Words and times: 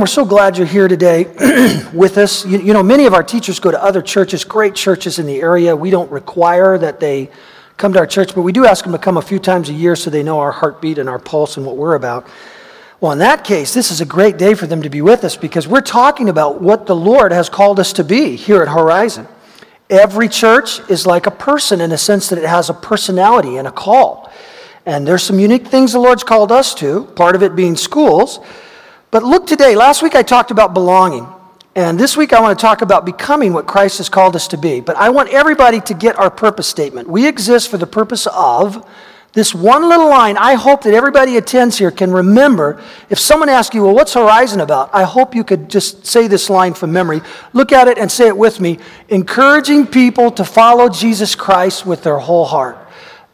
we're 0.00 0.06
so 0.06 0.24
glad 0.24 0.56
you're 0.58 0.66
here 0.66 0.88
today 0.88 1.24
with 1.92 2.18
us. 2.18 2.44
You, 2.44 2.58
you, 2.58 2.72
know, 2.72 2.82
many 2.82 3.06
of 3.06 3.14
our 3.14 3.22
teachers 3.22 3.60
go 3.60 3.70
to 3.70 3.82
other 3.82 4.02
churches, 4.02 4.44
great 4.44 4.74
churches 4.74 5.18
in 5.18 5.26
the 5.26 5.40
area. 5.40 5.76
We 5.76 5.90
don't 5.90 6.10
require 6.10 6.76
that 6.78 7.00
they 7.00 7.30
come 7.76 7.92
to 7.92 7.98
our 7.98 8.06
church, 8.06 8.34
but 8.34 8.42
we 8.42 8.52
do 8.52 8.66
ask 8.66 8.84
them 8.84 8.92
to 8.92 8.98
come 8.98 9.16
a 9.16 9.22
few 9.22 9.38
times 9.38 9.68
a 9.68 9.72
year 9.72 9.94
so 9.94 10.10
they 10.10 10.22
know 10.22 10.40
our 10.40 10.52
heartbeat 10.52 10.98
and 10.98 11.08
our 11.08 11.18
pulse 11.18 11.56
and 11.56 11.66
what 11.66 11.76
we're 11.76 11.94
about. 11.94 12.26
Well, 13.00 13.12
in 13.12 13.18
that 13.18 13.44
case, 13.44 13.74
this 13.74 13.90
is 13.90 14.00
a 14.00 14.06
great 14.06 14.38
day 14.38 14.54
for 14.54 14.66
them 14.66 14.82
to 14.82 14.90
be 14.90 15.02
with 15.02 15.24
us 15.24 15.36
because 15.36 15.68
we're 15.68 15.80
talking 15.80 16.28
about 16.28 16.62
what 16.62 16.86
the 16.86 16.96
Lord 16.96 17.32
has 17.32 17.48
called 17.48 17.78
us 17.78 17.92
to 17.94 18.04
be 18.04 18.36
here 18.36 18.62
at 18.62 18.68
Horizon. 18.68 19.28
Every 19.90 20.28
church 20.28 20.80
is 20.88 21.06
like 21.06 21.26
a 21.26 21.30
person 21.30 21.80
in 21.80 21.90
the 21.90 21.98
sense 21.98 22.30
that 22.30 22.38
it 22.38 22.48
has 22.48 22.70
a 22.70 22.74
personality 22.74 23.58
and 23.58 23.68
a 23.68 23.72
call. 23.72 24.32
And 24.86 25.06
there's 25.06 25.22
some 25.22 25.38
unique 25.38 25.66
things 25.66 25.92
the 25.92 25.98
Lord's 25.98 26.24
called 26.24 26.50
us 26.50 26.74
to, 26.76 27.04
part 27.16 27.36
of 27.36 27.42
it 27.42 27.54
being 27.54 27.76
schools. 27.76 28.40
But 29.14 29.22
look 29.22 29.46
today, 29.46 29.76
last 29.76 30.02
week 30.02 30.16
I 30.16 30.24
talked 30.24 30.50
about 30.50 30.74
belonging. 30.74 31.24
And 31.76 32.00
this 32.00 32.16
week 32.16 32.32
I 32.32 32.40
want 32.40 32.58
to 32.58 32.60
talk 32.60 32.82
about 32.82 33.06
becoming 33.06 33.52
what 33.52 33.64
Christ 33.64 33.98
has 33.98 34.08
called 34.08 34.34
us 34.34 34.48
to 34.48 34.58
be. 34.58 34.80
But 34.80 34.96
I 34.96 35.10
want 35.10 35.28
everybody 35.28 35.80
to 35.82 35.94
get 35.94 36.18
our 36.18 36.32
purpose 36.32 36.66
statement. 36.66 37.08
We 37.08 37.28
exist 37.28 37.70
for 37.70 37.76
the 37.76 37.86
purpose 37.86 38.26
of 38.26 38.84
this 39.32 39.54
one 39.54 39.88
little 39.88 40.08
line. 40.08 40.36
I 40.36 40.54
hope 40.54 40.82
that 40.82 40.94
everybody 40.94 41.36
attends 41.36 41.78
here 41.78 41.92
can 41.92 42.10
remember. 42.10 42.82
If 43.08 43.20
someone 43.20 43.48
asks 43.48 43.72
you, 43.72 43.84
well, 43.84 43.94
what's 43.94 44.14
Horizon 44.14 44.60
about? 44.60 44.90
I 44.92 45.04
hope 45.04 45.36
you 45.36 45.44
could 45.44 45.70
just 45.70 46.04
say 46.04 46.26
this 46.26 46.50
line 46.50 46.74
from 46.74 46.90
memory. 46.90 47.20
Look 47.52 47.70
at 47.70 47.86
it 47.86 47.98
and 47.98 48.10
say 48.10 48.26
it 48.26 48.36
with 48.36 48.58
me. 48.60 48.80
Encouraging 49.10 49.86
people 49.86 50.32
to 50.32 50.44
follow 50.44 50.88
Jesus 50.88 51.36
Christ 51.36 51.86
with 51.86 52.02
their 52.02 52.18
whole 52.18 52.46
heart. 52.46 52.78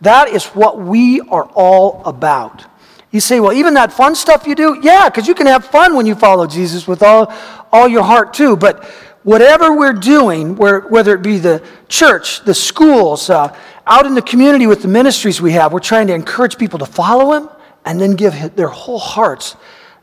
That 0.02 0.28
is 0.28 0.44
what 0.48 0.78
we 0.78 1.22
are 1.22 1.44
all 1.54 2.02
about. 2.04 2.69
You 3.10 3.20
say, 3.20 3.40
well, 3.40 3.52
even 3.52 3.74
that 3.74 3.92
fun 3.92 4.14
stuff 4.14 4.46
you 4.46 4.54
do? 4.54 4.78
Yeah, 4.82 5.08
because 5.08 5.26
you 5.26 5.34
can 5.34 5.46
have 5.46 5.64
fun 5.64 5.96
when 5.96 6.06
you 6.06 6.14
follow 6.14 6.46
Jesus 6.46 6.86
with 6.86 7.02
all, 7.02 7.32
all 7.72 7.88
your 7.88 8.04
heart, 8.04 8.32
too. 8.32 8.56
But 8.56 8.84
whatever 9.24 9.76
we're 9.76 9.92
doing, 9.92 10.56
whether 10.56 11.14
it 11.14 11.22
be 11.22 11.38
the 11.38 11.62
church, 11.88 12.44
the 12.44 12.54
schools, 12.54 13.28
uh, 13.28 13.56
out 13.86 14.06
in 14.06 14.14
the 14.14 14.22
community 14.22 14.66
with 14.66 14.82
the 14.82 14.88
ministries 14.88 15.40
we 15.40 15.52
have, 15.52 15.72
we're 15.72 15.80
trying 15.80 16.06
to 16.06 16.14
encourage 16.14 16.56
people 16.56 16.78
to 16.78 16.86
follow 16.86 17.32
Him 17.32 17.48
and 17.84 18.00
then 18.00 18.12
give 18.12 18.54
their 18.54 18.68
whole 18.68 19.00
hearts 19.00 19.56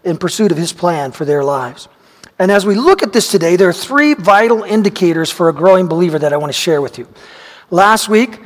in 0.04 0.18
pursuit 0.18 0.52
of 0.52 0.58
His 0.58 0.74
plan 0.74 1.12
for 1.14 1.24
their 1.24 1.44
lives. 1.44 1.88
And 2.40 2.52
as 2.52 2.66
we 2.66 2.76
look 2.76 3.02
at 3.02 3.14
this 3.14 3.32
today, 3.32 3.56
there 3.56 3.70
are 3.70 3.74
three 3.74 4.14
vital 4.14 4.64
indicators 4.64 5.32
for 5.32 5.50
a 5.50 5.54
growing 5.54 5.88
believer 5.88 6.20
that 6.20 6.34
I 6.34 6.38
want 6.38 6.52
to 6.52 6.60
share 6.60 6.82
with 6.82 7.00
you. 7.00 7.08
Last 7.72 8.10
week, 8.10 8.40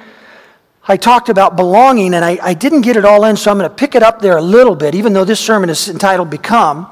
I 0.87 0.97
talked 0.97 1.29
about 1.29 1.55
belonging, 1.55 2.15
and 2.15 2.25
I, 2.25 2.39
I 2.41 2.53
didn't 2.55 2.81
get 2.81 2.97
it 2.97 3.05
all 3.05 3.23
in, 3.25 3.37
so 3.37 3.51
I'm 3.51 3.57
going 3.57 3.69
to 3.69 3.75
pick 3.75 3.93
it 3.93 4.01
up 4.01 4.19
there 4.19 4.37
a 4.37 4.41
little 4.41 4.75
bit, 4.75 4.95
even 4.95 5.13
though 5.13 5.23
this 5.23 5.39
sermon 5.39 5.69
is 5.69 5.87
entitled 5.87 6.31
Become. 6.31 6.87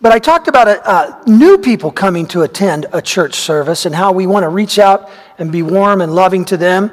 But 0.00 0.12
I 0.12 0.18
talked 0.18 0.48
about 0.48 1.26
new 1.26 1.58
people 1.58 1.90
coming 1.90 2.26
to 2.28 2.42
attend 2.42 2.86
a 2.92 3.02
church 3.02 3.34
service 3.34 3.86
and 3.86 3.94
how 3.94 4.12
we 4.12 4.26
want 4.26 4.44
to 4.44 4.48
reach 4.48 4.78
out 4.78 5.10
and 5.38 5.50
be 5.52 5.62
warm 5.62 6.00
and 6.00 6.14
loving 6.14 6.44
to 6.46 6.56
them. 6.56 6.90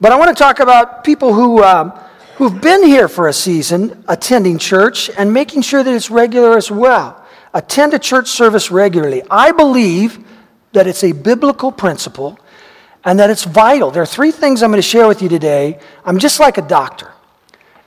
But 0.00 0.12
I 0.12 0.16
want 0.16 0.36
to 0.36 0.40
talk 0.40 0.60
about 0.60 1.04
people 1.04 1.34
who, 1.34 1.62
uh, 1.62 2.08
who've 2.36 2.60
been 2.60 2.84
here 2.84 3.08
for 3.08 3.28
a 3.28 3.32
season 3.32 4.04
attending 4.08 4.58
church 4.58 5.10
and 5.16 5.32
making 5.32 5.62
sure 5.62 5.82
that 5.82 5.94
it's 5.94 6.10
regular 6.10 6.56
as 6.56 6.70
well. 6.70 7.24
Attend 7.52 7.94
a 7.94 7.98
church 7.98 8.28
service 8.28 8.70
regularly. 8.70 9.22
I 9.30 9.52
believe 9.52 10.24
that 10.72 10.86
it's 10.86 11.04
a 11.04 11.12
biblical 11.12 11.70
principle 11.70 12.38
and 13.04 13.18
that 13.18 13.30
it's 13.30 13.44
vital. 13.44 13.90
There 13.90 14.02
are 14.02 14.06
three 14.06 14.30
things 14.30 14.62
I'm 14.62 14.70
going 14.70 14.78
to 14.78 14.82
share 14.82 15.08
with 15.08 15.22
you 15.22 15.28
today. 15.28 15.78
I'm 16.04 16.18
just 16.18 16.40
like 16.40 16.58
a 16.58 16.62
doctor. 16.62 17.10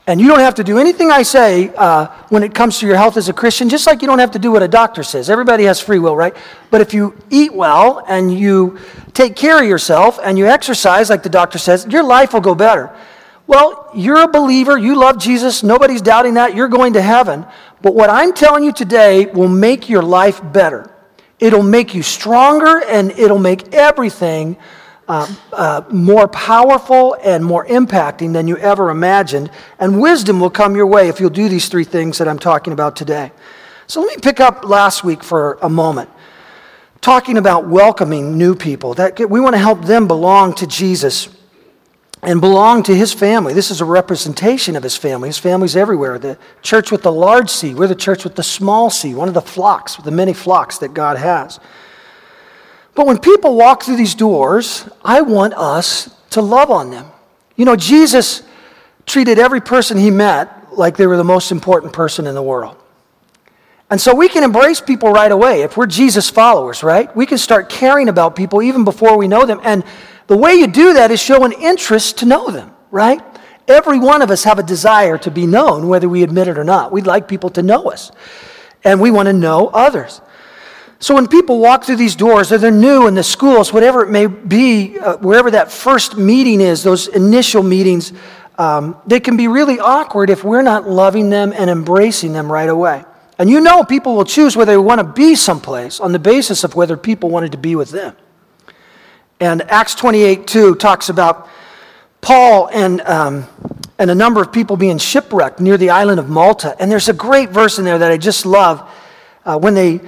And 0.05 0.19
you 0.19 0.27
don't 0.27 0.39
have 0.39 0.55
to 0.55 0.65
do 0.65 0.79
anything 0.79 1.11
I 1.11 1.23
say 1.23 1.73
uh, 1.75 2.07
when 2.27 2.43
it 2.43 2.53
comes 2.53 2.79
to 2.79 2.87
your 2.87 2.97
health 2.97 3.15
as 3.15 3.29
a 3.29 3.33
Christian, 3.33 3.69
just 3.69 3.87
like 3.87 4.01
you 4.01 4.07
don't 4.07 4.19
have 4.19 4.31
to 4.31 4.39
do 4.39 4.51
what 4.51 4.61
a 4.61 4.67
doctor 4.67 5.01
says. 5.01 5.29
Everybody 5.29 5.63
has 5.63 5.79
free 5.79 5.99
will, 5.99 6.15
right? 6.15 6.35
But 6.71 6.81
if 6.81 6.93
you 6.93 7.15
eat 7.29 7.53
well 7.53 8.03
and 8.07 8.37
you 8.37 8.79
take 9.13 9.37
care 9.37 9.61
of 9.61 9.67
yourself 9.67 10.19
and 10.21 10.37
you 10.37 10.45
exercise, 10.45 11.09
like 11.09 11.23
the 11.23 11.29
doctor 11.29 11.57
says, 11.57 11.85
your 11.89 12.03
life 12.03 12.33
will 12.33 12.41
go 12.41 12.53
better. 12.53 12.93
Well, 13.47 13.89
you're 13.93 14.21
a 14.23 14.27
believer. 14.27 14.77
You 14.77 14.95
love 14.95 15.19
Jesus. 15.19 15.63
Nobody's 15.63 16.01
doubting 16.01 16.33
that. 16.33 16.53
You're 16.53 16.67
going 16.67 16.93
to 16.93 17.01
heaven. 17.01 17.45
But 17.81 17.95
what 17.95 18.09
I'm 18.09 18.33
telling 18.33 18.65
you 18.65 18.73
today 18.73 19.27
will 19.27 19.49
make 19.49 19.87
your 19.87 20.01
life 20.01 20.41
better. 20.51 20.93
It'll 21.39 21.63
make 21.63 21.95
you 21.95 22.03
stronger 22.03 22.83
and 22.85 23.11
it'll 23.11 23.39
make 23.39 23.73
everything 23.73 24.57
uh, 25.07 25.33
uh, 25.51 25.81
more 25.89 26.27
powerful 26.27 27.15
and 27.23 27.43
more 27.43 27.65
impacting 27.65 28.33
than 28.33 28.47
you 28.47 28.57
ever 28.57 28.89
imagined. 28.89 29.49
And 29.79 30.01
wisdom 30.01 30.39
will 30.39 30.49
come 30.49 30.75
your 30.75 30.87
way 30.87 31.09
if 31.09 31.19
you'll 31.19 31.29
do 31.29 31.49
these 31.49 31.67
three 31.67 31.83
things 31.83 32.17
that 32.17 32.27
I'm 32.27 32.39
talking 32.39 32.73
about 32.73 32.95
today. 32.95 33.31
So 33.87 34.01
let 34.01 34.15
me 34.15 34.21
pick 34.21 34.39
up 34.39 34.65
last 34.65 35.03
week 35.03 35.23
for 35.23 35.57
a 35.61 35.69
moment, 35.69 36.09
talking 37.01 37.37
about 37.37 37.67
welcoming 37.67 38.37
new 38.37 38.55
people. 38.55 38.93
That 38.93 39.29
we 39.29 39.39
want 39.39 39.55
to 39.55 39.59
help 39.59 39.83
them 39.85 40.07
belong 40.07 40.53
to 40.55 40.67
Jesus 40.67 41.29
and 42.21 42.39
belong 42.39 42.83
to 42.83 42.95
his 42.95 43.11
family. 43.11 43.53
This 43.53 43.69
is 43.69 43.81
a 43.81 43.85
representation 43.85 44.77
of 44.77 44.83
his 44.83 44.95
family. 44.95 45.27
His 45.27 45.37
family's 45.37 45.75
everywhere. 45.75 46.17
The 46.17 46.37
church 46.61 46.89
with 46.89 47.03
the 47.03 47.11
large 47.11 47.49
C, 47.49 47.75
we're 47.75 47.87
the 47.87 47.95
church 47.95 48.23
with 48.23 48.35
the 48.35 48.43
small 48.43 48.89
c, 48.89 49.13
one 49.13 49.27
of 49.27 49.33
the 49.33 49.41
flocks, 49.41 49.97
the 49.97 50.11
many 50.11 50.31
flocks 50.31 50.77
that 50.77 50.93
God 50.93 51.17
has. 51.17 51.59
But 52.95 53.07
when 53.07 53.17
people 53.17 53.55
walk 53.55 53.83
through 53.83 53.97
these 53.97 54.15
doors, 54.15 54.87
I 55.03 55.21
want 55.21 55.53
us 55.55 56.15
to 56.31 56.41
love 56.41 56.69
on 56.69 56.91
them. 56.91 57.05
You 57.55 57.65
know, 57.65 57.75
Jesus 57.75 58.43
treated 59.05 59.39
every 59.39 59.61
person 59.61 59.97
he 59.97 60.11
met 60.11 60.77
like 60.77 60.97
they 60.97 61.07
were 61.07 61.17
the 61.17 61.23
most 61.23 61.51
important 61.51 61.93
person 61.93 62.27
in 62.27 62.35
the 62.35 62.41
world. 62.41 62.77
And 63.89 64.01
so 64.01 64.15
we 64.15 64.27
can 64.27 64.43
embrace 64.43 64.81
people 64.81 65.11
right 65.11 65.31
away 65.31 65.61
if 65.61 65.77
we're 65.77 65.85
Jesus 65.85 66.29
followers, 66.29 66.81
right? 66.81 67.15
We 67.15 67.25
can 67.25 67.37
start 67.37 67.69
caring 67.69 68.09
about 68.09 68.35
people 68.35 68.63
even 68.63 68.83
before 68.83 69.17
we 69.17 69.27
know 69.27 69.45
them. 69.45 69.59
And 69.63 69.83
the 70.27 70.37
way 70.37 70.53
you 70.53 70.67
do 70.67 70.93
that 70.93 71.11
is 71.11 71.21
show 71.21 71.43
an 71.43 71.51
interest 71.51 72.19
to 72.19 72.25
know 72.25 72.49
them, 72.49 72.73
right? 72.89 73.21
Every 73.67 73.99
one 73.99 74.21
of 74.21 74.31
us 74.31 74.43
have 74.45 74.57
a 74.57 74.63
desire 74.63 75.17
to 75.19 75.31
be 75.31 75.45
known, 75.45 75.87
whether 75.87 76.09
we 76.09 76.23
admit 76.23 76.47
it 76.47 76.57
or 76.57 76.63
not. 76.63 76.91
We'd 76.91 77.05
like 77.05 77.27
people 77.27 77.49
to 77.51 77.61
know 77.61 77.91
us. 77.91 78.11
And 78.83 78.99
we 78.99 79.11
want 79.11 79.27
to 79.27 79.33
know 79.33 79.67
others. 79.67 80.21
So 81.03 81.15
when 81.15 81.27
people 81.27 81.59
walk 81.59 81.83
through 81.83 81.97
these 81.97 82.15
doors, 82.15 82.49
or 82.53 82.57
they're 82.57 82.71
new 82.71 83.07
in 83.07 83.13
the 83.13 83.23
schools, 83.23 83.73
whatever 83.73 84.03
it 84.03 84.09
may 84.09 84.25
be, 84.25 84.97
uh, 84.97 85.17
wherever 85.17 85.51
that 85.51 85.69
first 85.69 86.15
meeting 86.15 86.61
is, 86.61 86.81
those 86.81 87.09
initial 87.09 87.61
meetings, 87.61 88.13
um, 88.57 88.95
they 89.05 89.19
can 89.19 89.35
be 89.35 89.49
really 89.49 89.81
awkward 89.81 90.29
if 90.29 90.45
we're 90.45 90.61
not 90.61 90.89
loving 90.89 91.29
them 91.29 91.51
and 91.53 91.69
embracing 91.69 92.31
them 92.31 92.49
right 92.49 92.69
away. 92.69 93.03
And 93.37 93.49
you 93.49 93.59
know 93.59 93.83
people 93.83 94.15
will 94.15 94.23
choose 94.23 94.55
whether 94.55 94.71
they 94.71 94.77
want 94.77 94.99
to 94.99 95.03
be 95.03 95.35
someplace 95.35 95.99
on 95.99 96.13
the 96.13 96.19
basis 96.19 96.63
of 96.63 96.73
whether 96.73 96.95
people 96.95 97.29
wanted 97.29 97.51
to 97.51 97.57
be 97.57 97.75
with 97.75 97.89
them. 97.89 98.15
And 99.41 99.61
Acts 99.63 99.95
28 99.95 100.47
2 100.47 100.75
talks 100.75 101.09
about 101.09 101.49
Paul 102.21 102.69
and, 102.71 103.01
um, 103.01 103.45
and 103.99 104.09
a 104.09 104.15
number 104.15 104.41
of 104.41 104.53
people 104.53 104.77
being 104.77 104.99
shipwrecked 104.99 105.59
near 105.59 105.75
the 105.75 105.89
island 105.89 106.21
of 106.21 106.29
Malta. 106.29 106.77
And 106.79 106.89
there's 106.89 107.09
a 107.09 107.13
great 107.13 107.49
verse 107.49 107.77
in 107.77 107.83
there 107.83 107.97
that 107.97 108.09
I 108.09 108.15
just 108.15 108.45
love 108.45 108.89
uh, 109.43 109.59
when 109.59 109.73
they 109.73 109.99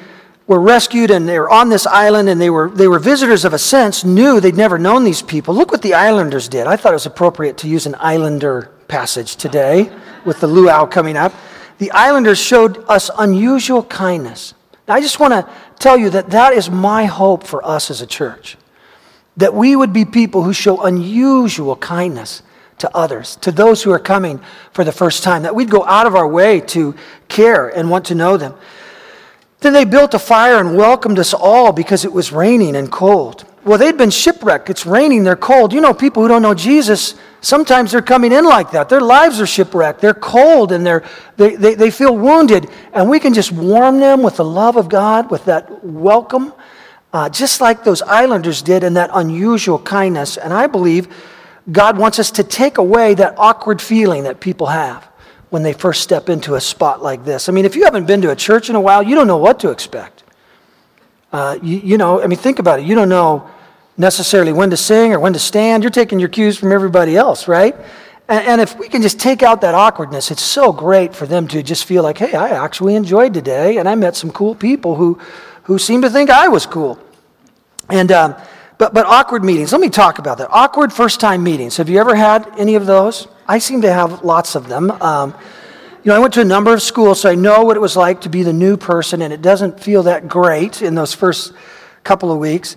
were 0.47 0.59
rescued 0.59 1.09
and 1.09 1.27
they 1.27 1.39
were 1.39 1.49
on 1.49 1.69
this 1.69 1.87
island 1.87 2.29
and 2.29 2.39
they 2.39 2.49
were, 2.49 2.69
they 2.69 2.87
were 2.87 2.99
visitors 2.99 3.45
of 3.45 3.53
a 3.53 3.59
sense, 3.59 4.03
knew 4.03 4.39
they'd 4.39 4.55
never 4.55 4.77
known 4.77 5.03
these 5.03 5.21
people. 5.21 5.55
Look 5.55 5.71
what 5.71 5.81
the 5.81 5.93
islanders 5.93 6.47
did. 6.47 6.67
I 6.67 6.75
thought 6.75 6.91
it 6.91 6.95
was 6.95 7.05
appropriate 7.05 7.57
to 7.59 7.67
use 7.67 7.85
an 7.85 7.95
islander 7.95 8.71
passage 8.87 9.35
today 9.35 9.91
with 10.23 10.39
the 10.39 10.47
luau 10.47 10.85
coming 10.85 11.17
up. 11.17 11.33
The 11.79 11.91
islanders 11.91 12.39
showed 12.39 12.83
us 12.87 13.09
unusual 13.17 13.83
kindness. 13.83 14.53
Now, 14.87 14.93
I 14.95 15.01
just 15.01 15.19
want 15.19 15.33
to 15.33 15.51
tell 15.79 15.97
you 15.97 16.11
that 16.11 16.29
that 16.29 16.53
is 16.53 16.69
my 16.69 17.05
hope 17.05 17.43
for 17.43 17.65
us 17.65 17.89
as 17.89 18.01
a 18.01 18.07
church. 18.07 18.55
That 19.37 19.53
we 19.53 19.75
would 19.75 19.91
be 19.91 20.05
people 20.05 20.43
who 20.43 20.53
show 20.53 20.83
unusual 20.83 21.75
kindness 21.75 22.43
to 22.77 22.95
others, 22.95 23.35
to 23.37 23.51
those 23.51 23.83
who 23.83 23.91
are 23.91 23.99
coming 23.99 24.39
for 24.71 24.83
the 24.83 24.91
first 24.91 25.23
time, 25.23 25.43
that 25.43 25.55
we'd 25.55 25.69
go 25.69 25.83
out 25.85 26.05
of 26.05 26.15
our 26.15 26.27
way 26.27 26.59
to 26.59 26.93
care 27.27 27.67
and 27.67 27.89
want 27.89 28.05
to 28.05 28.15
know 28.15 28.37
them. 28.37 28.53
Then 29.65 29.73
they 29.73 29.83
built 29.83 30.13
a 30.13 30.19
fire 30.19 30.59
and 30.59 30.77
welcomed 30.77 31.17
us 31.17 31.33
all 31.33 31.71
because 31.71 32.05
it 32.05 32.13
was 32.13 32.31
raining 32.31 32.75
and 32.75 32.91
cold. 32.91 33.45
Well, 33.63 33.79
they'd 33.79 33.97
been 33.97 34.11
shipwrecked. 34.11 34.69
It's 34.69 34.85
raining, 34.85 35.23
they're 35.23 35.35
cold. 35.35 35.73
You 35.73 35.81
know, 35.81 35.91
people 35.91 36.21
who 36.21 36.29
don't 36.29 36.43
know 36.43 36.53
Jesus, 36.53 37.15
sometimes 37.41 37.91
they're 37.91 38.03
coming 38.03 38.31
in 38.31 38.45
like 38.45 38.69
that. 38.73 38.89
Their 38.89 39.01
lives 39.01 39.41
are 39.41 39.47
shipwrecked. 39.47 40.01
They're 40.01 40.13
cold 40.13 40.71
and 40.71 40.85
they're, 40.85 41.03
they, 41.37 41.55
they, 41.55 41.73
they 41.73 41.89
feel 41.89 42.15
wounded. 42.15 42.69
And 42.93 43.09
we 43.09 43.19
can 43.19 43.33
just 43.33 43.51
warm 43.51 43.99
them 43.99 44.21
with 44.21 44.35
the 44.37 44.45
love 44.45 44.77
of 44.77 44.87
God, 44.87 45.31
with 45.31 45.45
that 45.45 45.83
welcome, 45.83 46.53
uh, 47.11 47.29
just 47.29 47.59
like 47.59 47.83
those 47.83 48.03
islanders 48.03 48.61
did, 48.61 48.83
and 48.83 48.95
that 48.97 49.09
unusual 49.15 49.79
kindness. 49.79 50.37
And 50.37 50.53
I 50.53 50.67
believe 50.67 51.07
God 51.71 51.97
wants 51.97 52.19
us 52.19 52.29
to 52.29 52.43
take 52.43 52.77
away 52.77 53.15
that 53.15 53.33
awkward 53.39 53.81
feeling 53.81 54.25
that 54.25 54.39
people 54.39 54.67
have 54.67 55.09
when 55.49 55.63
they 55.63 55.73
first 55.73 56.01
step 56.01 56.29
into 56.29 56.55
a 56.55 56.61
spot 56.61 57.01
like 57.01 57.23
this. 57.23 57.47
I 57.49 57.51
mean, 57.51 57.65
if 57.65 57.75
you 57.75 57.83
haven't 57.83 58.05
been 58.05 58.21
to 58.21 58.31
a 58.31 58.35
church 58.35 58.69
in 58.69 58.75
a 58.75 58.81
while, 58.81 59.03
you 59.03 59.15
don't 59.15 59.27
know 59.27 59.37
what 59.37 59.59
to 59.61 59.71
expect. 59.71 60.23
Uh, 61.31 61.57
you, 61.61 61.77
you 61.77 61.97
know, 61.97 62.21
I 62.21 62.27
mean, 62.27 62.39
think 62.39 62.59
about 62.59 62.79
it. 62.79 62.85
You 62.85 62.95
don't 62.95 63.09
know 63.09 63.49
necessarily 63.97 64.53
when 64.53 64.69
to 64.71 64.77
sing 64.77 65.13
or 65.13 65.19
when 65.19 65.33
to 65.33 65.39
stand. 65.39 65.83
You're 65.83 65.91
taking 65.91 66.19
your 66.19 66.29
cues 66.29 66.57
from 66.57 66.71
everybody 66.71 67.15
else, 67.15 67.47
right? 67.47 67.75
And, 68.27 68.47
and 68.47 68.61
if 68.61 68.77
we 68.77 68.89
can 68.89 69.01
just 69.01 69.19
take 69.19 69.43
out 69.43 69.61
that 69.61 69.75
awkwardness, 69.75 70.31
it's 70.31 70.41
so 70.41 70.71
great 70.71 71.15
for 71.15 71.25
them 71.25 71.47
to 71.49 71.61
just 71.61 71.85
feel 71.85 72.03
like, 72.03 72.17
hey, 72.17 72.33
I 72.33 72.49
actually 72.49 72.95
enjoyed 72.95 73.33
today, 73.33 73.77
and 73.77 73.87
I 73.87 73.95
met 73.95 74.15
some 74.15 74.31
cool 74.31 74.55
people 74.55 74.95
who, 74.95 75.19
who 75.63 75.77
seemed 75.77 76.03
to 76.03 76.09
think 76.09 76.29
I 76.29 76.47
was 76.47 76.65
cool. 76.65 76.99
And, 77.89 78.11
um, 78.11 78.35
but, 78.77 78.93
but 78.93 79.05
awkward 79.05 79.43
meetings, 79.43 79.71
let 79.71 79.79
me 79.81 79.89
talk 79.89 80.19
about 80.19 80.37
that. 80.39 80.49
Awkward 80.49 80.91
first 80.91 81.19
time 81.19 81.43
meetings. 81.43 81.77
Have 81.77 81.87
you 81.87 81.99
ever 81.99 82.15
had 82.15 82.47
any 82.57 82.75
of 82.75 82.85
those? 82.85 83.27
I 83.47 83.59
seem 83.59 83.81
to 83.81 83.93
have 83.93 84.23
lots 84.23 84.55
of 84.55 84.67
them. 84.67 84.89
Um, 84.89 85.35
you 86.03 86.09
know, 86.09 86.15
I 86.15 86.19
went 86.19 86.33
to 86.35 86.41
a 86.41 86.45
number 86.45 86.73
of 86.73 86.81
schools, 86.81 87.21
so 87.21 87.29
I 87.29 87.35
know 87.35 87.63
what 87.63 87.77
it 87.77 87.79
was 87.79 87.95
like 87.95 88.21
to 88.21 88.29
be 88.29 88.43
the 88.43 88.53
new 88.53 88.75
person, 88.75 89.21
and 89.21 89.31
it 89.31 89.41
doesn't 89.41 89.79
feel 89.79 90.03
that 90.03 90.27
great 90.27 90.81
in 90.81 90.95
those 90.95 91.13
first 91.13 91.53
couple 92.03 92.31
of 92.31 92.39
weeks. 92.39 92.75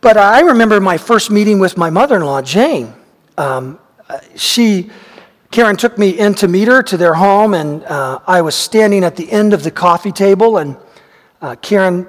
But 0.00 0.16
I 0.16 0.40
remember 0.40 0.80
my 0.80 0.96
first 0.96 1.30
meeting 1.30 1.58
with 1.58 1.76
my 1.76 1.90
mother 1.90 2.16
in 2.16 2.22
law, 2.22 2.40
Jane. 2.40 2.94
Um, 3.36 3.78
she, 4.36 4.90
Karen 5.50 5.76
took 5.76 5.98
me 5.98 6.18
in 6.18 6.34
to 6.36 6.48
meet 6.48 6.68
her 6.68 6.82
to 6.84 6.96
their 6.96 7.14
home, 7.14 7.52
and 7.52 7.84
uh, 7.84 8.20
I 8.26 8.40
was 8.40 8.54
standing 8.54 9.04
at 9.04 9.16
the 9.16 9.30
end 9.30 9.52
of 9.52 9.62
the 9.62 9.70
coffee 9.70 10.12
table, 10.12 10.56
and 10.56 10.76
uh, 11.42 11.56
Karen 11.56 12.06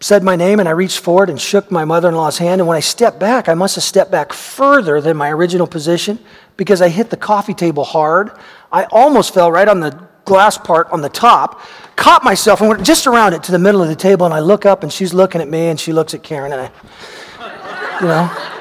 said 0.00 0.22
my 0.22 0.36
name, 0.36 0.60
and 0.60 0.68
I 0.68 0.72
reached 0.72 1.00
forward 1.00 1.28
and 1.28 1.40
shook 1.40 1.70
my 1.70 1.84
mother 1.84 2.08
in 2.08 2.14
law's 2.14 2.38
hand. 2.38 2.60
And 2.60 2.68
when 2.68 2.76
I 2.76 2.80
stepped 2.80 3.18
back, 3.18 3.48
I 3.48 3.54
must 3.54 3.74
have 3.74 3.84
stepped 3.84 4.10
back 4.10 4.32
further 4.32 5.00
than 5.00 5.16
my 5.16 5.30
original 5.30 5.66
position 5.66 6.18
because 6.56 6.80
I 6.80 6.88
hit 6.88 7.10
the 7.10 7.16
coffee 7.16 7.54
table 7.54 7.84
hard. 7.84 8.30
I 8.70 8.84
almost 8.84 9.34
fell 9.34 9.50
right 9.50 9.66
on 9.66 9.80
the 9.80 9.98
glass 10.24 10.56
part 10.58 10.88
on 10.90 11.00
the 11.00 11.08
top, 11.08 11.62
caught 11.96 12.22
myself, 12.22 12.60
and 12.60 12.68
went 12.68 12.84
just 12.84 13.06
around 13.06 13.32
it 13.32 13.42
to 13.44 13.52
the 13.52 13.58
middle 13.58 13.82
of 13.82 13.88
the 13.88 13.96
table. 13.96 14.24
And 14.24 14.34
I 14.34 14.40
look 14.40 14.66
up, 14.66 14.82
and 14.82 14.92
she's 14.92 15.12
looking 15.12 15.40
at 15.40 15.48
me, 15.48 15.68
and 15.68 15.80
she 15.80 15.92
looks 15.92 16.14
at 16.14 16.22
Karen, 16.22 16.52
and 16.52 16.60
I, 16.62 18.00
you 18.00 18.06
know. 18.06 18.54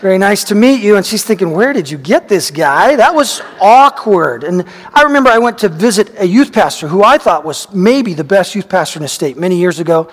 Very 0.00 0.18
nice 0.18 0.42
to 0.44 0.56
meet 0.56 0.82
you. 0.82 0.96
And 0.96 1.06
she's 1.06 1.22
thinking, 1.22 1.52
Where 1.52 1.72
did 1.72 1.88
you 1.88 1.96
get 1.96 2.28
this 2.28 2.50
guy? 2.50 2.96
That 2.96 3.14
was 3.14 3.40
awkward. 3.60 4.42
And 4.42 4.64
I 4.92 5.02
remember 5.02 5.30
I 5.30 5.38
went 5.38 5.58
to 5.58 5.68
visit 5.68 6.12
a 6.18 6.26
youth 6.26 6.52
pastor 6.52 6.88
who 6.88 7.04
I 7.04 7.18
thought 7.18 7.44
was 7.44 7.72
maybe 7.72 8.12
the 8.12 8.24
best 8.24 8.56
youth 8.56 8.68
pastor 8.68 8.98
in 8.98 9.02
the 9.02 9.08
state 9.08 9.36
many 9.36 9.58
years 9.58 9.78
ago. 9.78 10.10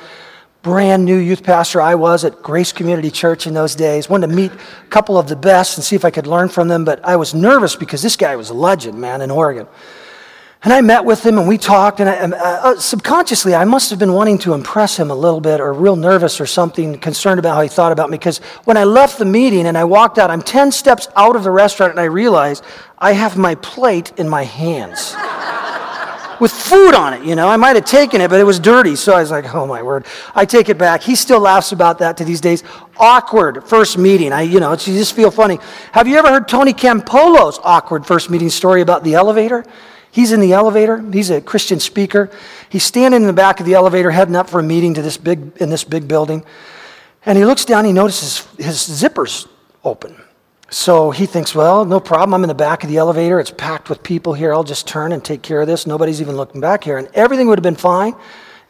Brand 0.62 1.06
new 1.06 1.16
youth 1.16 1.42
pastor 1.44 1.82
I 1.82 1.96
was 1.96 2.26
at 2.26 2.42
Grace 2.44 2.74
Community 2.74 3.10
Church 3.10 3.48
in 3.48 3.54
those 3.54 3.76
days. 3.76 4.10
Wanted 4.10 4.28
to 4.28 4.34
meet 4.34 4.52
a 4.52 4.88
couple 4.90 5.18
of 5.18 5.30
the 5.30 5.38
best 5.38 5.78
and 5.78 5.86
see 5.86 5.96
if 5.96 6.04
I 6.04 6.12
could 6.12 6.28
learn 6.28 6.50
from 6.50 6.68
them, 6.68 6.84
but 6.84 7.00
I 7.06 7.16
was 7.16 7.34
nervous 7.34 7.78
because 7.78 8.02
this 8.02 8.18
guy 8.18 8.36
was 8.36 8.50
a 8.50 8.54
legend, 8.54 9.00
man, 9.00 9.22
in 9.22 9.32
Oregon. 9.32 9.68
And 10.62 10.74
I 10.74 10.82
met 10.82 11.06
with 11.06 11.26
him 11.26 11.38
and 11.38 11.48
we 11.48 11.58
talked, 11.58 12.02
and 12.02 12.10
I, 12.10 12.18
uh, 12.18 12.36
uh, 12.36 12.78
subconsciously, 12.78 13.56
I 13.56 13.64
must 13.64 13.90
have 13.92 14.00
been 14.00 14.12
wanting 14.12 14.38
to 14.40 14.54
impress 14.54 15.00
him 15.00 15.10
a 15.12 15.16
little 15.16 15.40
bit 15.40 15.62
or 15.62 15.72
real 15.72 15.96
nervous 15.96 16.42
or 16.42 16.46
something, 16.46 17.00
concerned 17.00 17.40
about 17.40 17.56
how 17.56 17.62
he 17.62 17.70
thought 17.70 17.94
about 17.94 18.10
me. 18.10 18.18
Because 18.18 18.40
when 18.66 18.76
I 18.76 18.84
left 18.84 19.18
the 19.18 19.24
meeting 19.24 19.66
and 19.66 19.78
I 19.78 19.86
walked 19.86 20.18
out, 20.18 20.30
I'm 20.30 20.42
10 20.42 20.74
steps 20.74 21.08
out 21.16 21.38
of 21.38 21.46
the 21.46 21.52
restaurant 21.52 21.92
and 21.92 22.02
I 22.02 22.06
realized 22.06 22.66
I 22.98 23.14
have 23.14 23.38
my 23.38 23.56
plate 23.56 24.12
in 24.18 24.28
my 24.28 24.44
hands 24.44 25.16
with 26.40 26.52
food 26.52 26.94
on 26.94 27.14
it, 27.14 27.24
you 27.24 27.36
know. 27.36 27.48
I 27.48 27.58
might 27.58 27.76
have 27.76 27.86
taken 27.86 28.22
it, 28.22 28.30
but 28.30 28.40
it 28.40 28.44
was 28.44 28.60
dirty. 28.60 28.96
So 28.96 29.14
I 29.14 29.22
was 29.22 29.32
like, 29.32 29.54
oh 29.54 29.66
my 29.66 29.82
word. 29.82 30.06
I 30.34 30.46
take 30.46 30.70
it 30.70 30.78
back. 30.78 31.04
He 31.04 31.16
still 31.16 31.40
laughs 31.40 31.72
about 31.72 32.00
that 32.00 32.18
to 32.18 32.26
these 32.26 32.42
days. 32.42 32.64
Awkward 32.98 33.64
first 33.66 33.98
meeting. 33.98 34.32
I, 34.32 34.42
you 34.42 34.60
know, 34.60 34.72
you 34.72 34.78
just 34.78 35.16
feel 35.16 35.32
funny. 35.32 35.60
Have 35.92 36.08
you 36.08 36.18
ever 36.18 36.30
heard 36.30 36.48
Tony 36.48 36.74
Campolo's 36.74 37.60
awkward 37.64 38.06
first 38.06 38.30
meeting 38.30 38.50
story 38.50 38.82
about 38.82 39.04
the 39.04 39.16
elevator? 39.16 39.66
He's 40.12 40.32
in 40.32 40.40
the 40.40 40.54
elevator. 40.54 41.04
He's 41.12 41.30
a 41.30 41.40
Christian 41.40 41.80
speaker. 41.80 42.32
He's 42.70 42.84
standing 42.84 43.22
in 43.22 43.28
the 43.28 43.34
back 43.34 43.60
of 43.60 43.66
the 43.66 43.76
elevator, 43.76 44.10
heading 44.10 44.36
up 44.36 44.50
for 44.50 44.60
a 44.60 44.64
meeting 44.64 44.96
to 44.96 45.02
this 45.02 45.18
big, 45.18 45.58
in 45.58 45.70
this 45.70 45.84
big 45.84 46.08
building. 46.08 46.44
And 47.26 47.38
he 47.38 47.46
looks 47.46 47.66
down, 47.66 47.86
he 47.86 47.94
notices 47.94 48.48
his 48.58 48.78
zippers 48.78 49.48
open. 49.84 50.16
So 50.72 51.10
he 51.10 51.26
thinks, 51.26 51.56
well, 51.56 51.84
no 51.84 52.00
problem. 52.00 52.34
I'm 52.36 52.44
in 52.44 52.48
the 52.48 52.54
back 52.54 52.84
of 52.84 52.90
the 52.90 52.98
elevator. 52.98 53.40
It's 53.40 53.52
packed 53.52 53.90
with 53.90 54.04
people 54.04 54.34
here. 54.34 54.54
I'll 54.54 54.64
just 54.64 54.88
turn 54.88 55.12
and 55.12 55.24
take 55.24 55.42
care 55.42 55.62
of 55.62 55.68
this. 55.68 55.88
Nobody's 55.88 56.22
even 56.22 56.36
looking 56.38 56.62
back 56.62 56.84
here. 56.84 56.98
And 56.98 57.10
everything 57.16 57.48
would 57.48 57.58
have 57.58 57.64
been 57.64 57.76
fine, 57.76 58.14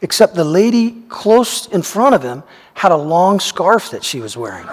except 0.00 0.34
the 0.34 0.44
lady 0.44 1.02
close 1.08 1.66
in 1.66 1.82
front 1.82 2.14
of 2.14 2.22
him 2.22 2.42
had 2.74 2.90
a 2.90 2.96
long 2.96 3.38
scarf 3.38 3.90
that 3.90 4.02
she 4.02 4.20
was 4.20 4.36
wearing. 4.36 4.66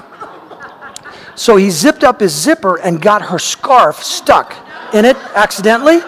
So 1.36 1.58
he 1.58 1.70
zipped 1.70 2.04
up 2.04 2.22
his 2.22 2.34
zipper 2.34 2.80
and 2.80 3.02
got 3.02 3.22
her 3.24 3.40
scarf 3.40 4.02
stuck 4.02 4.56
in 4.94 5.04
it 5.04 5.18
accidentally. 5.36 6.00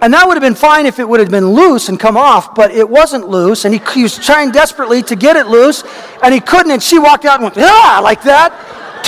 And 0.00 0.12
that 0.12 0.28
would 0.28 0.34
have 0.34 0.42
been 0.42 0.54
fine 0.54 0.86
if 0.86 1.00
it 1.00 1.08
would 1.08 1.18
have 1.18 1.30
been 1.30 1.52
loose 1.52 1.88
and 1.88 1.98
come 1.98 2.16
off, 2.16 2.54
but 2.54 2.70
it 2.70 2.88
wasn't 2.88 3.28
loose. 3.28 3.64
And 3.64 3.74
he, 3.74 3.80
he 3.94 4.02
was 4.04 4.16
trying 4.16 4.52
desperately 4.52 5.02
to 5.04 5.16
get 5.16 5.36
it 5.36 5.46
loose, 5.48 5.82
and 6.22 6.32
he 6.32 6.38
couldn't. 6.38 6.70
And 6.70 6.82
she 6.82 6.98
walked 6.98 7.24
out 7.24 7.40
and 7.40 7.44
went, 7.44 7.56
ah, 7.58 8.00
like 8.04 8.22
that. 8.22 8.52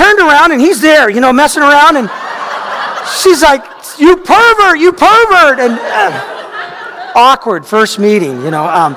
Turned 0.01 0.19
around, 0.19 0.53
and 0.53 0.61
he's 0.63 0.81
there, 0.81 1.11
you 1.11 1.21
know, 1.21 1.31
messing 1.31 1.63
around. 1.63 1.99
And 1.99 2.11
she's 3.23 3.43
like, 3.43 3.63
you 3.99 4.17
pervert, 4.17 4.79
you 4.79 4.93
pervert. 4.93 5.61
And 5.61 5.79
uh, 5.79 7.13
awkward 7.15 7.67
first 7.67 7.99
meeting, 7.99 8.43
you 8.43 8.51
know. 8.51 8.65
Um, 8.65 8.97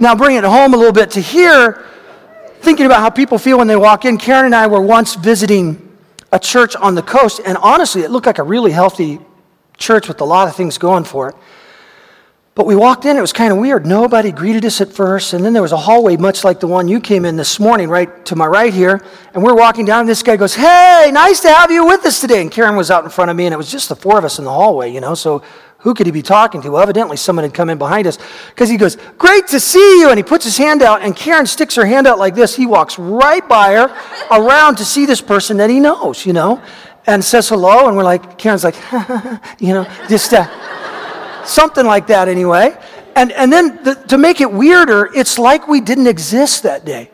now, 0.00 0.16
bring 0.16 0.34
it 0.34 0.42
home 0.42 0.74
a 0.74 0.76
little 0.76 0.92
bit 0.92 1.12
to 1.12 1.20
here, 1.20 1.84
thinking 2.62 2.84
about 2.84 2.98
how 2.98 3.10
people 3.10 3.38
feel 3.38 3.58
when 3.58 3.68
they 3.68 3.76
walk 3.76 4.04
in. 4.04 4.18
Karen 4.18 4.46
and 4.46 4.54
I 4.54 4.66
were 4.66 4.82
once 4.82 5.14
visiting 5.14 5.96
a 6.32 6.40
church 6.40 6.74
on 6.74 6.96
the 6.96 7.02
coast, 7.02 7.40
and 7.46 7.56
honestly, 7.58 8.02
it 8.02 8.10
looked 8.10 8.26
like 8.26 8.38
a 8.38 8.42
really 8.42 8.72
healthy 8.72 9.20
church 9.76 10.08
with 10.08 10.20
a 10.20 10.24
lot 10.24 10.48
of 10.48 10.56
things 10.56 10.76
going 10.76 11.04
for 11.04 11.28
it. 11.28 11.36
But 12.54 12.66
we 12.66 12.76
walked 12.76 13.06
in, 13.06 13.16
it 13.16 13.20
was 13.22 13.32
kind 13.32 13.50
of 13.50 13.58
weird. 13.58 13.86
Nobody 13.86 14.30
greeted 14.30 14.66
us 14.66 14.82
at 14.82 14.92
first, 14.92 15.32
and 15.32 15.42
then 15.42 15.54
there 15.54 15.62
was 15.62 15.72
a 15.72 15.76
hallway 15.78 16.18
much 16.18 16.44
like 16.44 16.60
the 16.60 16.66
one 16.66 16.86
you 16.86 17.00
came 17.00 17.24
in 17.24 17.36
this 17.36 17.58
morning, 17.58 17.88
right 17.88 18.26
to 18.26 18.36
my 18.36 18.44
right 18.44 18.74
here. 18.74 19.02
And 19.32 19.42
we're 19.42 19.54
walking 19.54 19.86
down, 19.86 20.00
and 20.00 20.08
this 20.08 20.22
guy 20.22 20.36
goes, 20.36 20.54
Hey, 20.54 21.10
nice 21.14 21.40
to 21.40 21.48
have 21.50 21.70
you 21.70 21.86
with 21.86 22.04
us 22.04 22.20
today. 22.20 22.42
And 22.42 22.50
Karen 22.50 22.76
was 22.76 22.90
out 22.90 23.04
in 23.04 23.10
front 23.10 23.30
of 23.30 23.38
me, 23.38 23.46
and 23.46 23.54
it 23.54 23.56
was 23.56 23.72
just 23.72 23.88
the 23.88 23.96
four 23.96 24.18
of 24.18 24.26
us 24.26 24.38
in 24.38 24.44
the 24.44 24.50
hallway, 24.50 24.92
you 24.92 25.00
know. 25.00 25.14
So 25.14 25.42
who 25.78 25.94
could 25.94 26.04
he 26.04 26.12
be 26.12 26.20
talking 26.20 26.60
to? 26.60 26.72
Well, 26.72 26.82
evidently 26.82 27.16
someone 27.16 27.44
had 27.44 27.54
come 27.54 27.70
in 27.70 27.78
behind 27.78 28.06
us 28.06 28.18
because 28.50 28.68
he 28.68 28.76
goes, 28.76 28.98
Great 29.16 29.46
to 29.46 29.58
see 29.58 30.00
you. 30.00 30.10
And 30.10 30.18
he 30.18 30.22
puts 30.22 30.44
his 30.44 30.58
hand 30.58 30.82
out, 30.82 31.00
and 31.00 31.16
Karen 31.16 31.46
sticks 31.46 31.74
her 31.76 31.86
hand 31.86 32.06
out 32.06 32.18
like 32.18 32.34
this. 32.34 32.54
He 32.54 32.66
walks 32.66 32.98
right 32.98 33.48
by 33.48 33.72
her 33.72 33.86
around 34.30 34.76
to 34.76 34.84
see 34.84 35.06
this 35.06 35.22
person 35.22 35.56
that 35.56 35.70
he 35.70 35.80
knows, 35.80 36.26
you 36.26 36.34
know 36.34 36.62
and 37.04 37.24
says 37.24 37.48
hello, 37.48 37.88
and 37.88 37.96
we're 37.96 38.04
like, 38.04 38.38
Karen's 38.38 38.62
like, 38.62 38.76
you 39.58 39.74
know, 39.74 39.84
just 40.08 40.32
uh, 40.32 40.46
something 41.44 41.86
like 41.86 42.06
that 42.08 42.28
anyway. 42.28 42.76
And, 43.14 43.32
and 43.32 43.52
then 43.52 43.82
the, 43.84 43.94
to 44.08 44.18
make 44.18 44.40
it 44.40 44.50
weirder, 44.50 45.10
it's 45.14 45.38
like 45.38 45.68
we 45.68 45.80
didn't 45.80 46.06
exist 46.06 46.62
that 46.62 46.84
day. 46.84 47.10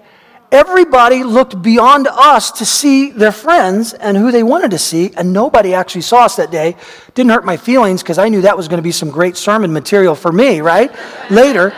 Everybody 0.51 1.25
looked 1.25 1.61
beyond 1.61 2.07
us 2.07 2.53
to 2.53 2.65
see 2.65 3.11
their 3.11 3.33
friends 3.33 3.93
and 3.93 4.17
who 4.17 4.33
they 4.33 4.43
wanted 4.43 4.71
to 4.71 4.79
see, 4.79 5.13
and 5.15 5.33
nobody 5.33 5.75
actually 5.75 6.01
saw 6.01 6.25
us 6.25 6.37
that 6.37 6.51
day. 6.51 6.75
Didn't 7.15 7.33
hurt 7.33 7.45
my 7.45 7.59
feelings 7.59 8.03
because 8.03 8.17
I 8.17 8.31
knew 8.31 8.41
that 8.43 8.57
was 8.57 8.67
going 8.67 8.79
to 8.79 8.83
be 8.83 8.93
some 8.93 9.11
great 9.11 9.37
sermon 9.37 9.73
material 9.75 10.15
for 10.15 10.33
me, 10.33 10.63
right? 10.63 10.91
Later. 11.31 11.75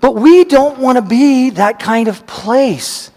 But 0.00 0.16
we 0.16 0.42
don't 0.42 0.80
want 0.80 0.96
to 0.96 1.02
be 1.02 1.50
that 1.50 1.78
kind 1.78 2.08
of 2.08 2.26
place. 2.26 3.12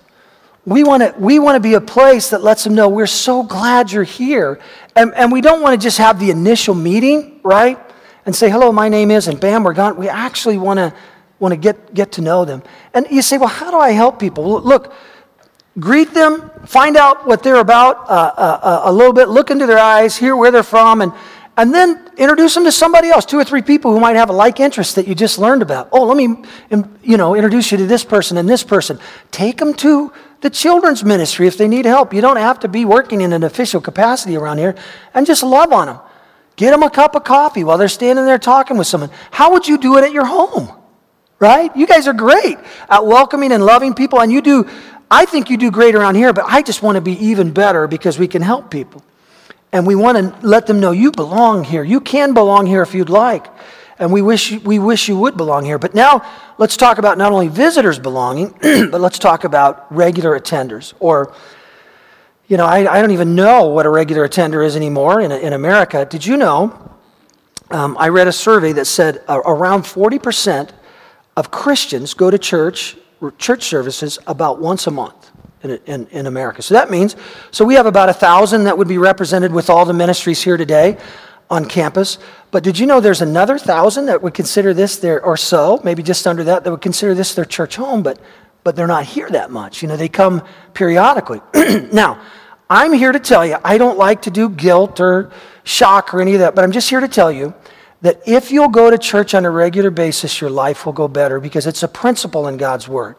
We 0.66 0.84
want 0.84 1.02
to 1.02 1.16
we 1.20 1.40
want 1.40 1.56
to 1.56 1.60
be 1.60 1.74
a 1.74 1.82
place 1.82 2.30
that 2.30 2.44
lets 2.44 2.64
them 2.64 2.76
know 2.76 2.88
we're 2.90 3.08
so 3.08 3.42
glad 3.42 3.92
you're 3.92 4.04
here. 4.04 4.60
And, 4.96 5.14
and 5.16 5.32
we 5.32 5.42
don't 5.42 5.64
want 5.64 5.80
to 5.80 5.84
just 5.84 5.98
have 5.98 6.20
the 6.20 6.30
initial 6.30 6.76
meeting, 6.76 7.40
right? 7.44 7.80
And 8.26 8.36
say, 8.36 8.50
hello, 8.50 8.72
my 8.72 8.90
name 8.90 9.12
is, 9.12 9.28
and 9.28 9.40
bam, 9.40 9.64
we're 9.64 9.74
gone. 9.74 9.98
We 9.98 10.10
actually 10.10 10.58
want 10.58 10.80
to 10.80 10.94
want 11.40 11.52
to 11.52 11.58
get, 11.58 11.94
get 11.94 12.14
to 12.14 12.22
know 12.22 12.46
them. 12.46 12.64
And 12.94 13.06
you 13.12 13.22
say, 13.22 13.38
well, 13.38 13.50
how 13.50 13.72
do 13.72 13.78
I 13.78 13.92
help 13.92 14.20
people? 14.20 14.62
Look, 14.62 14.94
greet 15.80 16.14
them, 16.14 16.50
find 16.66 16.96
out 16.96 17.28
what 17.28 17.44
they're 17.44 17.60
about 17.60 18.10
uh, 18.10 18.34
uh, 18.38 18.60
uh, 18.64 18.82
a 18.86 18.94
little 18.94 19.14
bit, 19.14 19.28
look 19.28 19.52
into 19.52 19.66
their 19.66 19.78
eyes, 19.78 20.16
hear 20.16 20.36
where 20.36 20.52
they're 20.52 20.64
from, 20.64 21.02
and, 21.02 21.12
and 21.58 21.74
then 21.74 22.10
introduce 22.18 22.54
them 22.54 22.64
to 22.64 22.72
somebody 22.72 23.10
else, 23.10 23.26
two 23.26 23.38
or 23.38 23.44
three 23.44 23.62
people 23.62 23.92
who 23.92 24.00
might 24.00 24.16
have 24.16 24.30
a 24.30 24.34
like 24.34 24.60
interest 24.60 24.96
that 24.96 25.08
you 25.08 25.16
just 25.16 25.38
learned 25.38 25.62
about. 25.62 25.90
Oh, 25.92 26.06
let 26.06 26.16
me, 26.16 26.44
you 27.04 27.18
know, 27.18 27.36
introduce 27.36 27.72
you 27.72 27.78
to 27.78 27.86
this 27.86 28.06
person 28.06 28.38
and 28.38 28.48
this 28.48 28.64
person. 28.64 29.00
Take 29.32 29.58
them 29.58 29.74
to 29.76 30.14
the 30.42 30.50
children's 30.50 31.04
ministry 31.04 31.48
if 31.48 31.58
they 31.58 31.68
need 31.68 31.86
help. 31.86 32.14
You 32.14 32.22
don't 32.22 32.38
have 32.38 32.60
to 32.62 32.68
be 32.68 32.86
working 32.86 33.22
in 33.22 33.34
an 33.34 33.44
official 33.44 33.82
capacity 33.82 34.38
around 34.38 34.60
here 34.60 34.76
and 35.14 35.26
just 35.26 35.44
love 35.44 35.74
on 35.74 35.88
them. 35.88 36.00
Get 36.56 36.72
them 36.72 36.84
a 36.84 36.90
cup 36.90 37.16
of 37.16 37.24
coffee 37.24 37.64
while 37.64 37.78
they're 37.78 37.88
standing 37.88 38.26
there 38.26 38.40
talking 38.40 38.78
with 38.78 38.88
someone. 38.88 39.10
How 39.32 39.52
would 39.54 39.68
you 39.68 39.78
do 39.78 39.98
it 39.98 40.04
at 40.04 40.12
your 40.12 40.26
home? 40.26 40.72
Right? 41.40 41.76
You 41.76 41.86
guys 41.86 42.08
are 42.08 42.14
great 42.14 42.58
at 42.90 43.06
welcoming 43.06 43.52
and 43.52 43.66
loving 43.66 43.94
people, 43.94 44.22
and 44.22 44.32
you 44.32 44.42
do, 44.42 44.70
I 45.12 45.26
think 45.26 45.50
you 45.50 45.58
do 45.58 45.70
great 45.70 45.94
around 45.94 46.16
here, 46.16 46.32
but 46.32 46.46
I 46.48 46.62
just 46.62 46.82
want 46.82 46.96
to 46.96 47.02
be 47.02 47.14
even 47.26 47.52
better 47.52 47.88
because 47.88 48.18
we 48.18 48.28
can 48.28 48.42
help 48.42 48.72
people. 48.72 49.04
And 49.74 49.86
we 49.86 49.96
want 49.96 50.18
to 50.18 50.48
let 50.48 50.68
them 50.68 50.80
know 50.80 50.92
you 50.92 51.12
belong 51.12 51.66
here. 51.66 51.84
You 51.84 52.00
can 52.00 52.34
belong 52.34 52.66
here 52.66 52.82
if 52.82 52.94
you'd 52.94 53.10
like. 53.10 53.48
And 54.00 54.12
we 54.12 54.22
wish, 54.22 54.52
we 54.64 54.80
wish 54.80 55.10
you 55.10 55.18
would 55.18 55.36
belong 55.36 55.66
here. 55.66 55.78
But 55.78 55.94
now 55.94 56.26
let's 56.58 56.78
talk 56.78 56.98
about 56.98 57.18
not 57.18 57.34
only 57.34 57.50
visitors 57.50 58.00
belonging, 58.00 58.58
but 58.62 59.02
let's 59.02 59.20
talk 59.20 59.44
about 59.44 59.94
regular 59.94 60.40
attenders. 60.40 60.94
Or, 61.00 61.34
you 62.48 62.58
know, 62.58 62.66
I, 62.66 62.92
I 62.92 63.02
don't 63.02 63.12
even 63.12 63.36
know 63.36 63.66
what 63.66 63.86
a 63.86 63.90
regular 63.90 64.24
attender 64.24 64.62
is 64.62 64.76
anymore 64.76 65.22
in, 65.22 65.32
in 65.32 65.54
America. 65.54 66.06
Did 66.06 66.26
you 66.26 66.38
know? 66.38 66.92
Um, 67.72 67.98
I 68.00 68.10
read 68.10 68.28
a 68.28 68.32
survey 68.32 68.74
that 68.74 68.86
said 68.86 69.24
uh, 69.28 69.42
around 69.46 69.84
40% 69.84 70.70
of 71.36 71.50
Christians 71.50 72.14
go 72.14 72.30
to 72.30 72.38
church, 72.38 72.96
church 73.40 73.64
services 73.64 74.20
about 74.28 74.60
once 74.60 74.86
a 74.86 74.92
month. 74.92 75.32
in, 75.64 75.80
in, 75.88 76.08
in 76.12 76.28
America. 76.28 76.62
So 76.62 76.76
that 76.76 76.92
means, 76.92 77.16
so 77.50 77.66
we 77.66 77.74
have 77.74 77.88
about 77.88 78.10
a 78.10 78.14
thousand 78.14 78.66
that 78.66 78.78
would 78.78 78.88
be 78.88 79.00
represented 79.00 79.52
with 79.52 79.70
all 79.70 79.84
the 79.84 79.94
ministries 79.94 80.44
here 80.44 80.58
today 80.58 80.98
on 81.50 81.66
campus. 81.66 82.20
But 82.52 82.64
did 82.64 82.78
you 82.78 82.86
know 82.86 83.00
there's 83.00 83.22
another 83.22 83.58
thousand 83.58 84.06
that 84.06 84.22
would 84.22 84.36
consider 84.36 84.74
this 84.74 84.98
their, 84.98 85.24
or 85.24 85.38
so, 85.38 85.82
maybe 85.84 86.04
just 86.04 86.28
under 86.28 86.44
that, 86.44 86.64
that 86.64 86.72
would 86.72 86.82
consider 86.82 87.16
this 87.16 87.34
their 87.34 87.46
church 87.46 87.76
home, 87.76 88.04
but, 88.04 88.20
but 88.66 88.76
they're 88.76 88.88
not 88.88 89.06
here 89.06 89.30
that 89.30 89.52
much. 89.52 89.84
You 89.84 89.88
know, 89.88 89.96
they 89.96 90.10
come 90.10 90.44
periodically. 90.74 91.40
now, 91.94 92.20
I'm 92.68 92.94
here 92.94 93.12
to 93.12 93.20
tell 93.20 93.46
you, 93.46 93.58
I 93.64 93.78
don't 93.78 93.98
like 93.98 94.24
to 94.24 94.32
do 94.32 94.50
guilt 94.50 95.00
or 95.00 95.32
shock 95.64 96.16
or 96.16 96.20
any 96.20 96.34
of 96.34 96.40
that, 96.40 96.56
but 96.56 96.64
I'm 96.64 96.72
just 96.72 96.90
here 96.90 97.00
to 97.00 97.08
tell 97.08 97.32
you 97.32 97.54
that 98.02 98.28
if 98.28 98.52
you'll 98.52 98.70
go 98.70 98.90
to 98.90 98.98
church 98.98 99.36
on 99.36 99.46
a 99.46 99.52
regular 99.52 99.92
basis, 99.92 100.42
your 100.42 100.50
life 100.50 100.84
will 100.84 100.94
go 100.94 101.08
better 101.08 101.40
because 101.40 101.68
it's 101.68 101.84
a 101.84 101.88
principle 101.88 102.48
in 102.48 102.58
God's 102.58 102.88
Word. 102.88 103.18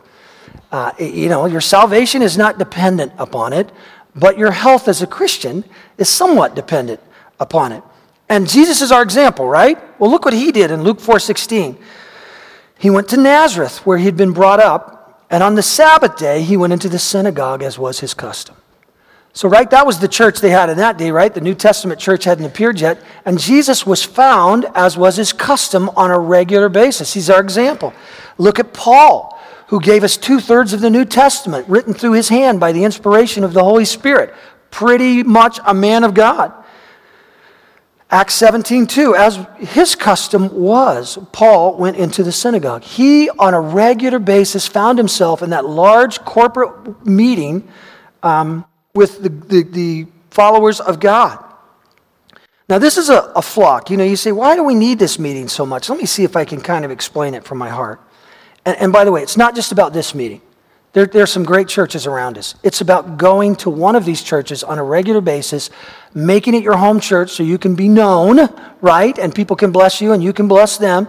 Uh, 0.73 0.91
you 0.99 1.29
know, 1.29 1.47
your 1.47 1.61
salvation 1.61 2.23
is 2.23 2.37
not 2.37 2.59
dependent 2.59 3.13
upon 3.17 3.53
it, 3.53 3.71
but 4.17 4.37
your 4.37 4.51
health 4.51 4.89
as 4.89 5.01
a 5.01 5.07
Christian 5.07 5.65
is 5.97 6.09
somewhat 6.09 6.57
dependent 6.57 7.01
upon 7.39 7.71
it. 7.71 7.85
And 8.29 8.49
Jesus 8.49 8.83
is 8.83 8.91
our 8.91 9.03
example, 9.03 9.49
right? 9.49 9.79
Well, 10.01 10.11
look 10.11 10.25
what 10.25 10.35
he 10.35 10.51
did 10.51 10.73
in 10.73 10.83
Luke 10.83 10.99
4:16. 10.99 11.79
He 12.79 12.91
went 12.91 13.09
to 13.11 13.17
Nazareth 13.17 13.87
where 13.87 13.99
he'd 13.99 14.17
been 14.17 14.33
brought 14.33 14.59
up, 14.59 14.96
and 15.31 15.43
on 15.43 15.55
the 15.55 15.63
Sabbath 15.63 16.17
day 16.17 16.43
he 16.43 16.57
went 16.57 16.73
into 16.73 16.89
the 16.89 16.99
synagogue 16.99 17.63
as 17.63 17.79
was 17.79 18.01
his 18.01 18.15
custom. 18.15 18.57
So, 19.37 19.51
right, 19.51 19.69
that 19.69 19.85
was 19.85 19.99
the 19.99 20.09
church 20.09 20.41
they 20.41 20.49
had 20.49 20.71
in 20.71 20.79
that 20.79 20.97
day, 20.97 21.11
right? 21.11 21.33
The 21.33 21.43
New 21.43 21.55
Testament 21.55 22.01
church 22.01 22.25
hadn't 22.25 22.47
appeared 22.47 22.81
yet. 22.81 23.03
And 23.27 23.39
Jesus 23.39 23.85
was 23.85 24.03
found, 24.03 24.65
as 24.75 24.97
was 24.97 25.17
his 25.17 25.35
custom, 25.35 25.91
on 25.91 26.11
a 26.11 26.19
regular 26.19 26.71
basis. 26.71 27.13
He's 27.13 27.29
our 27.29 27.43
example. 27.43 27.93
Look 28.39 28.59
at 28.59 28.73
Paul, 28.73 29.39
who 29.67 29.79
gave 29.79 30.05
us 30.05 30.17
two 30.17 30.41
thirds 30.41 30.73
of 30.73 30.81
the 30.81 30.89
New 30.89 31.05
Testament, 31.05 31.69
written 31.69 31.93
through 31.93 32.13
his 32.13 32.31
hand 32.31 32.61
by 32.61 32.73
the 32.73 32.85
inspiration 32.85 33.45
of 33.45 33.53
the 33.53 33.63
Holy 33.63 33.85
Spirit. 33.85 34.33
Pretty 34.71 35.23
much 35.23 35.61
a 35.67 35.75
man 35.75 36.03
of 36.03 36.15
God. 36.15 36.55
Acts 38.09 38.35
17, 38.35 38.87
2, 38.87 39.17
as 39.17 39.45
his 39.59 39.97
custom 39.97 40.55
was, 40.55 41.19
Paul 41.33 41.77
went 41.77 41.97
into 41.97 42.23
the 42.23 42.31
synagogue. 42.31 42.85
He, 42.85 43.29
on 43.31 43.53
a 43.53 43.61
regular 43.61 44.21
basis, 44.21 44.69
found 44.69 44.97
himself 44.97 45.43
in 45.43 45.51
that 45.51 45.65
large 45.65 46.21
corporate 46.21 47.05
meeting 47.05 47.67
um, 48.23 48.65
with 48.95 49.23
the, 49.23 49.29
the, 49.29 49.63
the, 49.63 50.07
followers 50.31 50.81
of 50.81 51.01
God. 51.01 51.43
Now, 52.69 52.79
this 52.79 52.99
is 52.99 53.09
a, 53.09 53.33
a 53.35 53.41
flock. 53.41 53.89
You 53.89 53.97
know, 53.97 54.05
you 54.05 54.17
say, 54.17 54.33
why 54.33 54.55
do 54.55 54.63
we 54.63 54.75
need 54.75 54.99
this 54.99 55.19
meeting 55.19 55.49
so 55.49 55.65
much? 55.65 55.89
Let 55.89 55.99
me 55.99 56.05
see 56.05 56.25
if 56.25 56.37
I 56.37 56.45
can 56.45 56.61
kind 56.61 56.85
of 56.85 56.91
explain 56.91 57.33
it 57.33 57.43
from 57.43 57.57
my 57.57 57.71
heart. 57.71 58.03
And, 58.67 58.77
and 58.77 58.93
by 58.93 59.05
the 59.05 59.13
way, 59.13 59.23
it's 59.23 59.39
not 59.39 59.55
just 59.55 59.73
about 59.73 59.95
this 59.95 60.15
meeting. 60.15 60.43
There, 60.97 61.05
there 61.05 61.23
are 61.23 61.27
some 61.27 61.45
great 61.45 61.69
churches 61.69 62.07
around 62.07 62.39
us. 62.39 62.55
It's 62.63 62.81
about 62.81 63.19
going 63.19 63.57
to 63.57 63.69
one 63.69 63.97
of 63.97 64.07
these 64.07 64.23
churches 64.23 64.65
on 64.65 64.79
a 64.79 64.83
regular 64.83 65.21
basis, 65.21 65.69
making 66.15 66.55
it 66.55 66.63
your 66.63 66.79
home 66.79 67.01
church 67.01 67.33
so 67.33 67.43
you 67.43 67.59
can 67.59 67.75
be 67.75 67.87
known, 67.87 68.39
right? 68.81 69.19
And 69.19 69.35
people 69.35 69.57
can 69.57 69.73
bless 69.73 70.01
you 70.01 70.13
and 70.13 70.25
you 70.25 70.33
can 70.33 70.49
bless 70.49 70.79
them. 70.79 71.07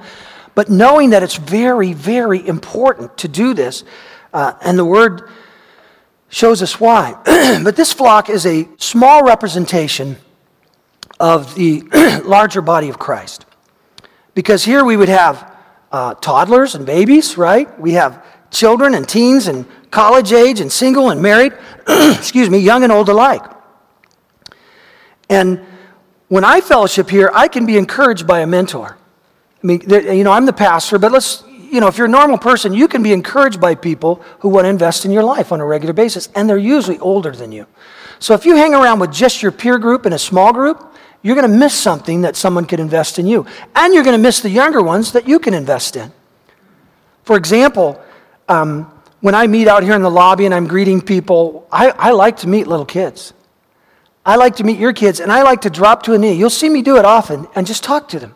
But 0.55 0.67
knowing 0.67 1.11
that 1.11 1.23
it's 1.23 1.37
very, 1.37 1.93
very 1.93 2.45
important 2.45 3.17
to 3.19 3.29
do 3.29 3.53
this. 3.53 3.85
Uh, 4.33 4.55
and 4.61 4.77
the 4.77 4.83
word 4.83 5.29
shows 6.27 6.61
us 6.61 6.81
why. 6.81 7.13
but 7.63 7.77
this 7.77 7.93
flock 7.93 8.29
is 8.29 8.45
a 8.45 8.67
small 8.75 9.23
representation 9.23 10.17
of 11.17 11.55
the 11.55 11.83
larger 12.25 12.61
body 12.61 12.89
of 12.89 12.99
Christ. 12.99 13.45
Because 14.33 14.65
here 14.65 14.83
we 14.83 14.97
would 14.97 15.07
have 15.07 15.55
uh, 15.93 16.13
toddlers 16.15 16.75
and 16.75 16.85
babies, 16.85 17.37
right? 17.37 17.79
We 17.79 17.93
have 17.93 18.21
children 18.51 18.93
and 18.93 19.07
teens 19.07 19.47
and 19.47 19.65
college 19.91 20.31
age 20.31 20.59
and 20.59 20.71
single 20.71 21.09
and 21.09 21.21
married, 21.21 21.53
excuse 21.87 22.49
me, 22.49 22.59
young 22.59 22.83
and 22.83 22.91
old 22.91 23.09
alike. 23.09 23.43
And 25.29 25.65
when 26.27 26.43
I 26.43 26.61
fellowship 26.61 27.09
here, 27.09 27.31
I 27.33 27.47
can 27.47 27.65
be 27.65 27.77
encouraged 27.77 28.27
by 28.27 28.41
a 28.41 28.47
mentor. 28.47 28.97
I 29.63 29.67
mean, 29.67 29.81
you 29.89 30.23
know, 30.23 30.31
I'm 30.31 30.45
the 30.45 30.53
pastor, 30.53 30.99
but 30.99 31.11
let's, 31.11 31.43
you 31.47 31.79
know, 31.79 31.87
if 31.87 31.97
you're 31.97 32.07
a 32.07 32.09
normal 32.09 32.37
person, 32.37 32.73
you 32.73 32.87
can 32.87 33.01
be 33.01 33.13
encouraged 33.13 33.59
by 33.59 33.75
people 33.75 34.21
who 34.39 34.49
want 34.49 34.65
to 34.65 34.69
invest 34.69 35.05
in 35.05 35.11
your 35.11 35.23
life 35.23 35.51
on 35.51 35.59
a 35.59 35.65
regular 35.65 35.93
basis, 35.93 36.29
and 36.35 36.49
they're 36.49 36.57
usually 36.57 36.99
older 36.99 37.31
than 37.31 37.51
you. 37.51 37.65
So 38.19 38.33
if 38.33 38.45
you 38.45 38.55
hang 38.55 38.73
around 38.73 38.99
with 38.99 39.11
just 39.11 39.41
your 39.41 39.51
peer 39.51 39.77
group 39.77 40.05
in 40.05 40.13
a 40.13 40.19
small 40.19 40.53
group, 40.53 40.93
you're 41.21 41.35
going 41.35 41.49
to 41.49 41.57
miss 41.57 41.73
something 41.73 42.21
that 42.21 42.35
someone 42.35 42.65
could 42.65 42.79
invest 42.79 43.19
in 43.19 43.27
you. 43.27 43.45
And 43.75 43.93
you're 43.93 44.03
going 44.03 44.17
to 44.17 44.21
miss 44.21 44.39
the 44.39 44.49
younger 44.49 44.81
ones 44.81 45.11
that 45.13 45.27
you 45.27 45.39
can 45.39 45.53
invest 45.53 45.95
in. 45.95 46.11
For 47.23 47.35
example, 47.35 48.01
um, 48.47 48.91
when 49.27 49.35
I 49.35 49.45
meet 49.45 49.67
out 49.67 49.83
here 49.83 49.93
in 49.93 50.03
the 50.03 50.09
lobby 50.09 50.45
and 50.45 50.53
I'm 50.55 50.67
greeting 50.67 51.01
people, 51.01 51.67
I, 51.69 51.89
I 51.89 52.11
like 52.11 52.37
to 52.37 52.47
meet 52.47 52.65
little 52.65 52.85
kids. 52.85 53.33
I 54.25 54.37
like 54.37 54.55
to 54.55 54.63
meet 54.63 54.79
your 54.79 54.93
kids, 54.93 55.19
and 55.19 55.33
I 55.33 55.43
like 55.43 55.63
to 55.63 55.69
drop 55.69 56.03
to 56.03 56.13
a 56.13 56.17
knee. 56.17 56.31
You'll 56.31 56.49
see 56.49 56.69
me 56.69 56.81
do 56.81 56.95
it 56.95 57.03
often 57.03 57.45
and 57.53 57.67
just 57.67 57.83
talk 57.83 58.07
to 58.07 58.19
them 58.19 58.35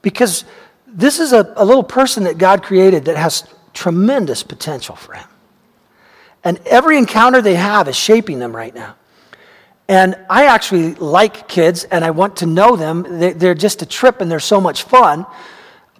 because 0.00 0.44
this 0.86 1.18
is 1.18 1.32
a, 1.32 1.52
a 1.56 1.64
little 1.64 1.82
person 1.82 2.22
that 2.22 2.38
God 2.38 2.62
created 2.62 3.06
that 3.06 3.16
has 3.16 3.52
tremendous 3.74 4.44
potential 4.44 4.94
for 4.94 5.14
him. 5.14 5.26
And 6.44 6.60
every 6.66 6.98
encounter 6.98 7.42
they 7.42 7.56
have 7.56 7.88
is 7.88 7.96
shaping 7.96 8.38
them 8.38 8.54
right 8.54 8.72
now. 8.72 8.94
And 9.88 10.14
I 10.30 10.46
actually 10.46 10.94
like 10.94 11.48
kids 11.48 11.82
and 11.82 12.04
I 12.04 12.12
want 12.12 12.36
to 12.36 12.46
know 12.46 12.76
them. 12.76 13.04
They're 13.18 13.54
just 13.56 13.82
a 13.82 13.86
trip 13.86 14.20
and 14.20 14.30
they're 14.30 14.38
so 14.38 14.60
much 14.60 14.84
fun. 14.84 15.26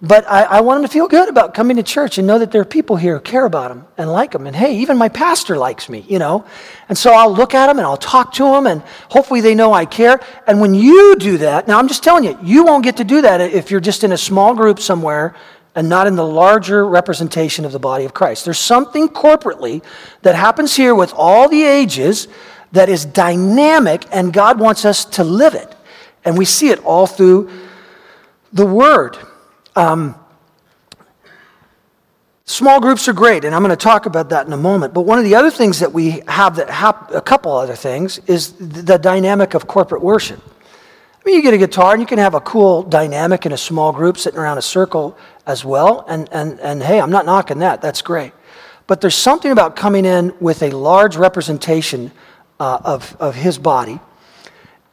But 0.01 0.25
I, 0.29 0.43
I, 0.43 0.61
want 0.61 0.77
them 0.77 0.87
to 0.87 0.93
feel 0.93 1.09
good 1.09 1.27
about 1.27 1.53
coming 1.53 1.75
to 1.75 1.83
church 1.83 2.17
and 2.17 2.25
know 2.25 2.39
that 2.39 2.51
there 2.51 2.61
are 2.61 2.65
people 2.65 2.95
here 2.95 3.15
who 3.15 3.19
care 3.19 3.43
about 3.43 3.67
them 3.67 3.85
and 3.97 4.09
like 4.09 4.31
them. 4.31 4.47
And 4.47 4.55
hey, 4.55 4.77
even 4.77 4.97
my 4.97 5.09
pastor 5.09 5.57
likes 5.57 5.89
me, 5.89 6.05
you 6.07 6.19
know. 6.19 6.45
And 6.87 6.97
so 6.97 7.11
I'll 7.11 7.33
look 7.33 7.53
at 7.53 7.67
them 7.67 7.79
and 7.79 7.85
I'll 7.85 7.97
talk 7.97 8.31
to 8.33 8.45
them 8.45 8.65
and 8.65 8.81
hopefully 9.09 9.41
they 9.41 9.55
know 9.55 9.73
I 9.73 9.83
care. 9.83 10.21
And 10.47 10.61
when 10.61 10.73
you 10.73 11.17
do 11.17 11.39
that, 11.39 11.67
now 11.67 11.79
I'm 11.79 11.89
just 11.89 12.01
telling 12.01 12.23
you, 12.23 12.39
you 12.41 12.63
won't 12.63 12.85
get 12.85 12.97
to 12.97 13.03
do 13.03 13.21
that 13.23 13.41
if 13.41 13.71
you're 13.71 13.81
just 13.81 14.05
in 14.05 14.13
a 14.13 14.17
small 14.17 14.55
group 14.55 14.79
somewhere 14.79 15.35
and 15.75 15.89
not 15.89 16.07
in 16.07 16.15
the 16.15 16.25
larger 16.25 16.87
representation 16.87 17.65
of 17.65 17.73
the 17.73 17.79
body 17.79 18.05
of 18.05 18.13
Christ. 18.13 18.45
There's 18.45 18.57
something 18.57 19.09
corporately 19.09 19.83
that 20.21 20.35
happens 20.35 20.77
here 20.77 20.95
with 20.95 21.13
all 21.13 21.49
the 21.49 21.63
ages 21.63 22.29
that 22.71 22.87
is 22.87 23.03
dynamic 23.03 24.05
and 24.13 24.31
God 24.31 24.61
wants 24.61 24.85
us 24.85 25.03
to 25.05 25.25
live 25.25 25.55
it. 25.55 25.75
And 26.23 26.37
we 26.37 26.45
see 26.45 26.69
it 26.69 26.79
all 26.85 27.05
through 27.05 27.49
the 28.53 28.65
Word. 28.65 29.17
Um, 29.75 30.15
small 32.45 32.79
groups 32.79 33.07
are 33.07 33.13
great, 33.13 33.45
and 33.45 33.55
I'm 33.55 33.63
going 33.63 33.75
to 33.75 33.83
talk 33.83 34.05
about 34.05 34.29
that 34.29 34.47
in 34.47 34.53
a 34.53 34.57
moment. 34.57 34.93
But 34.93 35.01
one 35.01 35.17
of 35.17 35.23
the 35.23 35.35
other 35.35 35.51
things 35.51 35.79
that 35.79 35.93
we 35.93 36.21
have 36.27 36.55
that 36.57 36.69
hap- 36.69 37.11
a 37.13 37.21
couple 37.21 37.51
other 37.51 37.75
things 37.75 38.19
is 38.27 38.53
the 38.53 38.97
dynamic 38.97 39.53
of 39.53 39.67
corporate 39.67 40.01
worship. 40.01 40.41
I 41.19 41.21
mean, 41.25 41.35
you 41.35 41.41
get 41.41 41.53
a 41.53 41.57
guitar 41.57 41.93
and 41.93 42.01
you 42.01 42.07
can 42.07 42.17
have 42.17 42.33
a 42.33 42.39
cool 42.41 42.81
dynamic 42.81 43.45
in 43.45 43.51
a 43.51 43.57
small 43.57 43.91
group 43.91 44.17
sitting 44.17 44.39
around 44.39 44.57
a 44.57 44.61
circle 44.61 45.17
as 45.45 45.65
well. 45.65 46.05
And, 46.07 46.29
and, 46.31 46.59
and 46.59 46.81
hey, 46.81 46.99
I'm 46.99 47.11
not 47.11 47.25
knocking 47.25 47.59
that. 47.59 47.81
That's 47.81 48.01
great. 48.01 48.31
But 48.87 49.01
there's 49.01 49.15
something 49.15 49.51
about 49.51 49.75
coming 49.75 50.05
in 50.05 50.33
with 50.39 50.63
a 50.63 50.71
large 50.71 51.17
representation 51.17 52.11
uh, 52.59 52.79
of, 52.83 53.15
of 53.19 53.35
his 53.35 53.57
body 53.57 53.99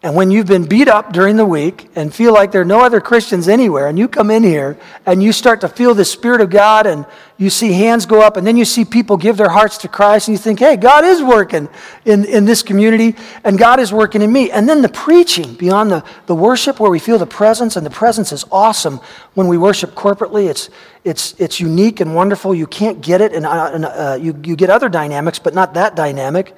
and 0.06 0.14
when 0.14 0.30
you've 0.30 0.46
been 0.46 0.66
beat 0.66 0.86
up 0.86 1.12
during 1.12 1.34
the 1.34 1.44
week 1.44 1.90
and 1.96 2.14
feel 2.14 2.32
like 2.32 2.52
there 2.52 2.60
are 2.60 2.64
no 2.64 2.78
other 2.78 3.00
Christians 3.00 3.48
anywhere, 3.48 3.88
and 3.88 3.98
you 3.98 4.06
come 4.06 4.30
in 4.30 4.44
here 4.44 4.78
and 5.04 5.20
you 5.20 5.32
start 5.32 5.62
to 5.62 5.68
feel 5.68 5.94
the 5.94 6.04
Spirit 6.04 6.40
of 6.40 6.48
God, 6.48 6.86
and 6.86 7.04
you 7.38 7.50
see 7.50 7.72
hands 7.72 8.06
go 8.06 8.22
up, 8.22 8.36
and 8.36 8.46
then 8.46 8.56
you 8.56 8.64
see 8.64 8.84
people 8.84 9.16
give 9.16 9.36
their 9.36 9.48
hearts 9.48 9.78
to 9.78 9.88
Christ, 9.88 10.28
and 10.28 10.36
you 10.36 10.38
think, 10.38 10.60
hey, 10.60 10.76
God 10.76 11.04
is 11.04 11.24
working 11.24 11.68
in, 12.04 12.24
in 12.24 12.44
this 12.44 12.62
community, 12.62 13.16
and 13.42 13.58
God 13.58 13.80
is 13.80 13.92
working 13.92 14.22
in 14.22 14.32
me. 14.32 14.48
And 14.52 14.68
then 14.68 14.80
the 14.80 14.88
preaching 14.88 15.54
beyond 15.54 15.90
the, 15.90 16.04
the 16.26 16.36
worship, 16.36 16.78
where 16.78 16.88
we 16.88 17.00
feel 17.00 17.18
the 17.18 17.26
presence, 17.26 17.74
and 17.74 17.84
the 17.84 17.90
presence 17.90 18.30
is 18.30 18.44
awesome 18.52 19.00
when 19.34 19.48
we 19.48 19.58
worship 19.58 19.96
corporately. 19.96 20.48
It's, 20.48 20.70
it's, 21.02 21.34
it's 21.40 21.58
unique 21.58 21.98
and 21.98 22.14
wonderful. 22.14 22.54
You 22.54 22.68
can't 22.68 23.00
get 23.00 23.20
it, 23.20 23.32
and, 23.32 23.44
uh, 23.44 23.48
uh, 23.48 24.18
you, 24.22 24.40
you 24.44 24.54
get 24.54 24.70
other 24.70 24.88
dynamics, 24.88 25.40
but 25.40 25.52
not 25.52 25.74
that 25.74 25.96
dynamic. 25.96 26.54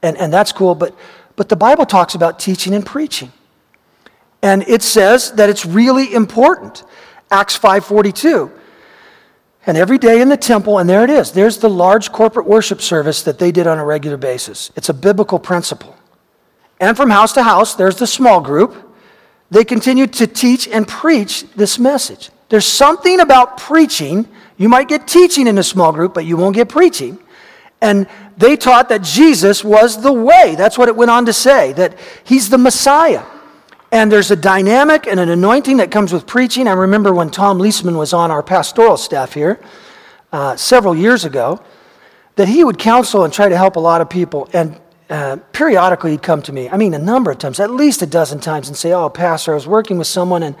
And, 0.00 0.16
and 0.16 0.32
that's 0.32 0.52
cool. 0.52 0.76
But 0.76 0.94
but 1.36 1.48
the 1.48 1.56
Bible 1.56 1.86
talks 1.86 2.14
about 2.14 2.38
teaching 2.38 2.74
and 2.74 2.84
preaching. 2.84 3.32
And 4.42 4.62
it 4.68 4.82
says 4.82 5.32
that 5.32 5.48
it's 5.48 5.64
really 5.64 6.12
important. 6.12 6.84
Acts 7.30 7.56
5:42. 7.56 8.50
And 9.66 9.78
every 9.78 9.96
day 9.96 10.20
in 10.20 10.28
the 10.28 10.36
temple, 10.36 10.78
and 10.78 10.88
there 10.88 11.02
it 11.02 11.10
is. 11.10 11.32
There's 11.32 11.58
the 11.58 11.70
large 11.70 12.12
corporate 12.12 12.46
worship 12.46 12.82
service 12.82 13.22
that 13.22 13.38
they 13.38 13.50
did 13.50 13.66
on 13.66 13.78
a 13.78 13.84
regular 13.84 14.18
basis. 14.18 14.70
It's 14.76 14.90
a 14.90 14.94
biblical 14.94 15.38
principle. 15.38 15.96
And 16.80 16.96
from 16.96 17.08
house 17.08 17.32
to 17.32 17.42
house, 17.42 17.74
there's 17.74 17.96
the 17.96 18.06
small 18.06 18.40
group. 18.40 18.74
They 19.50 19.64
continued 19.64 20.12
to 20.14 20.26
teach 20.26 20.68
and 20.68 20.86
preach 20.86 21.46
this 21.56 21.78
message. 21.78 22.30
There's 22.50 22.66
something 22.66 23.20
about 23.20 23.56
preaching. 23.56 24.28
You 24.58 24.68
might 24.68 24.88
get 24.88 25.08
teaching 25.08 25.46
in 25.46 25.56
a 25.56 25.62
small 25.62 25.92
group, 25.92 26.12
but 26.12 26.26
you 26.26 26.36
won't 26.36 26.54
get 26.54 26.68
preaching. 26.68 27.18
And 27.84 28.06
they 28.38 28.56
taught 28.56 28.88
that 28.88 29.02
Jesus 29.02 29.62
was 29.62 30.00
the 30.00 30.10
way. 30.10 30.54
That's 30.56 30.78
what 30.78 30.88
it 30.88 30.96
went 30.96 31.10
on 31.10 31.26
to 31.26 31.34
say, 31.34 31.74
that 31.74 31.98
he's 32.24 32.48
the 32.48 32.56
Messiah. 32.56 33.22
And 33.92 34.10
there's 34.10 34.30
a 34.30 34.36
dynamic 34.36 35.06
and 35.06 35.20
an 35.20 35.28
anointing 35.28 35.76
that 35.76 35.90
comes 35.90 36.10
with 36.10 36.26
preaching. 36.26 36.66
I 36.66 36.72
remember 36.72 37.12
when 37.12 37.28
Tom 37.28 37.58
Leisman 37.58 37.98
was 37.98 38.14
on 38.14 38.30
our 38.30 38.42
pastoral 38.42 38.96
staff 38.96 39.34
here 39.34 39.60
uh, 40.32 40.56
several 40.56 40.96
years 40.96 41.26
ago, 41.26 41.62
that 42.36 42.48
he 42.48 42.64
would 42.64 42.78
counsel 42.78 43.22
and 43.22 43.30
try 43.30 43.50
to 43.50 43.56
help 43.56 43.76
a 43.76 43.80
lot 43.80 44.00
of 44.00 44.08
people. 44.08 44.48
And 44.54 44.80
uh, 45.10 45.36
periodically 45.52 46.12
he'd 46.12 46.22
come 46.22 46.40
to 46.40 46.54
me, 46.54 46.70
I 46.70 46.78
mean, 46.78 46.94
a 46.94 46.98
number 46.98 47.30
of 47.30 47.36
times, 47.36 47.60
at 47.60 47.70
least 47.70 48.00
a 48.00 48.06
dozen 48.06 48.40
times, 48.40 48.66
and 48.66 48.76
say, 48.78 48.94
Oh, 48.94 49.10
Pastor, 49.10 49.52
I 49.52 49.56
was 49.56 49.66
working 49.66 49.98
with 49.98 50.06
someone 50.06 50.42
and 50.42 50.56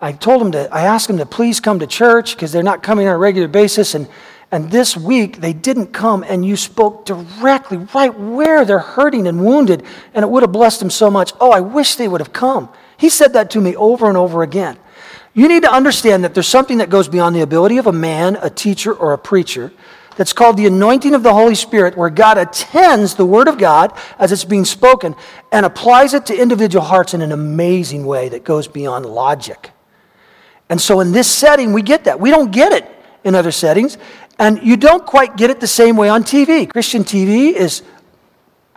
I 0.00 0.10
told 0.10 0.42
him 0.42 0.50
to, 0.50 0.68
I 0.74 0.82
asked 0.82 1.08
him 1.08 1.18
to 1.18 1.26
please 1.26 1.60
come 1.60 1.78
to 1.78 1.86
church 1.86 2.34
because 2.34 2.50
they're 2.50 2.64
not 2.64 2.82
coming 2.82 3.06
on 3.06 3.14
a 3.14 3.18
regular 3.18 3.46
basis. 3.46 3.94
And, 3.94 4.08
and 4.52 4.70
this 4.70 4.96
week 4.96 5.40
they 5.40 5.52
didn't 5.52 5.88
come, 5.92 6.24
and 6.26 6.44
you 6.44 6.56
spoke 6.56 7.04
directly 7.04 7.78
right 7.78 8.16
where 8.18 8.64
they're 8.64 8.78
hurting 8.78 9.26
and 9.26 9.44
wounded, 9.44 9.82
and 10.14 10.22
it 10.22 10.28
would 10.28 10.42
have 10.42 10.52
blessed 10.52 10.80
them 10.80 10.90
so 10.90 11.10
much. 11.10 11.32
Oh, 11.40 11.50
I 11.50 11.60
wish 11.60 11.96
they 11.96 12.08
would 12.08 12.20
have 12.20 12.32
come. 12.32 12.68
He 12.96 13.08
said 13.08 13.32
that 13.34 13.50
to 13.50 13.60
me 13.60 13.76
over 13.76 14.08
and 14.08 14.16
over 14.16 14.42
again. 14.42 14.78
You 15.34 15.48
need 15.48 15.64
to 15.64 15.72
understand 15.72 16.24
that 16.24 16.32
there's 16.32 16.48
something 16.48 16.78
that 16.78 16.88
goes 16.88 17.08
beyond 17.08 17.36
the 17.36 17.42
ability 17.42 17.76
of 17.76 17.86
a 17.86 17.92
man, 17.92 18.38
a 18.40 18.48
teacher, 18.48 18.94
or 18.94 19.12
a 19.12 19.18
preacher 19.18 19.72
that's 20.16 20.32
called 20.32 20.56
the 20.56 20.66
anointing 20.66 21.14
of 21.14 21.22
the 21.22 21.34
Holy 21.34 21.54
Spirit, 21.54 21.94
where 21.94 22.08
God 22.08 22.38
attends 22.38 23.14
the 23.14 23.26
Word 23.26 23.48
of 23.48 23.58
God 23.58 23.92
as 24.18 24.32
it's 24.32 24.44
being 24.44 24.64
spoken 24.64 25.14
and 25.52 25.66
applies 25.66 26.14
it 26.14 26.24
to 26.26 26.40
individual 26.40 26.84
hearts 26.84 27.12
in 27.12 27.20
an 27.20 27.32
amazing 27.32 28.06
way 28.06 28.30
that 28.30 28.44
goes 28.44 28.66
beyond 28.66 29.04
logic. 29.04 29.72
And 30.70 30.80
so 30.80 31.00
in 31.00 31.12
this 31.12 31.30
setting, 31.30 31.74
we 31.74 31.82
get 31.82 32.04
that. 32.04 32.18
We 32.18 32.30
don't 32.30 32.50
get 32.50 32.72
it 32.72 32.88
in 33.24 33.34
other 33.34 33.52
settings, 33.52 33.98
and 34.38 34.62
you 34.62 34.76
don't 34.76 35.04
quite 35.06 35.36
get 35.36 35.50
it 35.50 35.60
the 35.60 35.66
same 35.66 35.96
way 35.96 36.08
on 36.08 36.22
TV. 36.22 36.70
Christian 36.70 37.04
TV 37.04 37.52
is 37.52 37.82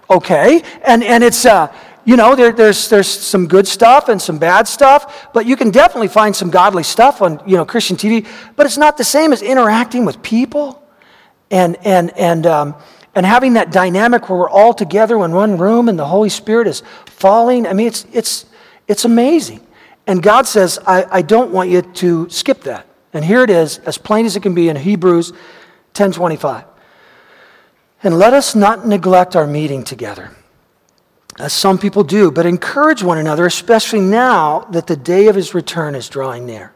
okay, 0.09 0.63
and, 0.83 1.03
and 1.03 1.23
it's. 1.23 1.45
Uh, 1.45 1.73
you 2.05 2.15
know, 2.15 2.35
there, 2.35 2.51
there's, 2.51 2.89
there's 2.89 3.07
some 3.07 3.45
good 3.45 3.67
stuff 3.67 4.09
and 4.09 4.19
some 4.19 4.39
bad 4.39 4.67
stuff, 4.67 5.27
but 5.31 5.45
you 5.45 5.55
can 5.55 5.69
definitely 5.69 6.07
find 6.07 6.35
some 6.35 6.49
godly 6.49 6.81
stuff 6.81 7.21
on, 7.21 7.39
you 7.45 7.55
know, 7.55 7.65
Christian 7.65 7.97
TV. 7.97 8.27
But 8.55 8.65
it's 8.65 8.79
not 8.79 8.97
the 8.97 9.03
same 9.03 9.31
as 9.31 9.43
interacting 9.43 10.05
with 10.05 10.23
people 10.23 10.81
and, 11.51 11.77
and, 11.85 12.09
and, 12.17 12.47
um, 12.47 12.75
and 13.13 13.27
having 13.27 13.53
that 13.53 13.71
dynamic 13.71 14.27
where 14.27 14.39
we're 14.39 14.49
all 14.49 14.73
together 14.73 15.23
in 15.23 15.33
one 15.33 15.59
room 15.59 15.87
and 15.87 15.99
the 15.99 16.05
Holy 16.05 16.29
Spirit 16.29 16.65
is 16.65 16.81
falling. 17.05 17.67
I 17.67 17.73
mean, 17.73 17.85
it's, 17.85 18.07
it's, 18.11 18.45
it's 18.87 19.05
amazing. 19.05 19.59
And 20.07 20.23
God 20.23 20.47
says, 20.47 20.79
I, 20.87 21.05
I 21.11 21.21
don't 21.21 21.51
want 21.51 21.69
you 21.69 21.83
to 21.83 22.27
skip 22.31 22.61
that. 22.63 22.87
And 23.13 23.25
here 23.25 23.43
it 23.43 23.49
is, 23.49 23.79
as 23.79 23.97
plain 23.97 24.25
as 24.25 24.35
it 24.35 24.43
can 24.43 24.53
be 24.53 24.69
in 24.69 24.75
Hebrews 24.75 25.33
10:25. 25.93 26.65
And 28.03 28.17
let 28.17 28.33
us 28.33 28.55
not 28.55 28.87
neglect 28.87 29.35
our 29.35 29.47
meeting 29.47 29.83
together, 29.83 30.31
as 31.37 31.51
some 31.51 31.77
people 31.77 32.03
do, 32.03 32.31
but 32.31 32.45
encourage 32.45 33.03
one 33.03 33.17
another, 33.17 33.45
especially 33.45 34.01
now 34.01 34.67
that 34.71 34.87
the 34.87 34.95
day 34.95 35.27
of 35.27 35.35
his 35.35 35.53
return 35.53 35.95
is 35.95 36.07
drawing 36.07 36.45
near. 36.45 36.71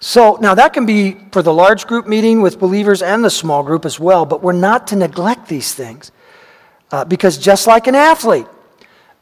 So 0.00 0.36
now 0.40 0.54
that 0.54 0.72
can 0.72 0.84
be 0.84 1.16
for 1.32 1.42
the 1.42 1.52
large 1.52 1.86
group 1.86 2.06
meeting 2.06 2.42
with 2.42 2.58
believers 2.58 3.00
and 3.00 3.24
the 3.24 3.30
small 3.30 3.62
group 3.62 3.84
as 3.84 3.98
well, 4.00 4.26
but 4.26 4.42
we're 4.42 4.52
not 4.52 4.86
to 4.88 4.96
neglect 4.96 5.48
these 5.48 5.72
things. 5.72 6.10
Uh, 6.90 7.04
because 7.04 7.38
just 7.38 7.66
like 7.66 7.86
an 7.86 7.94
athlete, 7.94 8.46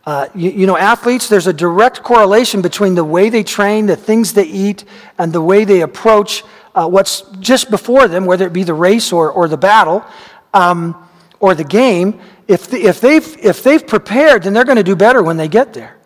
uh, 0.05 0.29
you, 0.35 0.51
you, 0.51 0.67
know, 0.67 0.77
athletes, 0.77 1.29
there's 1.29 1.47
a 1.47 1.53
direct 1.53 2.03
correlation 2.03 2.61
between 2.61 2.95
the 2.95 3.05
way 3.05 3.31
they 3.31 3.45
train, 3.45 3.87
the 3.87 3.97
things 3.97 4.33
they 4.33 4.45
eat, 4.45 4.85
and 5.17 5.33
the 5.33 5.41
way 5.41 5.65
they 5.65 5.83
approach 5.83 6.43
uh, 6.75 6.89
what's 6.89 7.23
just 7.39 7.71
before 7.71 8.09
them, 8.09 8.25
whether 8.25 8.47
it 8.47 8.53
be 8.53 8.65
the 8.65 8.75
race 8.75 9.13
or, 9.13 9.31
or 9.31 9.47
the 9.47 9.57
battle 9.57 10.05
um, 10.55 11.09
or 11.39 11.55
the 11.55 11.65
game. 11.65 12.21
If, 12.49 12.69
the, 12.69 12.79
if, 12.83 13.01
they've, 13.01 13.39
if 13.39 13.63
they've 13.63 13.87
prepared, 13.87 14.43
then 14.43 14.53
they're 14.55 14.65
going 14.65 14.77
to 14.77 14.83
do 14.83 14.97
better 14.97 15.23
when 15.23 15.37
they 15.37 15.49
get 15.49 15.73
there. 15.73 15.97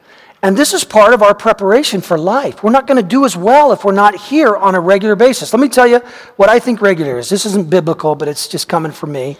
And 0.42 0.56
this 0.56 0.74
is 0.74 0.84
part 0.84 1.14
of 1.14 1.22
our 1.22 1.34
preparation 1.34 2.02
for 2.02 2.18
life. 2.18 2.62
We're 2.62 2.70
not 2.70 2.86
going 2.86 3.02
to 3.02 3.08
do 3.08 3.24
as 3.24 3.36
well 3.36 3.72
if 3.72 3.84
we're 3.84 3.92
not 3.92 4.14
here 4.14 4.54
on 4.54 4.74
a 4.74 4.80
regular 4.80 5.16
basis. 5.16 5.52
Let 5.54 5.60
me 5.60 5.68
tell 5.68 5.86
you 5.86 6.00
what 6.36 6.50
I 6.50 6.58
think 6.58 6.82
regular 6.82 7.18
is. 7.18 7.30
This 7.30 7.46
isn't 7.46 7.70
biblical, 7.70 8.14
but 8.14 8.28
it's 8.28 8.46
just 8.46 8.68
coming 8.68 8.92
from 8.92 9.12
me. 9.12 9.38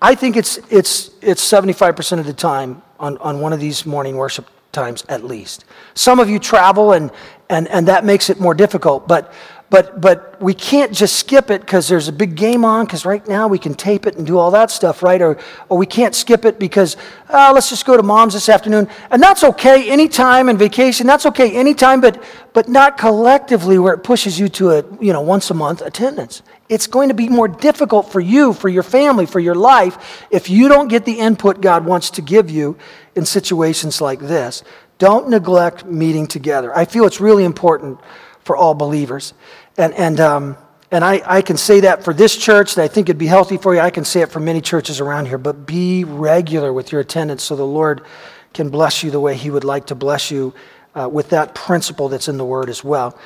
I 0.00 0.14
think 0.14 0.36
it's, 0.36 0.58
it's, 0.70 1.10
it's 1.20 1.44
75% 1.44 2.20
of 2.20 2.26
the 2.26 2.32
time 2.32 2.82
on, 2.98 3.18
on 3.18 3.40
one 3.40 3.52
of 3.52 3.60
these 3.60 3.86
morning 3.86 4.16
worship 4.16 4.46
times 4.72 5.04
at 5.08 5.24
least. 5.24 5.64
Some 5.94 6.20
of 6.20 6.28
you 6.28 6.38
travel, 6.38 6.92
and, 6.92 7.10
and, 7.48 7.68
and 7.68 7.88
that 7.88 8.04
makes 8.04 8.30
it 8.30 8.38
more 8.40 8.54
difficult. 8.54 9.08
But, 9.08 9.32
but, 9.70 10.00
but 10.00 10.40
we 10.40 10.54
can't 10.54 10.92
just 10.92 11.16
skip 11.16 11.50
it 11.50 11.60
because 11.60 11.88
there's 11.88 12.08
a 12.08 12.12
big 12.12 12.36
game 12.36 12.64
on, 12.64 12.86
because 12.86 13.04
right 13.04 13.26
now 13.28 13.48
we 13.48 13.58
can 13.58 13.74
tape 13.74 14.06
it 14.06 14.16
and 14.16 14.26
do 14.26 14.38
all 14.38 14.50
that 14.52 14.70
stuff, 14.70 15.02
right? 15.02 15.20
Or, 15.20 15.36
or 15.68 15.76
we 15.76 15.84
can't 15.84 16.14
skip 16.14 16.46
it 16.46 16.58
because, 16.58 16.96
uh, 17.28 17.52
let's 17.54 17.68
just 17.68 17.84
go 17.84 17.94
to 17.96 18.02
mom's 18.02 18.32
this 18.32 18.48
afternoon. 18.48 18.88
And 19.10 19.22
that's 19.22 19.44
okay 19.44 19.90
anytime 19.90 20.48
and 20.48 20.58
vacation, 20.58 21.06
that's 21.06 21.26
okay 21.26 21.54
anytime, 21.54 22.00
but, 22.00 22.22
but 22.54 22.68
not 22.68 22.96
collectively 22.96 23.78
where 23.78 23.92
it 23.92 24.02
pushes 24.04 24.40
you 24.40 24.48
to 24.50 24.70
a, 24.70 24.84
you 25.02 25.12
know, 25.12 25.20
once 25.20 25.50
a 25.50 25.54
month 25.54 25.82
attendance. 25.82 26.42
It's 26.70 26.86
going 26.86 27.08
to 27.08 27.14
be 27.14 27.28
more 27.28 27.48
difficult 27.48 28.10
for 28.10 28.20
you, 28.20 28.54
for 28.54 28.70
your 28.70 28.82
family, 28.82 29.26
for 29.26 29.40
your 29.40 29.54
life, 29.54 30.26
if 30.30 30.48
you 30.48 30.68
don't 30.68 30.88
get 30.88 31.04
the 31.04 31.18
input 31.18 31.60
God 31.60 31.84
wants 31.84 32.08
to 32.10 32.22
give 32.22 32.48
you 32.50 32.78
in 33.14 33.26
situations 33.26 34.00
like 34.00 34.20
this. 34.20 34.62
Don't 34.98 35.28
neglect 35.28 35.84
meeting 35.84 36.26
together. 36.26 36.76
I 36.76 36.84
feel 36.84 37.04
it's 37.04 37.20
really 37.20 37.44
important 37.44 38.00
for 38.48 38.56
all 38.56 38.72
believers. 38.72 39.34
And, 39.76 39.92
and, 39.92 40.18
um, 40.20 40.56
and 40.90 41.04
I, 41.04 41.20
I 41.26 41.42
can 41.42 41.58
say 41.58 41.80
that 41.80 42.02
for 42.02 42.14
this 42.14 42.34
church, 42.34 42.76
that 42.76 42.82
I 42.82 42.88
think 42.88 43.10
it'd 43.10 43.18
be 43.18 43.26
healthy 43.26 43.58
for 43.58 43.74
you. 43.74 43.80
I 43.80 43.90
can 43.90 44.06
say 44.06 44.22
it 44.22 44.32
for 44.32 44.40
many 44.40 44.62
churches 44.62 45.00
around 45.00 45.26
here. 45.26 45.36
But 45.36 45.66
be 45.66 46.04
regular 46.04 46.72
with 46.72 46.90
your 46.90 47.02
attendance 47.02 47.42
so 47.42 47.56
the 47.56 47.66
Lord 47.66 48.00
can 48.54 48.70
bless 48.70 49.02
you 49.02 49.10
the 49.10 49.20
way 49.20 49.36
He 49.36 49.50
would 49.50 49.64
like 49.64 49.88
to 49.88 49.94
bless 49.94 50.30
you 50.30 50.54
uh, 50.94 51.10
with 51.12 51.28
that 51.28 51.54
principle 51.54 52.08
that's 52.08 52.26
in 52.26 52.38
the 52.38 52.44
Word 52.44 52.70
as 52.70 52.82
well. 52.82 53.18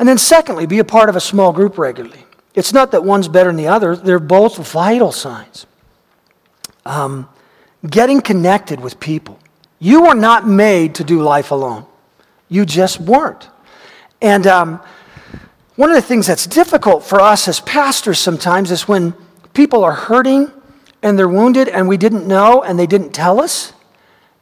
And 0.00 0.08
then, 0.08 0.18
secondly, 0.18 0.66
be 0.66 0.80
a 0.80 0.84
part 0.84 1.08
of 1.08 1.14
a 1.14 1.20
small 1.20 1.52
group 1.52 1.78
regularly. 1.78 2.24
It's 2.56 2.72
not 2.72 2.90
that 2.90 3.04
one's 3.04 3.28
better 3.28 3.50
than 3.50 3.56
the 3.56 3.68
other, 3.68 3.94
they're 3.94 4.18
both 4.18 4.56
vital 4.56 5.12
signs. 5.12 5.64
Um, 6.84 7.28
getting 7.88 8.20
connected 8.20 8.80
with 8.80 8.98
people. 8.98 9.38
You 9.78 10.02
were 10.02 10.16
not 10.16 10.44
made 10.44 10.96
to 10.96 11.04
do 11.04 11.22
life 11.22 11.52
alone, 11.52 11.86
you 12.48 12.66
just 12.66 12.98
weren't. 12.98 13.48
And 14.20 14.46
um, 14.46 14.80
one 15.76 15.90
of 15.90 15.96
the 15.96 16.02
things 16.02 16.26
that's 16.26 16.46
difficult 16.46 17.04
for 17.04 17.20
us 17.20 17.48
as 17.48 17.60
pastors 17.60 18.18
sometimes 18.18 18.70
is 18.70 18.86
when 18.86 19.14
people 19.54 19.82
are 19.82 19.92
hurting 19.92 20.52
and 21.02 21.18
they're 21.18 21.28
wounded 21.28 21.68
and 21.68 21.88
we 21.88 21.96
didn't 21.96 22.26
know 22.26 22.62
and 22.62 22.78
they 22.78 22.86
didn't 22.86 23.12
tell 23.12 23.40
us. 23.40 23.72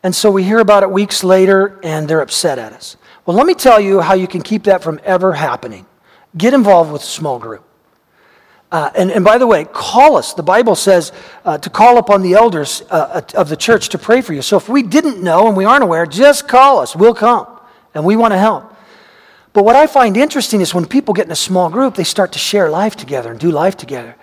And 0.03 0.15
so 0.15 0.31
we 0.31 0.43
hear 0.43 0.59
about 0.59 0.83
it 0.83 0.91
weeks 0.91 1.23
later 1.23 1.79
and 1.83 2.09
they're 2.09 2.21
upset 2.21 2.59
at 2.59 2.73
us. 2.73 2.97
Well, 3.25 3.37
let 3.37 3.47
me 3.47 3.55
tell 3.55 3.79
you 3.79 4.01
how 4.01 4.15
you 4.15 4.27
can 4.27 4.43
keep 4.43 4.65
that 4.65 4.83
from 4.83 5.01
ever 5.05 5.33
happening. 5.35 5.87
Get 6.37 6.55
involved 6.55 6.91
with 6.91 7.03
a 7.03 7.07
small 7.07 7.39
group. 7.39 7.65
Uh, 8.71 8.91
and, 8.95 9.11
and 9.11 9.25
by 9.25 9.39
the 9.39 9.47
way, 9.47 9.65
call 9.65 10.17
us. 10.17 10.35
The 10.35 10.43
Bible 10.43 10.75
says 10.75 11.13
uh, 11.45 11.57
to 11.59 11.71
call 11.71 11.99
upon 11.99 12.23
the 12.23 12.35
elders 12.35 12.83
uh, 12.91 13.23
of 13.35 13.49
the 13.49 13.57
church 13.57 13.89
to 13.91 13.99
pray 13.99 14.21
for 14.21 14.35
you. 14.35 14.43
So 14.43 14.57
if 14.57 14.69
we 14.69 14.83
didn't 14.83 15.23
know 15.23 15.49
and 15.49 15.57
we 15.57 15.65
aren't 15.65 15.85
aware, 15.85 16.05
just 16.05 16.49
call 16.49 16.79
us. 16.79 16.95
We'll 16.95 17.15
come. 17.15 17.47
And 17.95 18.05
we 18.05 18.17
want 18.17 18.33
to 18.33 18.39
help. 18.39 18.75
But 19.59 19.65
what 19.65 19.75
I 19.75 19.89
find 19.89 20.17
interesting 20.17 20.61
is 20.61 20.73
when 20.73 20.87
people 20.87 21.13
get 21.13 21.27
in 21.27 21.33
a 21.33 21.35
small 21.35 21.69
group, 21.69 21.97
they 21.97 22.05
start 22.05 22.31
to 22.35 22.39
share 22.39 22.71
life 22.71 22.95
together 22.95 23.33
and 23.33 23.41
do 23.41 23.51
life 23.51 23.77
together. 23.77 24.15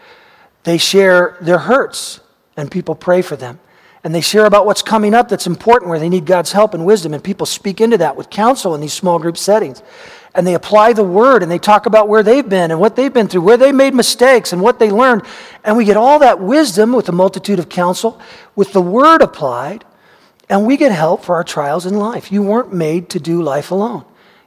They 0.64 0.78
share 0.78 1.38
their 1.42 1.58
hurts, 1.58 2.22
and 2.56 2.72
people 2.72 2.96
pray 2.96 3.22
for 3.22 3.36
them. 3.36 3.60
And 4.06 4.16
they 4.16 4.22
share 4.22 4.46
about 4.46 4.66
what's 4.66 4.82
coming 4.82 5.14
up 5.14 5.28
that's 5.28 5.46
important 5.46 5.90
where 5.90 6.00
they 6.00 6.08
need 6.08 6.26
God's 6.26 6.54
help 6.54 6.74
and 6.74 6.86
wisdom, 6.86 7.14
and 7.14 7.22
people 7.22 7.46
speak 7.46 7.82
into 7.82 7.98
that 7.98 8.16
with 8.16 8.30
counsel 8.30 8.76
in 8.76 8.80
these 8.80 8.94
small 8.94 9.20
group 9.20 9.38
settings. 9.38 9.84
And 10.34 10.48
they 10.48 10.54
apply 10.54 10.94
the 10.94 11.04
word 11.04 11.44
and 11.44 11.52
they 11.52 11.60
talk 11.60 11.86
about 11.86 12.08
where 12.08 12.24
they've 12.24 12.48
been 12.48 12.72
and 12.72 12.80
what 12.80 12.96
they've 12.96 13.12
been 13.12 13.28
through, 13.28 13.42
where 13.42 13.58
they 13.58 13.74
made 13.74 13.94
mistakes 13.94 14.54
and 14.54 14.62
what 14.62 14.80
they 14.80 14.90
learned. 14.90 15.24
And 15.66 15.76
we 15.76 15.84
get 15.84 15.98
all 15.98 16.20
that 16.20 16.40
wisdom 16.40 16.94
with 16.94 17.10
a 17.10 17.12
multitude 17.12 17.60
of 17.60 17.68
counsel, 17.68 18.22
with 18.56 18.72
the 18.72 18.82
word 18.82 19.22
applied, 19.22 19.84
and 20.48 20.66
we 20.66 20.78
get 20.78 20.94
help 20.94 21.26
for 21.26 21.36
our 21.36 21.44
trials 21.44 21.86
in 21.86 21.96
life. 21.96 22.32
You 22.32 22.42
weren't 22.42 22.72
made 22.72 23.10
to 23.10 23.20
do 23.20 23.42
life 23.42 23.72
alone. 23.72 24.06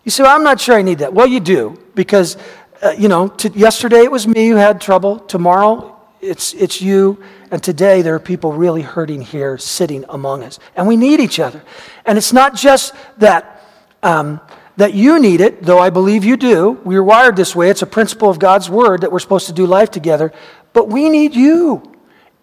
You 0.09 0.11
say, 0.11 0.23
well, 0.23 0.35
I'm 0.35 0.43
not 0.43 0.59
sure 0.59 0.75
I 0.75 0.81
need 0.81 1.01
that. 1.01 1.13
Well, 1.13 1.27
you 1.27 1.39
do, 1.39 1.79
because, 1.95 2.39
uh, 2.81 2.95
you 2.97 3.09
know, 3.09 3.29
t- 3.29 3.51
yesterday 3.55 4.05
it 4.05 4.11
was 4.11 4.27
me 4.27 4.49
who 4.49 4.55
had 4.55 4.81
trouble. 4.81 5.19
Tomorrow 5.19 6.01
it's, 6.23 6.55
it's 6.55 6.81
you. 6.81 7.23
And 7.51 7.63
today 7.63 8.01
there 8.01 8.15
are 8.15 8.19
people 8.19 8.55
really 8.55 8.81
hurting 8.81 9.21
here 9.21 9.59
sitting 9.59 10.07
among 10.09 10.45
us. 10.45 10.59
And 10.77 10.89
we 10.89 10.97
need 10.97 11.21
each 11.21 11.39
other. 11.39 11.63
And 12.07 12.17
it's 12.17 12.33
not 12.33 12.57
just 12.57 12.95
that, 13.19 13.63
um, 14.03 14.41
that 14.79 14.95
you 14.95 15.21
need 15.21 15.43
it, 15.43 15.63
though 15.63 15.79
I 15.79 15.91
believe 15.91 16.25
you 16.25 16.39
do. 16.39 16.81
We're 16.85 17.03
wired 17.03 17.37
this 17.37 17.55
way. 17.55 17.69
It's 17.69 17.83
a 17.83 17.87
principle 17.87 18.31
of 18.31 18.39
God's 18.39 18.71
word 18.71 19.03
that 19.03 19.13
we're 19.13 19.19
supposed 19.19 19.49
to 19.49 19.53
do 19.53 19.67
life 19.67 19.91
together. 19.91 20.33
But 20.73 20.89
we 20.89 21.11
need 21.11 21.35
you. 21.35 21.83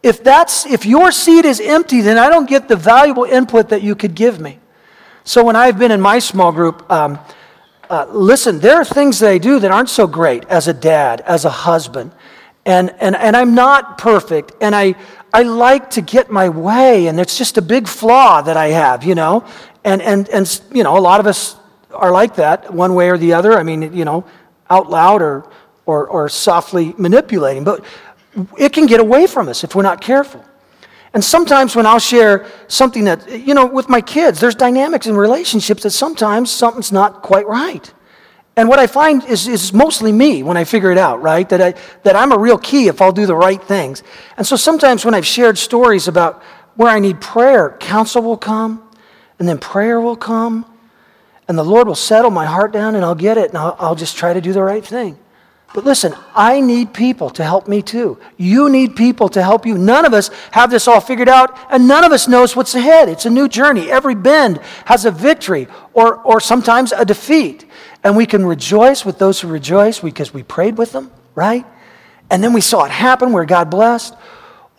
If, 0.04 0.23
that's, 0.23 0.67
if 0.67 0.86
your 0.86 1.12
seat 1.12 1.45
is 1.45 1.60
empty, 1.60 2.01
then 2.01 2.19
I 2.19 2.30
don't 2.30 2.47
get 2.47 2.67
the 2.67 2.75
valuable 2.75 3.23
input 3.23 3.69
that 3.69 3.82
you 3.82 3.95
could 3.95 4.13
give 4.13 4.39
me. 4.39 4.60
So 5.23 5.43
when 5.43 5.56
I've 5.56 5.80
been 5.80 5.89
in 5.89 5.99
my 5.99 6.19
small 6.19 6.51
group, 6.51 6.88
um, 6.91 7.17
uh, 7.89 8.08
listen, 8.10 8.60
there 8.60 8.76
are 8.76 8.86
things 8.86 9.21
I 9.21 9.38
do 9.38 9.60
that 9.60 9.71
aren't 9.71 9.89
so 9.89 10.08
great 10.08 10.45
as 10.45 10.67
a 10.67 10.74
dad, 10.74 11.21
as 11.21 11.45
a 11.45 11.50
husband. 11.50 12.12
And, 12.65 12.93
and, 13.00 13.15
and 13.15 13.36
I'm 13.38 13.54
not 13.54 13.98
perfect. 13.98 14.54
And 14.62 14.76
I, 14.76 14.95
I 15.34 15.43
like 15.43 15.91
to 15.91 16.02
get 16.02 16.32
my 16.32 16.50
way. 16.50 17.08
And 17.08 17.19
it's 17.19 17.38
just 17.38 17.58
a 17.58 17.62
big 17.62 17.88
flaw 17.88 18.41
that 18.41 18.58
I 18.58 18.67
have, 18.67 19.04
you 19.04 19.15
know? 19.15 19.45
And, 19.84 20.02
and, 20.02 20.28
and, 20.30 20.62
you 20.74 20.84
know, 20.84 20.98
a 20.98 21.00
lot 21.00 21.19
of 21.19 21.28
us 21.28 21.56
are 21.91 22.12
like 22.12 22.36
that 22.36 22.74
one 22.74 22.95
way 22.95 23.10
or 23.10 23.17
the 23.17 23.34
other. 23.34 23.54
I 23.54 23.63
mean, 23.63 23.93
you 23.93 24.06
know, 24.06 24.26
out 24.69 24.89
loud 24.89 25.21
or, 25.21 25.48
or, 25.86 26.08
or 26.08 26.28
softly 26.30 26.95
manipulating. 26.98 27.63
But 27.63 27.86
it 28.58 28.74
can 28.74 28.88
get 28.88 29.00
away 29.00 29.28
from 29.28 29.48
us 29.48 29.63
if 29.63 29.76
we're 29.76 29.84
not 29.84 30.02
careful. 30.02 30.43
And 31.15 31.23
sometimes 31.23 31.78
when 31.78 31.86
I'll 31.86 31.97
share 31.97 32.45
something 32.67 33.06
that, 33.06 33.39
you 33.39 33.54
know, 33.54 33.65
with 33.65 33.88
my 33.88 34.01
kids, 34.01 34.41
there's 34.41 34.54
dynamics 34.54 35.08
in 35.08 35.15
relationships 35.15 35.84
that 35.84 35.91
sometimes 35.91 36.51
something's 36.51 36.91
not 36.91 37.21
quite 37.21 37.47
right. 37.47 37.91
And 38.58 38.67
what 38.67 38.80
I 38.80 38.88
find 38.88 39.23
is, 39.23 39.47
is 39.47 39.71
mostly 39.71 40.12
me 40.12 40.43
when 40.43 40.58
I 40.58 40.65
figure 40.65 40.91
it 40.91 40.97
out, 40.97 41.21
right? 41.21 41.47
That, 41.47 41.62
I, 41.62 41.73
that 42.04 42.17
I'm 42.17 42.34
a 42.34 42.38
real 42.38 42.58
key 42.58 42.89
if 42.89 43.01
I'll 43.01 43.13
do 43.13 43.25
the 43.25 43.36
right 43.36 43.63
things. 43.63 44.04
And 44.36 44.45
so 44.45 44.58
sometimes 44.58 45.06
when 45.06 45.13
I've 45.13 45.25
shared 45.25 45.58
stories 45.58 46.10
about 46.10 46.43
where 46.75 46.89
I 46.89 46.99
need 46.99 47.21
prayer, 47.21 47.78
counsel 47.80 48.21
will 48.21 48.38
come, 48.38 48.86
and 49.39 49.47
then 49.47 49.58
prayer 49.58 50.01
will 50.01 50.17
come, 50.17 50.65
and 51.47 51.58
the 51.58 51.63
Lord 51.63 51.88
will 51.88 51.95
settle 51.95 52.30
my 52.30 52.45
heart 52.45 52.73
down, 52.73 52.93
and 52.93 53.06
I'll 53.06 53.15
get 53.15 53.38
it, 53.38 53.49
and 53.49 53.58
I'll, 53.58 53.78
I'll 53.80 53.95
just 53.95 54.17
try 54.17 54.34
to 54.34 54.41
do 54.41 54.51
the 54.51 54.63
right 54.63 54.86
thing. 54.86 55.17
But 55.75 55.83
listen, 55.83 56.15
I 56.33 56.61
need 56.61 56.93
people 56.93 57.29
to 57.31 57.43
help 57.43 57.67
me 57.67 57.81
too. 57.81 58.17
You 58.38 58.69
need 58.69 58.95
people 58.95 59.27
to 59.27 59.43
help 59.43 59.65
you. 59.65 59.77
None 59.77 60.05
of 60.05 60.13
us 60.13 60.29
have 60.51 60.71
this 60.71 60.88
all 60.88 61.01
figured 61.01 61.27
out, 61.27 61.53
and 61.69 61.85
none 61.85 62.05
of 62.05 62.13
us 62.13 62.29
knows 62.29 62.55
what's 62.55 62.75
ahead. 62.75 63.09
It's 63.09 63.25
a 63.25 63.29
new 63.29 63.49
journey. 63.49 63.91
Every 63.91 64.15
bend 64.15 64.61
has 64.85 65.03
a 65.03 65.11
victory 65.11 65.67
or, 65.93 66.15
or 66.21 66.39
sometimes 66.39 66.93
a 66.93 67.03
defeat. 67.03 67.65
And 68.05 68.15
we 68.15 68.25
can 68.25 68.45
rejoice 68.45 69.03
with 69.03 69.19
those 69.19 69.41
who 69.41 69.49
rejoice 69.49 69.99
because 69.99 70.33
we 70.33 70.43
prayed 70.43 70.77
with 70.77 70.93
them, 70.93 71.11
right? 71.35 71.65
And 72.29 72.41
then 72.41 72.53
we 72.53 72.61
saw 72.61 72.85
it 72.85 72.91
happen 72.91 73.33
where 73.33 73.43
God 73.43 73.69
blessed. 73.69 74.15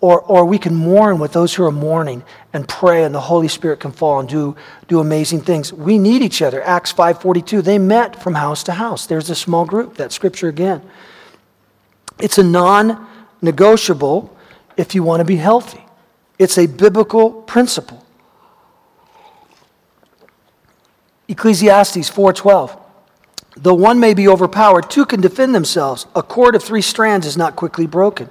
Or, 0.01 0.21
or 0.21 0.45
we 0.45 0.59
can 0.59 0.75
mourn 0.75 1.19
with 1.19 1.33
those 1.33 1.55
who 1.55 1.65
are 1.65 1.73
mourning 1.73 2.23
and 2.53 2.69
pray 2.69 3.05
and 3.05 3.15
the 3.15 3.21
Holy 3.21 3.49
Spirit 3.49 3.81
can 3.81 3.93
fall 3.93 4.21
and 4.21 4.29
do, 4.29 4.55
do 4.89 5.01
amazing 5.01 5.41
things. 5.41 5.73
We 5.73 5.99
need 5.99 6.23
each 6.23 6.43
other. 6.43 6.63
Acts 6.63 6.93
5.42, 6.93 7.65
they 7.65 7.79
met 7.79 8.23
from 8.23 8.35
house 8.35 8.63
to 8.65 8.73
house. 8.73 9.07
There's 9.07 9.31
a 9.31 9.35
small 9.35 9.65
group, 9.65 9.97
that 9.97 10.13
scripture 10.13 10.49
again. 10.49 10.83
It's 12.19 12.39
a 12.39 12.45
non-negotiable 12.45 14.37
if 14.77 14.95
you 14.95 15.03
want 15.03 15.21
to 15.21 15.25
be 15.25 15.37
healthy. 15.37 15.83
It's 16.39 16.59
a 16.59 16.67
biblical 16.67 17.31
principle. 17.31 18.05
Ecclesiastes 21.29 22.11
4:12. 22.11 22.79
Though 23.57 23.75
one 23.75 23.99
may 23.99 24.13
be 24.13 24.29
overpowered, 24.29 24.91
two 24.91 25.07
can 25.07 25.21
defend 25.21 25.55
themselves. 25.55 26.07
A 26.15 26.23
cord 26.23 26.55
of 26.55 26.63
three 26.63 26.83
strands 26.83 27.27
is 27.27 27.37
not 27.37 27.57
quickly 27.57 27.87
broken. 27.87 28.29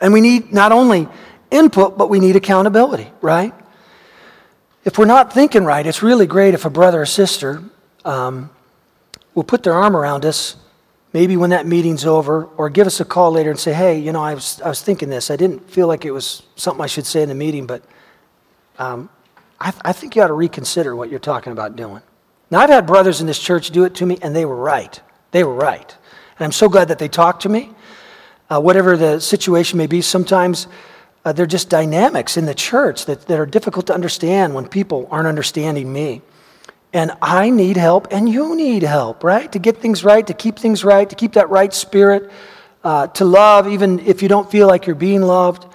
And 0.00 0.12
we 0.12 0.20
need 0.20 0.52
not 0.52 0.72
only 0.72 1.08
input, 1.50 1.96
but 1.96 2.10
we 2.10 2.20
need 2.20 2.36
accountability, 2.36 3.10
right? 3.20 3.54
If 4.84 4.98
we're 4.98 5.06
not 5.06 5.32
thinking 5.32 5.64
right, 5.64 5.86
it's 5.86 6.02
really 6.02 6.26
great 6.26 6.54
if 6.54 6.64
a 6.64 6.70
brother 6.70 7.02
or 7.02 7.06
sister 7.06 7.62
um, 8.04 8.50
will 9.34 9.44
put 9.44 9.62
their 9.62 9.72
arm 9.72 9.96
around 9.96 10.24
us, 10.24 10.56
maybe 11.12 11.36
when 11.36 11.50
that 11.50 11.66
meeting's 11.66 12.04
over, 12.04 12.44
or 12.44 12.68
give 12.68 12.86
us 12.86 13.00
a 13.00 13.04
call 13.04 13.32
later 13.32 13.50
and 13.50 13.58
say, 13.58 13.72
hey, 13.72 13.98
you 13.98 14.12
know, 14.12 14.22
I 14.22 14.34
was, 14.34 14.60
I 14.60 14.68
was 14.68 14.82
thinking 14.82 15.08
this. 15.08 15.30
I 15.30 15.36
didn't 15.36 15.70
feel 15.70 15.86
like 15.86 16.04
it 16.04 16.10
was 16.10 16.42
something 16.56 16.82
I 16.82 16.86
should 16.86 17.06
say 17.06 17.22
in 17.22 17.28
the 17.28 17.34
meeting, 17.34 17.66
but 17.66 17.82
um, 18.78 19.08
I, 19.60 19.72
I 19.84 19.92
think 19.92 20.16
you 20.16 20.22
ought 20.22 20.28
to 20.28 20.34
reconsider 20.34 20.94
what 20.94 21.08
you're 21.08 21.20
talking 21.20 21.52
about 21.52 21.76
doing. 21.76 22.02
Now, 22.50 22.60
I've 22.60 22.70
had 22.70 22.86
brothers 22.86 23.20
in 23.20 23.26
this 23.26 23.38
church 23.38 23.70
do 23.70 23.84
it 23.84 23.94
to 23.96 24.06
me, 24.06 24.18
and 24.20 24.36
they 24.36 24.44
were 24.44 24.56
right. 24.56 25.00
They 25.30 25.44
were 25.44 25.54
right. 25.54 25.96
And 26.38 26.44
I'm 26.44 26.52
so 26.52 26.68
glad 26.68 26.88
that 26.88 26.98
they 26.98 27.08
talked 27.08 27.42
to 27.42 27.48
me 27.48 27.70
uh, 28.50 28.60
whatever 28.60 28.96
the 28.96 29.20
situation 29.20 29.78
may 29.78 29.86
be, 29.86 30.00
sometimes 30.00 30.66
uh, 31.24 31.32
they're 31.32 31.46
just 31.46 31.70
dynamics 31.70 32.36
in 32.36 32.44
the 32.44 32.54
church 32.54 33.06
that, 33.06 33.22
that 33.22 33.38
are 33.38 33.46
difficult 33.46 33.86
to 33.86 33.94
understand 33.94 34.54
when 34.54 34.68
people 34.68 35.08
aren't 35.10 35.26
understanding 35.26 35.92
me. 35.92 36.22
And 36.92 37.10
I 37.20 37.50
need 37.50 37.76
help, 37.76 38.06
and 38.12 38.28
you 38.28 38.54
need 38.54 38.84
help, 38.84 39.24
right? 39.24 39.50
To 39.50 39.58
get 39.58 39.78
things 39.78 40.04
right, 40.04 40.24
to 40.28 40.34
keep 40.34 40.58
things 40.58 40.84
right, 40.84 41.10
to 41.10 41.16
keep 41.16 41.32
that 41.32 41.50
right 41.50 41.74
spirit, 41.74 42.30
uh, 42.84 43.08
to 43.08 43.24
love, 43.24 43.66
even 43.66 43.98
if 43.98 44.22
you 44.22 44.28
don't 44.28 44.48
feel 44.48 44.68
like 44.68 44.86
you're 44.86 44.94
being 44.94 45.22
loved. 45.22 45.66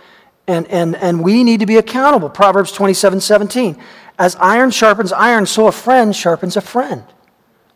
And, 0.47 0.65
and, 0.67 0.95
and 0.95 1.21
we 1.21 1.43
need 1.43 1.59
to 1.59 1.65
be 1.65 1.75
accountable. 1.75 2.29
Proverbs 2.29 2.71
27 2.71 3.19
17. 3.19 3.77
As 4.17 4.37
iron 4.37 4.71
sharpens 4.71 5.11
iron, 5.11 5.45
so 5.45 5.67
a 5.67 5.71
friend 5.71 6.15
sharpens 6.15 6.55
a 6.55 6.61
friend. 6.61 7.03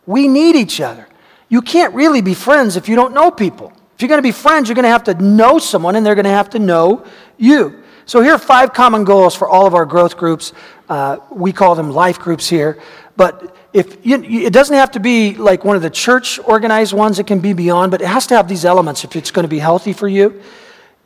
We 0.06 0.26
need 0.26 0.56
each 0.56 0.80
other. 0.80 1.06
You 1.50 1.60
can't 1.60 1.94
really 1.94 2.22
be 2.22 2.34
friends 2.34 2.76
if 2.76 2.88
you 2.88 2.96
don't 2.96 3.12
know 3.12 3.30
people. 3.30 3.73
If 3.94 4.02
you're 4.02 4.08
going 4.08 4.18
to 4.18 4.22
be 4.22 4.32
friends, 4.32 4.68
you're 4.68 4.74
going 4.74 4.84
to 4.84 4.88
have 4.88 5.04
to 5.04 5.14
know 5.14 5.58
someone 5.58 5.96
and 5.96 6.04
they're 6.04 6.14
going 6.14 6.24
to 6.24 6.30
have 6.30 6.50
to 6.50 6.58
know 6.58 7.06
you. 7.38 7.82
So 8.06 8.20
here 8.20 8.32
are 8.32 8.38
five 8.38 8.74
common 8.74 9.04
goals 9.04 9.34
for 9.34 9.48
all 9.48 9.66
of 9.66 9.74
our 9.74 9.86
growth 9.86 10.16
groups. 10.16 10.52
Uh, 10.88 11.18
we 11.30 11.52
call 11.52 11.74
them 11.74 11.90
life 11.90 12.18
groups 12.18 12.48
here. 12.48 12.82
But 13.16 13.56
if 13.72 14.04
you, 14.04 14.22
it 14.22 14.52
doesn't 14.52 14.76
have 14.76 14.92
to 14.92 15.00
be 15.00 15.34
like 15.34 15.64
one 15.64 15.76
of 15.76 15.82
the 15.82 15.90
church 15.90 16.38
organized 16.40 16.92
ones, 16.92 17.18
it 17.18 17.26
can 17.26 17.40
be 17.40 17.52
beyond, 17.52 17.92
but 17.92 18.02
it 18.02 18.06
has 18.06 18.26
to 18.28 18.36
have 18.36 18.48
these 18.48 18.64
elements 18.64 19.04
if 19.04 19.16
it's 19.16 19.30
going 19.30 19.44
to 19.44 19.48
be 19.48 19.58
healthy 19.58 19.92
for 19.92 20.08
you. 20.08 20.42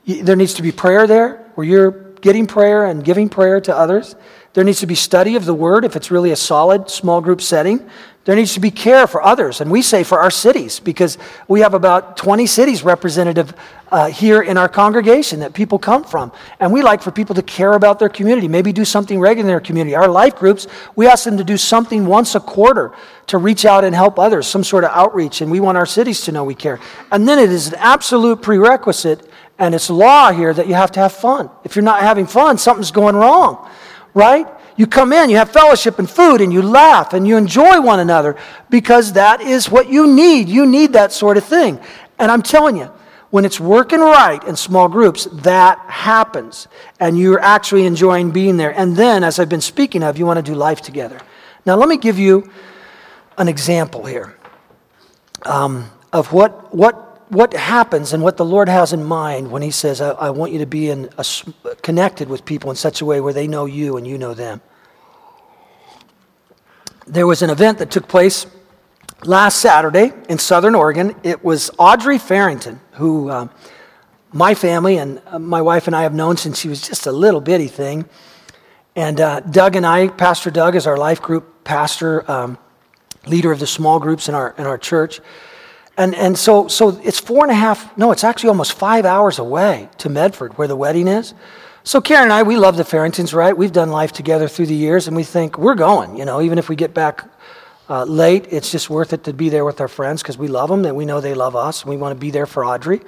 There 0.06 0.36
needs 0.36 0.54
to 0.54 0.62
be 0.62 0.72
prayer 0.72 1.06
there 1.06 1.50
where 1.54 1.66
you're 1.66 1.90
getting 2.20 2.46
prayer 2.46 2.86
and 2.86 3.04
giving 3.04 3.28
prayer 3.28 3.60
to 3.60 3.76
others. 3.76 4.16
There 4.54 4.64
needs 4.64 4.80
to 4.80 4.86
be 4.86 4.94
study 4.94 5.36
of 5.36 5.44
the 5.44 5.54
word 5.54 5.84
if 5.84 5.94
it's 5.94 6.10
really 6.10 6.30
a 6.30 6.36
solid 6.36 6.90
small 6.90 7.20
group 7.20 7.40
setting. 7.40 7.88
There 8.24 8.36
needs 8.36 8.52
to 8.54 8.60
be 8.60 8.70
care 8.70 9.06
for 9.06 9.22
others, 9.22 9.62
and 9.62 9.70
we 9.70 9.80
say 9.80 10.04
for 10.04 10.20
our 10.20 10.30
cities, 10.30 10.80
because 10.80 11.16
we 11.48 11.60
have 11.60 11.72
about 11.72 12.18
20 12.18 12.46
cities 12.46 12.82
representative 12.82 13.54
uh, 13.90 14.10
here 14.10 14.42
in 14.42 14.58
our 14.58 14.68
congregation 14.68 15.40
that 15.40 15.54
people 15.54 15.78
come 15.78 16.04
from. 16.04 16.30
And 16.60 16.70
we 16.70 16.82
like 16.82 17.00
for 17.00 17.10
people 17.10 17.34
to 17.36 17.42
care 17.42 17.72
about 17.72 17.98
their 17.98 18.10
community, 18.10 18.46
maybe 18.46 18.70
do 18.70 18.84
something 18.84 19.18
regular 19.18 19.38
in 19.40 19.46
their 19.46 19.60
community. 19.60 19.96
Our 19.96 20.08
life 20.08 20.36
groups, 20.36 20.66
we 20.94 21.06
ask 21.06 21.24
them 21.24 21.38
to 21.38 21.44
do 21.44 21.56
something 21.56 22.04
once 22.04 22.34
a 22.34 22.40
quarter 22.40 22.92
to 23.28 23.38
reach 23.38 23.64
out 23.64 23.82
and 23.82 23.94
help 23.94 24.18
others, 24.18 24.46
some 24.46 24.62
sort 24.62 24.84
of 24.84 24.90
outreach, 24.90 25.40
and 25.40 25.50
we 25.50 25.60
want 25.60 25.78
our 25.78 25.86
cities 25.86 26.20
to 26.22 26.32
know 26.32 26.44
we 26.44 26.54
care. 26.54 26.80
And 27.10 27.26
then 27.26 27.38
it 27.38 27.50
is 27.50 27.68
an 27.68 27.76
absolute 27.76 28.42
prerequisite, 28.42 29.26
and 29.58 29.74
it's 29.74 29.88
law 29.88 30.32
here 30.32 30.52
that 30.52 30.68
you 30.68 30.74
have 30.74 30.92
to 30.92 31.00
have 31.00 31.12
fun. 31.12 31.48
If 31.64 31.76
you're 31.76 31.82
not 31.82 32.02
having 32.02 32.26
fun, 32.26 32.58
something's 32.58 32.90
going 32.90 33.16
wrong, 33.16 33.70
right? 34.14 34.46
You 34.76 34.86
come 34.86 35.12
in, 35.12 35.28
you 35.30 35.36
have 35.36 35.50
fellowship 35.50 35.98
and 35.98 36.08
food, 36.08 36.40
and 36.40 36.52
you 36.52 36.62
laugh 36.62 37.12
and 37.12 37.26
you 37.26 37.36
enjoy 37.36 37.80
one 37.80 38.00
another 38.00 38.36
because 38.70 39.14
that 39.14 39.40
is 39.40 39.68
what 39.70 39.90
you 39.90 40.06
need. 40.06 40.48
You 40.48 40.66
need 40.66 40.92
that 40.92 41.12
sort 41.12 41.36
of 41.36 41.44
thing. 41.44 41.80
And 42.18 42.30
I'm 42.30 42.42
telling 42.42 42.76
you, 42.76 42.90
when 43.30 43.44
it's 43.44 43.60
working 43.60 44.00
right 44.00 44.42
in 44.44 44.56
small 44.56 44.88
groups, 44.88 45.24
that 45.32 45.78
happens. 45.80 46.66
And 46.98 47.18
you're 47.18 47.40
actually 47.40 47.84
enjoying 47.84 48.30
being 48.30 48.56
there. 48.56 48.70
And 48.70 48.96
then, 48.96 49.22
as 49.22 49.38
I've 49.38 49.48
been 49.48 49.60
speaking 49.60 50.02
of, 50.02 50.16
you 50.16 50.24
want 50.24 50.38
to 50.38 50.42
do 50.42 50.54
life 50.54 50.80
together. 50.80 51.20
Now, 51.66 51.76
let 51.76 51.88
me 51.88 51.98
give 51.98 52.18
you 52.18 52.50
an 53.36 53.48
example 53.48 54.04
here 54.06 54.34
um, 55.42 55.90
of 56.12 56.32
what, 56.32 56.74
what 56.74 57.07
what 57.30 57.52
happens 57.52 58.12
and 58.12 58.22
what 58.22 58.36
the 58.36 58.44
Lord 58.44 58.68
has 58.68 58.92
in 58.92 59.04
mind 59.04 59.50
when 59.50 59.62
He 59.62 59.70
says, 59.70 60.00
I, 60.00 60.10
I 60.10 60.30
want 60.30 60.52
you 60.52 60.58
to 60.60 60.66
be 60.66 60.90
in 60.90 61.10
a, 61.18 61.24
connected 61.82 62.28
with 62.28 62.44
people 62.44 62.70
in 62.70 62.76
such 62.76 63.00
a 63.00 63.04
way 63.04 63.20
where 63.20 63.32
they 63.32 63.46
know 63.46 63.66
you 63.66 63.96
and 63.96 64.06
you 64.06 64.18
know 64.18 64.34
them. 64.34 64.60
There 67.06 67.26
was 67.26 67.42
an 67.42 67.50
event 67.50 67.78
that 67.78 67.90
took 67.90 68.08
place 68.08 68.46
last 69.24 69.60
Saturday 69.60 70.12
in 70.28 70.38
Southern 70.38 70.74
Oregon. 70.74 71.14
It 71.22 71.44
was 71.44 71.70
Audrey 71.78 72.18
Farrington, 72.18 72.80
who 72.92 73.30
uh, 73.30 73.48
my 74.32 74.54
family 74.54 74.98
and 74.98 75.20
uh, 75.26 75.38
my 75.38 75.62
wife 75.62 75.86
and 75.86 75.96
I 75.96 76.02
have 76.02 76.14
known 76.14 76.36
since 76.36 76.58
she 76.58 76.68
was 76.68 76.82
just 76.82 77.06
a 77.06 77.12
little 77.12 77.40
bitty 77.40 77.68
thing. 77.68 78.08
And 78.94 79.20
uh, 79.20 79.40
Doug 79.40 79.76
and 79.76 79.86
I, 79.86 80.08
Pastor 80.08 80.50
Doug 80.50 80.74
is 80.74 80.86
our 80.86 80.96
life 80.96 81.22
group 81.22 81.64
pastor, 81.64 82.28
um, 82.30 82.58
leader 83.26 83.52
of 83.52 83.60
the 83.60 83.66
small 83.66 83.98
groups 83.98 84.28
in 84.28 84.34
our, 84.34 84.54
in 84.58 84.66
our 84.66 84.78
church. 84.78 85.20
And, 85.98 86.14
and 86.14 86.38
so, 86.38 86.68
so 86.68 86.90
it's 87.02 87.18
four 87.18 87.42
and 87.42 87.50
a 87.50 87.56
half, 87.56 87.96
no, 87.98 88.12
it's 88.12 88.22
actually 88.22 88.50
almost 88.50 88.72
five 88.74 89.04
hours 89.04 89.40
away 89.40 89.88
to 89.98 90.08
Medford 90.08 90.56
where 90.56 90.68
the 90.68 90.76
wedding 90.76 91.08
is. 91.08 91.34
So 91.82 92.00
Karen 92.00 92.24
and 92.24 92.32
I, 92.32 92.44
we 92.44 92.56
love 92.56 92.76
the 92.76 92.84
Farringtons, 92.84 93.34
right? 93.34 93.56
We've 93.56 93.72
done 93.72 93.90
life 93.90 94.12
together 94.12 94.46
through 94.46 94.66
the 94.66 94.76
years, 94.76 95.08
and 95.08 95.16
we 95.16 95.24
think 95.24 95.58
we're 95.58 95.74
going. 95.74 96.16
You 96.16 96.24
know, 96.24 96.40
even 96.40 96.56
if 96.56 96.68
we 96.68 96.76
get 96.76 96.94
back 96.94 97.28
uh, 97.88 98.04
late, 98.04 98.46
it's 98.50 98.70
just 98.70 98.88
worth 98.88 99.12
it 99.12 99.24
to 99.24 99.32
be 99.32 99.48
there 99.48 99.64
with 99.64 99.80
our 99.80 99.88
friends 99.88 100.22
because 100.22 100.38
we 100.38 100.46
love 100.46 100.68
them 100.68 100.84
and 100.84 100.94
we 100.96 101.04
know 101.04 101.20
they 101.20 101.34
love 101.34 101.56
us, 101.56 101.82
and 101.82 101.90
we 101.90 101.96
want 101.96 102.14
to 102.14 102.20
be 102.20 102.30
there 102.30 102.46
for 102.46 102.64
Audrey. 102.64 103.00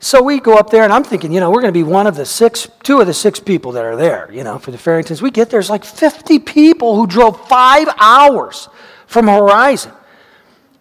So 0.00 0.20
we 0.24 0.40
go 0.40 0.56
up 0.56 0.70
there, 0.70 0.82
and 0.82 0.92
I'm 0.92 1.04
thinking, 1.04 1.30
you 1.30 1.38
know, 1.38 1.52
we're 1.52 1.60
going 1.60 1.72
to 1.72 1.78
be 1.78 1.84
one 1.84 2.08
of 2.08 2.16
the 2.16 2.26
six, 2.26 2.68
two 2.82 3.00
of 3.00 3.06
the 3.06 3.14
six 3.14 3.38
people 3.38 3.70
that 3.72 3.84
are 3.84 3.94
there, 3.94 4.28
you 4.32 4.42
know, 4.42 4.58
for 4.58 4.72
the 4.72 4.78
Farringtons. 4.78 5.22
We 5.22 5.30
get 5.30 5.50
there, 5.50 5.60
there's 5.60 5.70
like 5.70 5.84
50 5.84 6.40
people 6.40 6.96
who 6.96 7.06
drove 7.06 7.46
five 7.48 7.86
hours 7.98 8.68
from 9.06 9.28
Horizon. 9.28 9.92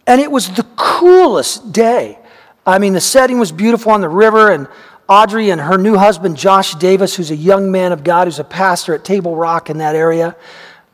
And 0.07 0.19
it 0.19 0.31
was 0.31 0.49
the 0.49 0.65
coolest 0.75 1.71
day. 1.71 2.17
I 2.65 2.79
mean, 2.79 2.93
the 2.93 3.01
setting 3.01 3.39
was 3.39 3.51
beautiful 3.51 3.91
on 3.91 4.01
the 4.01 4.09
river, 4.09 4.51
and 4.51 4.67
Audrey 5.07 5.49
and 5.49 5.59
her 5.59 5.77
new 5.77 5.97
husband, 5.97 6.37
Josh 6.37 6.75
Davis, 6.75 7.15
who's 7.15 7.31
a 7.31 7.35
young 7.35 7.71
man 7.71 7.91
of 7.91 8.03
God, 8.03 8.27
who's 8.27 8.39
a 8.39 8.43
pastor 8.43 8.93
at 8.93 9.03
Table 9.03 9.35
Rock 9.35 9.69
in 9.69 9.79
that 9.79 9.95
area, 9.95 10.35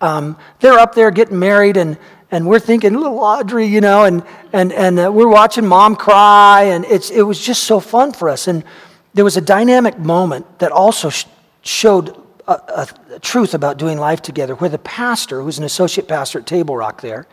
um, 0.01 0.37
they're 0.59 0.79
up 0.79 0.95
there 0.95 1.11
getting 1.11 1.39
married, 1.39 1.77
and, 1.77 1.97
and 2.31 2.47
we're 2.47 2.59
thinking, 2.59 2.93
little 2.93 3.19
Audrey, 3.19 3.65
you 3.65 3.81
know, 3.81 4.05
and, 4.05 4.23
and, 4.53 4.71
and 4.71 4.99
uh, 4.99 5.11
we're 5.11 5.27
watching 5.27 5.65
mom 5.65 5.95
cry, 5.95 6.63
and 6.63 6.85
it's, 6.85 7.09
it 7.09 7.21
was 7.21 7.39
just 7.39 7.63
so 7.63 7.79
fun 7.79 8.11
for 8.11 8.29
us. 8.29 8.47
And 8.47 8.63
there 9.13 9.23
was 9.23 9.37
a 9.37 9.41
dynamic 9.41 9.97
moment 9.97 10.59
that 10.59 10.71
also 10.71 11.09
sh- 11.09 11.25
showed 11.61 12.09
a, 12.47 12.51
a, 12.51 12.87
a 13.15 13.19
truth 13.19 13.53
about 13.53 13.77
doing 13.77 13.97
life 13.97 14.21
together, 14.21 14.55
where 14.55 14.69
the 14.69 14.77
pastor, 14.77 15.41
who's 15.41 15.57
an 15.57 15.63
associate 15.63 16.07
pastor 16.07 16.39
at 16.39 16.45
Table 16.45 16.77
Rock 16.77 17.01
there, 17.01 17.27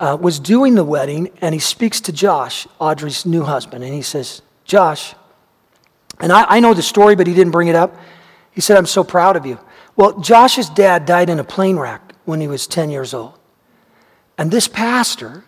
uh, 0.00 0.16
was 0.20 0.40
doing 0.40 0.74
the 0.74 0.84
wedding, 0.84 1.30
and 1.40 1.54
he 1.54 1.60
speaks 1.60 2.00
to 2.02 2.12
Josh, 2.12 2.66
Audrey's 2.78 3.24
new 3.24 3.44
husband, 3.44 3.84
and 3.84 3.94
he 3.94 4.02
says, 4.02 4.42
Josh, 4.64 5.14
and 6.20 6.32
I, 6.32 6.44
I 6.48 6.60
know 6.60 6.74
the 6.74 6.82
story, 6.82 7.16
but 7.16 7.26
he 7.26 7.34
didn't 7.34 7.52
bring 7.52 7.68
it 7.68 7.74
up. 7.74 7.96
He 8.50 8.60
said, 8.60 8.76
I'm 8.76 8.86
so 8.86 9.04
proud 9.04 9.36
of 9.36 9.46
you. 9.46 9.58
Well, 9.96 10.20
Josh's 10.20 10.68
dad 10.68 11.06
died 11.06 11.30
in 11.30 11.38
a 11.38 11.44
plane 11.44 11.76
wreck 11.76 12.14
when 12.24 12.40
he 12.40 12.48
was 12.48 12.66
10 12.66 12.90
years 12.90 13.14
old. 13.14 13.38
And 14.38 14.50
this 14.50 14.66
pastor 14.66 15.44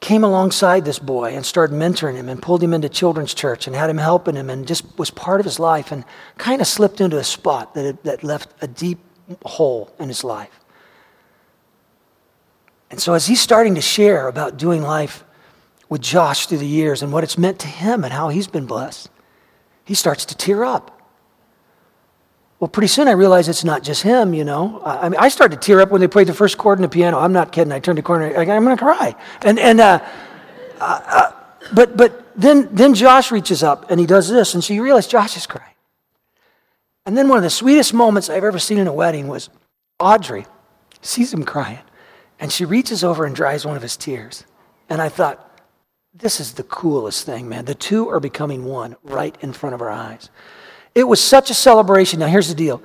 came 0.00 0.22
alongside 0.22 0.84
this 0.84 0.98
boy 0.98 1.34
and 1.34 1.44
started 1.44 1.74
mentoring 1.74 2.14
him 2.14 2.28
and 2.28 2.40
pulled 2.40 2.62
him 2.62 2.72
into 2.72 2.88
children's 2.88 3.34
church 3.34 3.66
and 3.66 3.74
had 3.74 3.90
him 3.90 3.98
helping 3.98 4.36
him 4.36 4.48
and 4.48 4.66
just 4.66 4.96
was 4.98 5.10
part 5.10 5.40
of 5.40 5.44
his 5.44 5.58
life 5.58 5.90
and 5.90 6.04
kind 6.36 6.60
of 6.60 6.66
slipped 6.66 7.00
into 7.00 7.18
a 7.18 7.24
spot 7.24 7.74
that, 7.74 8.04
that 8.04 8.22
left 8.22 8.52
a 8.60 8.68
deep 8.68 8.98
hole 9.44 9.92
in 9.98 10.08
his 10.08 10.22
life. 10.22 10.60
And 12.90 13.00
so, 13.00 13.14
as 13.14 13.26
he's 13.26 13.40
starting 13.40 13.74
to 13.74 13.80
share 13.80 14.28
about 14.28 14.56
doing 14.56 14.82
life 14.82 15.24
with 15.88 16.00
Josh 16.00 16.46
through 16.46 16.58
the 16.58 16.66
years 16.66 17.02
and 17.02 17.12
what 17.12 17.24
it's 17.24 17.38
meant 17.38 17.58
to 17.60 17.66
him 17.66 18.04
and 18.04 18.12
how 18.12 18.28
he's 18.28 18.46
been 18.46 18.66
blessed, 18.66 19.10
he 19.84 19.94
starts 19.94 20.24
to 20.26 20.36
tear 20.36 20.64
up. 20.64 20.98
Well, 22.60 22.68
pretty 22.68 22.88
soon 22.88 23.06
I 23.06 23.12
realize 23.12 23.48
it's 23.48 23.64
not 23.64 23.82
just 23.84 24.02
him, 24.02 24.34
you 24.34 24.44
know. 24.44 24.80
I, 24.84 25.06
I 25.06 25.08
mean, 25.08 25.20
I 25.20 25.28
started 25.28 25.60
to 25.60 25.66
tear 25.66 25.80
up 25.80 25.90
when 25.90 26.00
they 26.00 26.08
played 26.08 26.26
the 26.26 26.34
first 26.34 26.58
chord 26.58 26.78
in 26.78 26.82
the 26.82 26.88
piano. 26.88 27.18
I'm 27.18 27.32
not 27.32 27.52
kidding. 27.52 27.72
I 27.72 27.78
turned 27.78 27.98
the 27.98 28.02
corner, 28.02 28.26
I, 28.36 28.42
am 28.42 28.64
going 28.64 28.76
to 28.76 28.82
cry. 28.82 29.14
And, 29.42 29.58
and 29.58 29.80
uh, 29.80 30.00
uh, 30.80 31.00
uh, 31.06 31.32
but, 31.72 31.96
but 31.96 32.24
then, 32.34 32.68
then 32.72 32.94
Josh 32.94 33.30
reaches 33.30 33.62
up 33.62 33.90
and 33.90 34.00
he 34.00 34.06
does 34.06 34.28
this, 34.28 34.54
and 34.54 34.64
so 34.64 34.74
you 34.74 34.82
realize 34.82 35.06
Josh 35.06 35.36
is 35.36 35.46
crying. 35.46 35.74
And 37.06 37.16
then 37.16 37.28
one 37.28 37.38
of 37.38 37.44
the 37.44 37.50
sweetest 37.50 37.94
moments 37.94 38.28
I've 38.28 38.44
ever 38.44 38.58
seen 38.58 38.78
in 38.78 38.86
a 38.86 38.92
wedding 38.92 39.28
was 39.28 39.48
Audrey 39.98 40.46
sees 41.00 41.32
him 41.32 41.44
crying, 41.44 41.78
and 42.40 42.52
she 42.52 42.64
reaches 42.64 43.02
over 43.02 43.24
and 43.24 43.34
dries 43.34 43.64
one 43.66 43.76
of 43.76 43.82
his 43.82 43.96
tears. 43.96 44.44
And 44.88 45.00
I 45.00 45.08
thought, 45.08 45.44
this 46.14 46.40
is 46.40 46.54
the 46.54 46.62
coolest 46.62 47.26
thing, 47.26 47.48
man. 47.48 47.64
The 47.64 47.74
two 47.74 48.08
are 48.08 48.20
becoming 48.20 48.64
one 48.64 48.96
right 49.02 49.36
in 49.40 49.52
front 49.52 49.74
of 49.74 49.82
our 49.82 49.90
eyes. 49.90 50.30
It 50.94 51.04
was 51.04 51.22
such 51.22 51.50
a 51.50 51.54
celebration. 51.54 52.20
Now, 52.20 52.26
here's 52.26 52.48
the 52.48 52.54
deal 52.54 52.82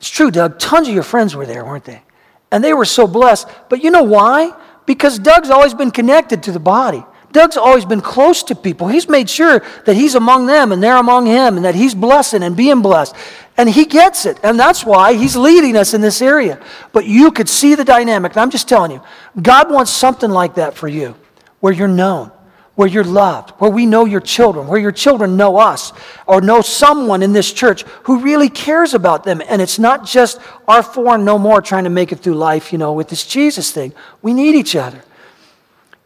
it's 0.00 0.10
true, 0.10 0.30
Doug, 0.30 0.58
tons 0.58 0.88
of 0.88 0.94
your 0.94 1.02
friends 1.02 1.34
were 1.34 1.46
there, 1.46 1.64
weren't 1.64 1.84
they? 1.84 2.02
And 2.50 2.62
they 2.62 2.74
were 2.74 2.84
so 2.84 3.06
blessed. 3.06 3.48
But 3.68 3.82
you 3.82 3.90
know 3.90 4.02
why? 4.02 4.52
Because 4.86 5.18
Doug's 5.18 5.50
always 5.50 5.72
been 5.72 5.90
connected 5.90 6.42
to 6.42 6.52
the 6.52 6.60
body. 6.60 7.04
Doug's 7.32 7.56
always 7.56 7.84
been 7.84 8.00
close 8.00 8.44
to 8.44 8.54
people. 8.54 8.86
He's 8.86 9.08
made 9.08 9.28
sure 9.28 9.60
that 9.86 9.96
he's 9.96 10.14
among 10.14 10.46
them 10.46 10.70
and 10.70 10.80
they're 10.82 10.96
among 10.96 11.26
him 11.26 11.56
and 11.56 11.64
that 11.64 11.74
he's 11.74 11.94
blessing 11.94 12.44
and 12.44 12.56
being 12.56 12.80
blessed. 12.80 13.14
And 13.56 13.70
he 13.70 13.84
gets 13.84 14.26
it. 14.26 14.40
And 14.42 14.58
that's 14.58 14.84
why 14.84 15.14
he's 15.14 15.36
leading 15.36 15.76
us 15.76 15.94
in 15.94 16.00
this 16.00 16.20
area. 16.20 16.60
But 16.92 17.06
you 17.06 17.30
could 17.30 17.48
see 17.48 17.74
the 17.74 17.84
dynamic. 17.84 18.32
And 18.32 18.40
I'm 18.40 18.50
just 18.50 18.68
telling 18.68 18.90
you, 18.90 19.02
God 19.40 19.70
wants 19.70 19.92
something 19.92 20.30
like 20.30 20.56
that 20.56 20.74
for 20.74 20.88
you, 20.88 21.14
where 21.60 21.72
you're 21.72 21.86
known, 21.86 22.32
where 22.74 22.88
you're 22.88 23.04
loved, 23.04 23.50
where 23.60 23.70
we 23.70 23.86
know 23.86 24.06
your 24.06 24.20
children, 24.20 24.66
where 24.66 24.80
your 24.80 24.90
children 24.90 25.36
know 25.36 25.56
us 25.56 25.92
or 26.26 26.40
know 26.40 26.62
someone 26.62 27.22
in 27.22 27.32
this 27.32 27.52
church 27.52 27.82
who 28.04 28.18
really 28.18 28.48
cares 28.48 28.92
about 28.92 29.22
them. 29.22 29.40
And 29.48 29.62
it's 29.62 29.78
not 29.78 30.04
just 30.04 30.40
our 30.66 30.82
four 30.82 31.16
no 31.16 31.38
more 31.38 31.62
trying 31.62 31.84
to 31.84 31.90
make 31.90 32.10
it 32.10 32.16
through 32.16 32.34
life, 32.34 32.72
you 32.72 32.78
know, 32.78 32.92
with 32.92 33.08
this 33.08 33.24
Jesus 33.24 33.70
thing. 33.70 33.92
We 34.20 34.34
need 34.34 34.56
each 34.56 34.74
other. 34.74 35.00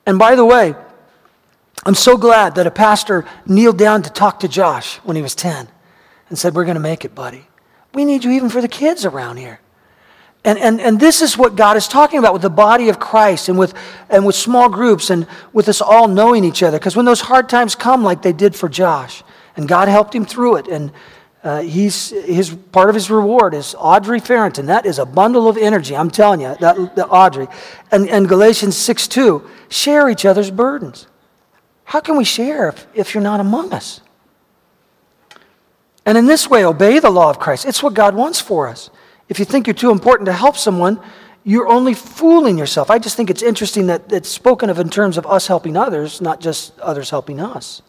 And 0.04 0.18
by 0.18 0.34
the 0.34 0.44
way, 0.44 0.74
I'm 1.86 1.94
so 1.94 2.18
glad 2.18 2.56
that 2.56 2.66
a 2.66 2.70
pastor 2.70 3.24
kneeled 3.46 3.78
down 3.78 4.02
to 4.02 4.10
talk 4.10 4.40
to 4.40 4.48
Josh 4.48 4.96
when 4.98 5.16
he 5.16 5.22
was 5.22 5.34
10 5.34 5.68
and 6.28 6.38
said, 6.38 6.54
We're 6.54 6.64
going 6.64 6.74
to 6.74 6.80
make 6.80 7.04
it, 7.04 7.14
buddy. 7.14 7.46
We 7.94 8.04
need 8.04 8.24
you 8.24 8.30
even 8.32 8.48
for 8.48 8.60
the 8.60 8.68
kids 8.68 9.04
around 9.04 9.38
here. 9.38 9.60
And, 10.44 10.58
and, 10.58 10.80
and 10.80 11.00
this 11.00 11.20
is 11.20 11.36
what 11.36 11.56
God 11.56 11.76
is 11.76 11.88
talking 11.88 12.18
about 12.18 12.32
with 12.32 12.42
the 12.42 12.50
body 12.50 12.88
of 12.88 13.00
Christ 13.00 13.48
and 13.48 13.58
with, 13.58 13.74
and 14.08 14.24
with 14.24 14.36
small 14.36 14.68
groups 14.68 15.10
and 15.10 15.26
with 15.52 15.68
us 15.68 15.80
all 15.80 16.06
knowing 16.06 16.44
each 16.44 16.62
other. 16.62 16.78
Because 16.78 16.96
when 16.96 17.04
those 17.04 17.20
hard 17.20 17.48
times 17.48 17.74
come, 17.74 18.04
like 18.04 18.22
they 18.22 18.32
did 18.32 18.54
for 18.54 18.68
Josh, 18.68 19.22
and 19.56 19.66
God 19.66 19.88
helped 19.88 20.14
him 20.14 20.24
through 20.24 20.56
it, 20.56 20.68
and 20.68 20.92
uh, 21.42 21.60
he's, 21.60 22.10
his, 22.10 22.54
part 22.72 22.88
of 22.88 22.94
his 22.94 23.10
reward 23.10 23.54
is 23.54 23.74
Audrey 23.78 24.20
Farrington. 24.20 24.66
That 24.66 24.86
is 24.86 24.98
a 24.98 25.06
bundle 25.06 25.48
of 25.48 25.56
energy, 25.56 25.96
I'm 25.96 26.10
telling 26.10 26.40
you, 26.40 26.56
that, 26.60 26.96
that 26.96 27.06
Audrey. 27.08 27.48
And, 27.90 28.08
and 28.08 28.28
Galatians 28.28 28.76
6 28.76 29.08
2, 29.08 29.48
share 29.68 30.08
each 30.08 30.24
other's 30.24 30.50
burdens. 30.50 31.06
How 31.84 32.00
can 32.00 32.16
we 32.16 32.24
share 32.24 32.68
if, 32.68 32.86
if 32.94 33.14
you're 33.14 33.22
not 33.22 33.40
among 33.40 33.72
us? 33.72 34.00
And 36.08 36.16
in 36.16 36.24
this 36.24 36.48
way, 36.48 36.64
obey 36.64 37.00
the 37.00 37.10
law 37.10 37.28
of 37.28 37.38
Christ. 37.38 37.66
It's 37.66 37.82
what 37.82 37.92
God 37.92 38.14
wants 38.14 38.40
for 38.40 38.66
us. 38.66 38.88
If 39.28 39.38
you 39.38 39.44
think 39.44 39.66
you're 39.66 39.74
too 39.74 39.90
important 39.90 40.24
to 40.24 40.32
help 40.32 40.56
someone, 40.56 41.02
you're 41.44 41.68
only 41.68 41.92
fooling 41.92 42.56
yourself. 42.56 42.90
I 42.90 42.98
just 42.98 43.14
think 43.14 43.28
it's 43.28 43.42
interesting 43.42 43.88
that 43.88 44.10
it's 44.10 44.30
spoken 44.30 44.70
of 44.70 44.78
in 44.78 44.88
terms 44.88 45.18
of 45.18 45.26
us 45.26 45.46
helping 45.48 45.76
others, 45.76 46.22
not 46.22 46.40
just 46.40 46.80
others 46.80 47.10
helping 47.10 47.42
us. 47.42 47.82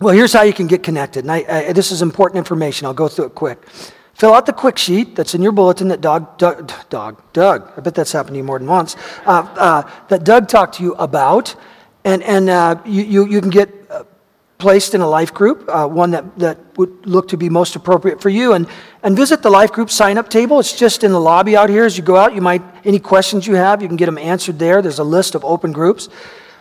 Well, 0.00 0.14
here's 0.14 0.32
how 0.32 0.42
you 0.42 0.52
can 0.52 0.68
get 0.68 0.84
connected. 0.84 1.24
And 1.24 1.32
I, 1.32 1.44
I, 1.48 1.72
this 1.72 1.90
is 1.90 2.00
important 2.00 2.38
information. 2.38 2.86
I'll 2.86 2.94
go 2.94 3.08
through 3.08 3.24
it 3.24 3.34
quick. 3.34 3.68
Fill 4.14 4.32
out 4.32 4.46
the 4.46 4.52
quick 4.52 4.78
sheet 4.78 5.16
that's 5.16 5.34
in 5.34 5.42
your 5.42 5.50
bulletin 5.50 5.88
that 5.88 6.00
Doug, 6.00 6.38
Doug, 6.38 6.72
Doug, 6.90 7.20
Doug 7.32 7.72
I 7.76 7.80
bet 7.80 7.96
that's 7.96 8.12
happened 8.12 8.34
to 8.34 8.38
you 8.38 8.44
more 8.44 8.60
than 8.60 8.68
once, 8.68 8.94
uh, 9.26 9.52
uh, 9.56 9.90
that 10.06 10.22
Doug 10.22 10.46
talked 10.46 10.76
to 10.76 10.84
you 10.84 10.94
about. 10.94 11.56
And, 12.04 12.22
and 12.22 12.48
uh, 12.48 12.80
you, 12.86 13.02
you, 13.02 13.26
you, 13.26 13.40
can 13.40 13.50
get 13.50 13.79
placed 14.60 14.94
in 14.94 15.00
a 15.00 15.08
life 15.08 15.34
group, 15.34 15.64
uh, 15.68 15.88
one 15.88 16.12
that, 16.12 16.38
that 16.38 16.58
would 16.78 17.06
look 17.06 17.28
to 17.28 17.36
be 17.36 17.48
most 17.48 17.74
appropriate 17.74 18.20
for 18.20 18.28
you. 18.28 18.52
And, 18.52 18.68
and 19.02 19.16
visit 19.16 19.42
the 19.42 19.50
life 19.50 19.72
group 19.72 19.90
sign 19.90 20.18
up 20.18 20.30
table. 20.30 20.60
It's 20.60 20.72
just 20.72 21.02
in 21.02 21.10
the 21.10 21.20
lobby 21.20 21.56
out 21.56 21.70
here. 21.70 21.84
As 21.84 21.96
you 21.96 22.04
go 22.04 22.16
out, 22.16 22.34
you 22.34 22.40
might, 22.40 22.62
any 22.84 23.00
questions 23.00 23.46
you 23.46 23.56
have, 23.56 23.82
you 23.82 23.88
can 23.88 23.96
get 23.96 24.06
them 24.06 24.18
answered 24.18 24.58
there. 24.58 24.82
There's 24.82 25.00
a 25.00 25.04
list 25.04 25.34
of 25.34 25.44
open 25.44 25.72
groups. 25.72 26.08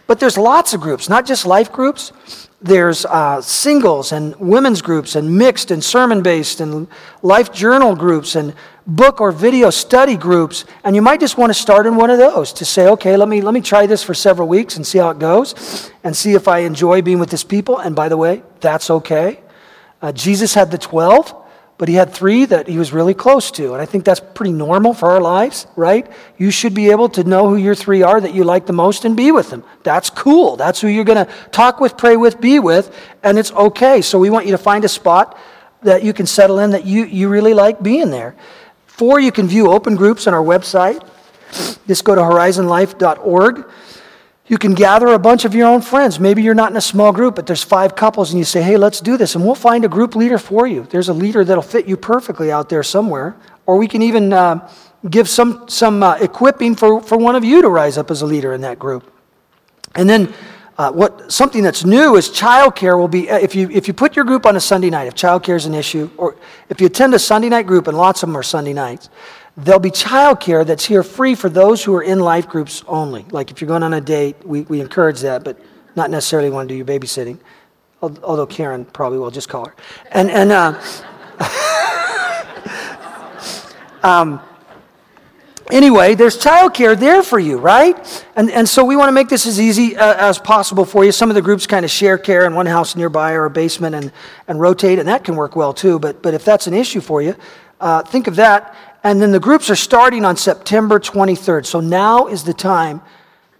But 0.08 0.20
there's 0.20 0.38
lots 0.38 0.74
of 0.74 0.82
groups, 0.82 1.08
not 1.08 1.28
just 1.28 1.46
life 1.46 1.72
groups. 1.72 2.12
There's 2.62 3.06
uh, 3.06 3.42
singles 3.42 4.12
and 4.12 4.36
women's 4.36 4.82
groups 4.82 5.16
and 5.16 5.38
mixed 5.38 5.72
and 5.72 5.82
sermon 5.82 6.22
based 6.22 6.60
and 6.60 6.88
life 7.22 7.54
journal 7.54 7.96
groups 7.96 8.36
and 8.36 8.54
book 8.86 9.22
or 9.22 9.32
video 9.32 9.70
study 9.70 10.18
groups. 10.18 10.66
And 10.84 10.94
you 10.94 11.02
might 11.02 11.22
just 11.22 11.38
want 11.38 11.52
to 11.52 11.54
start 11.54 11.86
in 11.86 11.96
one 11.96 12.10
of 12.10 12.18
those 12.18 12.52
to 12.54 12.66
say, 12.66 12.88
okay, 12.90 13.16
let 13.16 13.30
me, 13.30 13.42
let 13.42 13.54
me 13.54 13.62
try 13.62 13.86
this 13.86 14.04
for 14.04 14.14
several 14.14 14.48
weeks 14.48 14.76
and 14.76 14.86
see 14.86 14.98
how 14.98 15.10
it 15.12 15.20
goes 15.20 15.90
and 16.04 16.16
see 16.16 16.34
if 16.34 16.50
I 16.50 16.60
enjoy 16.60 17.02
being 17.02 17.20
with 17.20 17.30
this 17.30 17.46
people. 17.46 17.78
And 17.78 17.96
by 17.96 18.10
the 18.10 18.18
way, 18.18 18.44
that's 18.60 18.90
okay. 18.90 19.40
Uh, 20.02 20.12
Jesus 20.12 20.54
had 20.54 20.70
the 20.70 20.78
12 20.78 21.39
but 21.80 21.88
he 21.88 21.96
had 21.96 22.14
three 22.14 22.44
that 22.44 22.68
he 22.68 22.78
was 22.78 22.92
really 22.92 23.14
close 23.14 23.52
to. 23.52 23.72
And 23.72 23.82
I 23.82 23.86
think 23.86 24.04
that's 24.04 24.20
pretty 24.20 24.52
normal 24.52 24.94
for 24.94 25.12
our 25.12 25.22
lives, 25.22 25.66
right? 25.78 26.06
You 26.38 26.52
should 26.52 26.74
be 26.74 26.92
able 26.92 27.08
to 27.10 27.24
know 27.24 27.48
who 27.48 27.56
your 27.56 27.74
three 27.74 28.02
are 28.02 28.20
that 28.20 28.36
you 28.36 28.44
like 28.44 28.66
the 28.66 28.74
most 28.74 29.06
and 29.06 29.16
be 29.16 29.32
with 29.32 29.50
them. 29.50 29.64
That's 29.84 30.10
cool. 30.10 30.58
That's 30.58 30.82
who 30.82 30.90
you're 30.90 31.06
going 31.06 31.26
to 31.26 31.34
talk 31.52 31.80
with, 31.80 31.96
pray 31.96 32.18
with, 32.18 32.42
be 32.42 32.60
with, 32.60 32.94
and 33.24 33.40
it's 33.40 33.54
okay. 33.54 34.02
So 34.02 34.20
we 34.20 34.30
want 34.30 34.46
you 34.46 34.52
to 34.52 34.58
find 34.58 34.84
a 34.84 34.90
spot 34.90 35.38
that 35.82 36.04
you 36.04 36.12
can 36.12 36.26
settle 36.26 36.60
in 36.60 36.72
that 36.72 36.86
you, 36.86 37.06
you 37.06 37.30
really 37.30 37.54
like 37.54 37.82
being 37.82 38.10
there. 38.12 38.36
Four, 38.86 39.22
you 39.22 39.32
can 39.32 39.48
view 39.48 39.72
open 39.72 39.96
groups 39.96 40.28
on 40.28 40.34
our 40.34 40.44
website. 40.44 41.02
Just 41.88 42.04
go 42.04 42.14
to 42.14 42.22
horizonlife.org. 42.22 43.66
You 44.50 44.58
can 44.58 44.74
gather 44.74 45.08
a 45.10 45.20
bunch 45.20 45.46
of 45.46 45.54
your 45.54 45.68
own 45.68 45.82
friends. 45.82 46.20
Maybe 46.20 46.42
you're 46.42 46.56
not 46.56 46.72
in 46.72 46.78
a 46.78 46.82
small 46.82 47.12
group, 47.12 47.36
but 47.36 47.46
there's 47.46 47.62
five 47.62 47.96
couples, 47.96 48.32
and 48.32 48.40
you 48.40 48.44
say, 48.44 48.64
hey, 48.64 48.78
let's 48.78 49.00
do 49.00 49.16
this. 49.16 49.36
And 49.36 49.46
we'll 49.46 49.54
find 49.54 49.86
a 49.86 49.88
group 49.88 50.16
leader 50.16 50.40
for 50.40 50.66
you. 50.66 50.88
There's 50.90 51.08
a 51.08 51.14
leader 51.14 51.46
that'll 51.46 51.62
fit 51.62 51.88
you 51.88 51.96
perfectly 51.96 52.52
out 52.52 52.68
there 52.68 52.82
somewhere. 52.82 53.38
Or 53.68 53.78
we 53.78 53.88
can 53.88 54.02
even 54.02 54.34
uh, 54.34 54.68
give 55.08 55.30
some, 55.30 55.70
some 55.70 56.02
uh, 56.02 56.16
equipping 56.16 56.76
for, 56.76 57.00
for 57.00 57.16
one 57.16 57.36
of 57.36 57.44
you 57.44 57.62
to 57.62 57.70
rise 57.70 57.96
up 57.96 58.10
as 58.10 58.24
a 58.24 58.26
leader 58.26 58.52
in 58.54 58.62
that 58.62 58.80
group. 58.80 59.14
And 59.94 60.10
then 60.10 60.34
uh, 60.80 60.92
what, 60.92 61.32
something 61.32 61.62
that's 61.62 61.86
new 61.86 62.16
is 62.16 62.30
childcare 62.30 62.98
will 62.98 63.08
be, 63.08 63.30
if 63.30 63.54
you, 63.54 63.70
if 63.70 63.88
you 63.88 63.94
put 63.94 64.16
your 64.16 64.26
group 64.26 64.48
on 64.48 64.56
a 64.56 64.60
Sunday 64.60 64.90
night, 64.90 65.06
if 65.06 65.14
childcare 65.14 65.58
is 65.58 65.68
an 65.68 65.76
issue, 65.76 66.10
or 66.18 66.36
if 66.70 66.82
you 66.82 66.88
attend 66.88 67.14
a 67.14 67.20
Sunday 67.20 67.50
night 67.50 67.68
group, 67.68 67.88
and 67.88 67.96
lots 67.96 68.24
of 68.24 68.30
them 68.30 68.36
are 68.36 68.42
Sunday 68.42 68.74
nights, 68.74 69.10
There'll 69.62 69.82
be 69.82 69.92
childcare 69.92 70.66
that's 70.66 70.86
here 70.86 71.04
free 71.04 71.36
for 71.36 71.50
those 71.50 71.84
who 71.84 71.94
are 71.96 72.02
in 72.02 72.20
life 72.20 72.48
groups 72.48 72.82
only. 72.88 73.26
Like 73.30 73.52
if 73.52 73.60
you're 73.60 73.68
going 73.68 73.84
on 73.84 73.94
a 73.94 74.00
date, 74.00 74.38
we, 74.46 74.62
we 74.62 74.80
encourage 74.80 75.20
that, 75.22 75.44
but 75.44 75.60
not 75.96 76.10
necessarily 76.10 76.50
want 76.50 76.70
to 76.70 76.74
do 76.74 76.78
your 76.78 76.86
babysitting. 76.86 77.40
Although 78.02 78.48
Karen 78.48 78.86
probably 78.86 79.20
will, 79.20 79.32
just 79.32 79.50
call 79.50 79.66
her. 79.66 79.76
And, 80.12 80.32
and 80.32 80.54
uh, 80.54 80.82
um, 84.04 84.40
anyway, 85.70 86.16
there's 86.16 86.38
childcare 86.38 86.98
there 86.98 87.22
for 87.22 87.38
you, 87.38 87.58
right? 87.58 88.26
And, 88.38 88.50
and 88.52 88.70
so 88.70 88.86
we 88.86 88.96
want 88.96 89.10
to 89.10 89.14
make 89.14 89.28
this 89.28 89.46
as 89.46 89.60
easy 89.60 89.98
uh, 89.98 90.16
as 90.18 90.40
possible 90.40 90.86
for 90.86 91.04
you. 91.04 91.12
Some 91.12 91.30
of 91.30 91.36
the 91.36 91.42
groups 91.42 91.68
kind 91.68 91.84
of 91.84 91.92
share 91.92 92.18
care 92.18 92.46
in 92.46 92.56
one 92.56 92.66
house 92.66 92.96
nearby 92.96 93.34
or 93.34 93.44
a 93.44 93.50
basement 93.50 93.94
and, 93.94 94.14
and 94.48 94.62
rotate, 94.62 95.00
and 95.00 95.08
that 95.10 95.26
can 95.26 95.36
work 95.36 95.58
well 95.58 95.74
too. 95.74 96.00
But, 96.00 96.22
but 96.22 96.34
if 96.34 96.46
that's 96.46 96.68
an 96.68 96.74
issue 96.74 97.02
for 97.02 97.22
you, 97.22 97.36
uh, 97.82 98.04
think 98.04 98.28
of 98.28 98.38
that. 98.38 98.76
And 99.04 99.22
then 99.22 99.32
the 99.32 99.40
groups 99.40 99.70
are 99.70 99.76
starting 99.76 100.26
on 100.26 100.36
September 100.36 101.00
23rd. 101.00 101.66
So 101.66 101.80
now 101.80 102.28
is 102.28 102.44
the 102.44 102.54
time 102.54 103.02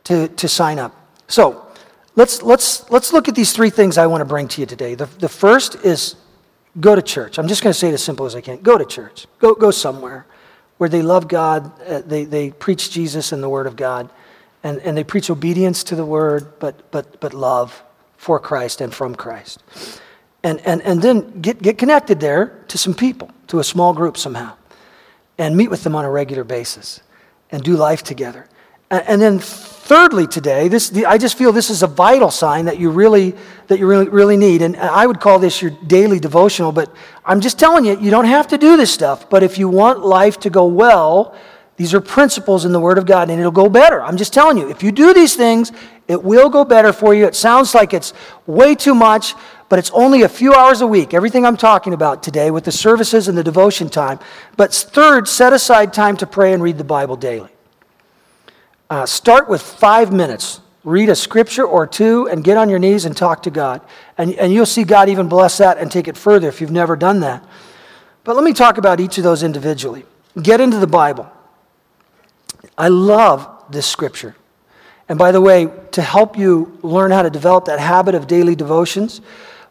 to, 0.06 0.28
to 0.28 0.48
sign 0.48 0.80
up. 0.80 0.96
So 1.28 1.66
let's, 2.16 2.42
let's, 2.42 2.90
let's 2.90 3.14
look 3.14 3.28
at 3.28 3.36
these 3.36 3.54
three 3.54 3.70
things 3.70 3.98
I 3.98 4.08
want 4.08 4.22
to 4.22 4.26
bring 4.26 4.48
to 4.50 4.62
you 4.62 4.68
today. 4.68 4.96
The, 4.96 5.06
the 5.06 5.30
first 5.30 5.76
is 5.86 6.16
go 6.80 6.96
to 6.96 7.02
church. 7.02 7.40
I'm 7.40 7.48
just 7.48 7.64
going 7.64 7.74
to 7.74 7.80
say 7.80 7.90
it 7.90 7.94
as 7.94 8.04
simple 8.04 8.26
as 8.26 8.36
I 8.36 8.42
can. 8.42 8.58
Go 8.62 8.78
to 8.78 8.86
church. 8.86 9.28
Go, 9.40 9.56
go 9.56 9.72
somewhere 9.72 10.26
where 10.80 10.90
they 10.90 11.02
love 11.02 11.28
God, 11.28 11.72
uh, 11.82 12.02
they, 12.06 12.24
they 12.24 12.52
preach 12.52 12.90
Jesus 12.90 13.34
and 13.34 13.44
the 13.44 13.50
Word 13.50 13.68
of 13.68 13.76
God, 13.76 14.10
and, 14.64 14.80
and 14.80 14.98
they 14.98 15.04
preach 15.04 15.30
obedience 15.30 15.84
to 15.84 15.96
the 15.96 16.06
Word, 16.06 16.58
but, 16.60 16.90
but, 16.90 17.20
but 17.20 17.34
love 17.34 17.84
for 18.16 18.40
Christ 18.40 18.80
and 18.80 18.94
from 18.94 19.14
Christ. 19.14 19.62
And, 20.42 20.62
and, 20.66 20.82
and 20.82 21.02
then 21.02 21.42
get, 21.42 21.62
get 21.62 21.78
connected 21.78 22.22
there 22.22 22.64
to 22.70 22.78
some 22.78 22.94
people, 22.94 23.30
to 23.48 23.60
a 23.60 23.64
small 23.64 23.94
group 23.94 24.16
somehow, 24.16 24.56
and 25.40 25.58
meet 25.58 25.72
with 25.72 25.84
them 25.84 25.96
on 25.96 26.06
a 26.06 26.12
regular 26.12 26.44
basis 26.44 27.02
and 27.50 27.64
do 27.64 27.76
life 27.76 28.04
together. 28.04 28.48
And, 28.92 29.04
and 29.08 29.22
then 29.22 29.40
thirdly 29.40 30.28
today, 30.28 30.68
this, 30.68 30.92
the, 30.92 31.08
I 31.08 31.18
just 31.18 31.36
feel 31.36 31.52
this 31.52 31.72
is 31.72 31.82
a 31.82 31.88
vital 31.88 32.30
sign 32.30 32.66
that 32.66 32.78
you 32.78 32.92
really, 32.92 33.34
that 33.68 33.80
you 33.80 33.88
really, 33.88 34.08
really 34.10 34.38
need. 34.38 34.62
And 34.62 34.76
I 34.78 35.08
would 35.08 35.20
call 35.20 35.40
this 35.40 35.62
your 35.62 35.72
daily 35.88 36.20
devotional, 36.20 36.72
but 36.72 36.94
I'm 37.26 37.42
just 37.42 37.58
telling 37.58 37.86
you, 37.86 38.00
you 38.00 38.12
don't 38.12 38.26
have 38.26 38.50
to 38.50 38.58
do 38.58 38.78
this 38.78 38.94
stuff. 38.94 39.30
But 39.30 39.42
if 39.42 39.58
you 39.58 39.68
want 39.68 40.06
life 40.06 40.40
to 40.42 40.52
go 40.52 40.66
well, 40.66 41.36
these 41.80 41.94
are 41.94 42.02
principles 42.02 42.66
in 42.66 42.74
the 42.74 42.80
Word 42.80 42.98
of 42.98 43.06
God, 43.06 43.30
and 43.30 43.40
it'll 43.40 43.54
go 43.54 43.70
better. 43.70 44.04
I'm 44.04 44.18
just 44.18 44.34
telling 44.34 44.58
you, 44.58 44.70
if 44.70 44.84
you 44.84 44.92
do 44.92 45.14
these 45.14 45.38
things, 45.38 45.72
it 46.10 46.22
will 46.22 46.50
go 46.50 46.66
better 46.66 46.92
for 46.92 47.16
you. 47.16 47.26
It 47.26 47.38
sounds 47.38 47.74
like 47.74 47.94
it's 47.94 48.12
way 48.46 48.76
too 48.76 48.94
much, 48.94 49.34
but 49.70 49.80
it's 49.80 49.90
only 49.92 50.24
a 50.24 50.28
few 50.28 50.54
hours 50.54 50.82
a 50.82 50.88
week. 50.88 51.14
Everything 51.14 51.46
I'm 51.46 51.56
talking 51.56 51.94
about 51.94 52.22
today 52.22 52.52
with 52.52 52.66
the 52.66 52.72
services 52.74 53.30
and 53.30 53.38
the 53.38 53.46
devotion 53.46 53.88
time. 53.88 54.20
But 54.58 54.74
third, 54.74 55.30
set 55.30 55.54
aside 55.54 55.94
time 55.94 56.18
to 56.18 56.28
pray 56.28 56.52
and 56.52 56.62
read 56.62 56.78
the 56.78 56.84
Bible 56.84 57.16
daily. 57.16 57.50
Uh, 58.90 59.06
start 59.06 59.48
with 59.48 59.62
five 59.62 60.12
minutes. 60.12 60.60
Read 60.84 61.08
a 61.08 61.16
scripture 61.16 61.66
or 61.66 61.88
two 61.88 62.28
and 62.28 62.44
get 62.44 62.58
on 62.58 62.68
your 62.68 62.80
knees 62.80 63.06
and 63.06 63.16
talk 63.16 63.44
to 63.44 63.52
God. 63.52 63.80
And, 64.18 64.34
and 64.34 64.52
you'll 64.52 64.66
see 64.66 64.84
God 64.84 65.08
even 65.08 65.30
bless 65.30 65.60
that 65.60 65.78
and 65.78 65.90
take 65.90 66.10
it 66.10 66.18
further 66.18 66.50
if 66.50 66.60
you've 66.60 66.72
never 66.72 66.98
done 66.98 67.22
that. 67.22 67.42
But 68.26 68.36
let 68.36 68.44
me 68.44 68.52
talk 68.52 68.78
about 68.78 69.00
each 69.00 69.18
of 69.18 69.24
those 69.24 69.44
individually. 69.44 70.04
Get 70.44 70.60
into 70.60 70.78
the 70.78 70.86
Bible. 70.86 71.32
I 72.78 72.88
love 72.88 73.48
this 73.70 73.86
scripture. 73.86 74.36
And 75.08 75.18
by 75.18 75.32
the 75.32 75.42
way, 75.42 75.68
to 75.92 76.02
help 76.02 76.38
you 76.38 76.78
learn 76.84 77.12
how 77.12 77.24
to 77.24 77.30
develop 77.30 77.66
that 77.66 77.80
habit 77.80 78.14
of 78.16 78.28
daily 78.28 78.56
devotions, 78.56 79.22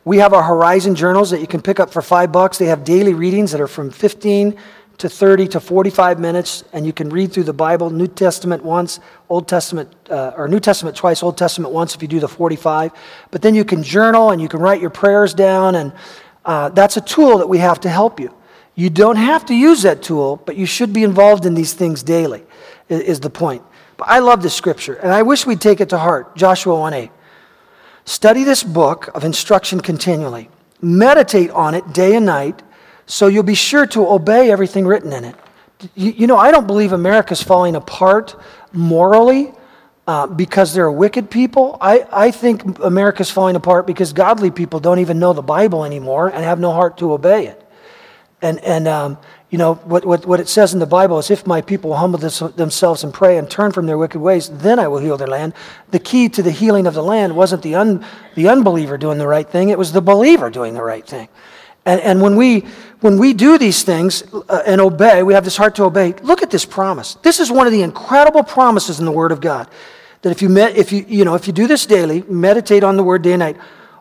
we 0.04 0.18
have 0.18 0.32
our 0.32 0.42
Horizon 0.42 0.94
journals 0.94 1.30
that 1.30 1.40
you 1.40 1.46
can 1.46 1.62
pick 1.62 1.78
up 1.78 1.92
for 1.92 2.02
five 2.02 2.32
bucks. 2.32 2.58
They 2.58 2.66
have 2.66 2.82
daily 2.82 3.14
readings 3.14 3.52
that 3.52 3.60
are 3.60 3.68
from 3.68 3.90
15 3.90 4.56
to 4.98 5.08
30 5.08 5.48
to 5.48 5.60
45 5.60 6.18
minutes, 6.18 6.64
and 6.72 6.84
you 6.84 6.92
can 6.92 7.08
read 7.08 7.32
through 7.32 7.44
the 7.44 7.52
Bible, 7.52 7.90
New 7.90 8.08
Testament 8.08 8.64
once, 8.64 8.98
Old 9.28 9.46
Testament, 9.46 9.94
uh, 10.10 10.32
or 10.36 10.48
New 10.48 10.58
Testament 10.58 10.96
twice, 10.96 11.22
Old 11.22 11.38
Testament 11.38 11.72
once 11.72 11.94
if 11.94 12.02
you 12.02 12.08
do 12.08 12.18
the 12.18 12.26
45. 12.26 12.90
But 13.30 13.42
then 13.42 13.54
you 13.54 13.64
can 13.64 13.84
journal 13.84 14.30
and 14.30 14.42
you 14.42 14.48
can 14.48 14.58
write 14.58 14.80
your 14.80 14.90
prayers 14.90 15.34
down, 15.34 15.76
and 15.76 15.92
uh, 16.44 16.70
that's 16.70 16.96
a 16.96 17.00
tool 17.00 17.38
that 17.38 17.46
we 17.46 17.58
have 17.58 17.78
to 17.80 17.88
help 17.88 18.18
you. 18.18 18.34
You 18.74 18.90
don't 18.90 19.16
have 19.16 19.46
to 19.46 19.54
use 19.54 19.82
that 19.82 20.02
tool, 20.02 20.36
but 20.44 20.56
you 20.56 20.66
should 20.66 20.92
be 20.92 21.04
involved 21.04 21.46
in 21.46 21.54
these 21.54 21.74
things 21.74 22.02
daily 22.02 22.42
is 22.88 23.20
the 23.20 23.30
point. 23.30 23.62
But 23.96 24.08
I 24.08 24.20
love 24.20 24.42
this 24.42 24.54
scripture, 24.54 24.94
and 24.94 25.12
I 25.12 25.22
wish 25.22 25.44
we'd 25.46 25.60
take 25.60 25.80
it 25.80 25.88
to 25.90 25.98
heart. 25.98 26.36
Joshua 26.36 26.78
1 26.78 26.94
8. 26.94 27.10
Study 28.04 28.44
this 28.44 28.62
book 28.62 29.08
of 29.14 29.24
instruction 29.24 29.80
continually. 29.80 30.48
Meditate 30.80 31.50
on 31.50 31.74
it 31.74 31.92
day 31.92 32.14
and 32.14 32.24
night, 32.24 32.62
so 33.06 33.26
you'll 33.26 33.42
be 33.42 33.54
sure 33.54 33.86
to 33.88 34.08
obey 34.08 34.50
everything 34.50 34.86
written 34.86 35.12
in 35.12 35.24
it. 35.24 35.36
You, 35.94 36.12
you 36.12 36.26
know, 36.26 36.36
I 36.36 36.50
don't 36.50 36.66
believe 36.66 36.92
America's 36.92 37.42
falling 37.42 37.76
apart 37.76 38.34
morally 38.72 39.52
uh, 40.06 40.26
because 40.26 40.72
they're 40.72 40.90
wicked 40.90 41.30
people. 41.30 41.76
I, 41.80 42.06
I 42.10 42.30
think 42.30 42.78
America's 42.78 43.30
falling 43.30 43.56
apart 43.56 43.86
because 43.86 44.12
godly 44.12 44.50
people 44.50 44.80
don't 44.80 45.00
even 45.00 45.18
know 45.18 45.34
the 45.34 45.42
Bible 45.42 45.84
anymore 45.84 46.28
and 46.28 46.42
have 46.44 46.58
no 46.58 46.72
heart 46.72 46.96
to 46.98 47.12
obey 47.12 47.48
it. 47.48 47.62
And, 48.40 48.58
and 48.60 48.88
um, 48.88 49.18
you 49.50 49.56
know, 49.56 49.74
what, 49.76 50.04
what, 50.04 50.26
what 50.26 50.40
it 50.40 50.48
says 50.48 50.74
in 50.74 50.78
the 50.78 50.86
Bible 50.86 51.18
is 51.18 51.30
if 51.30 51.46
my 51.46 51.62
people 51.62 51.96
humble 51.96 52.18
this, 52.18 52.40
themselves 52.40 53.02
and 53.02 53.14
pray 53.14 53.38
and 53.38 53.50
turn 53.50 53.72
from 53.72 53.86
their 53.86 53.96
wicked 53.96 54.20
ways, 54.20 54.50
then 54.50 54.78
I 54.78 54.88
will 54.88 54.98
heal 54.98 55.16
their 55.16 55.26
land. 55.26 55.54
The 55.90 55.98
key 55.98 56.28
to 56.30 56.42
the 56.42 56.50
healing 56.50 56.86
of 56.86 56.92
the 56.92 57.02
land 57.02 57.34
wasn't 57.34 57.62
the, 57.62 57.74
un, 57.74 58.04
the 58.34 58.48
unbeliever 58.48 58.98
doing 58.98 59.16
the 59.16 59.26
right 59.26 59.48
thing, 59.48 59.70
it 59.70 59.78
was 59.78 59.92
the 59.92 60.02
believer 60.02 60.50
doing 60.50 60.74
the 60.74 60.82
right 60.82 61.06
thing. 61.06 61.28
And, 61.86 62.02
and 62.02 62.20
when, 62.20 62.36
we, 62.36 62.60
when 63.00 63.18
we 63.18 63.32
do 63.32 63.56
these 63.56 63.82
things 63.82 64.22
uh, 64.34 64.62
and 64.66 64.78
obey, 64.78 65.22
we 65.22 65.32
have 65.32 65.44
this 65.44 65.56
heart 65.56 65.74
to 65.76 65.84
obey. 65.84 66.12
Look 66.22 66.42
at 66.42 66.50
this 66.50 66.66
promise. 66.66 67.14
This 67.22 67.40
is 67.40 67.50
one 67.50 67.66
of 67.66 67.72
the 67.72 67.80
incredible 67.80 68.42
promises 68.42 68.98
in 68.98 69.06
the 69.06 69.12
Word 69.12 69.32
of 69.32 69.40
God. 69.40 69.70
That 70.20 70.30
if 70.30 70.42
you, 70.42 70.50
met, 70.50 70.76
if 70.76 70.92
you, 70.92 71.06
you, 71.08 71.24
know, 71.24 71.34
if 71.34 71.46
you 71.46 71.54
do 71.54 71.66
this 71.66 71.86
daily, 71.86 72.22
meditate 72.28 72.84
on 72.84 72.98
the 72.98 73.02
Word 73.04 73.22
day 73.22 73.32
and 73.32 73.40
night, 73.40 73.56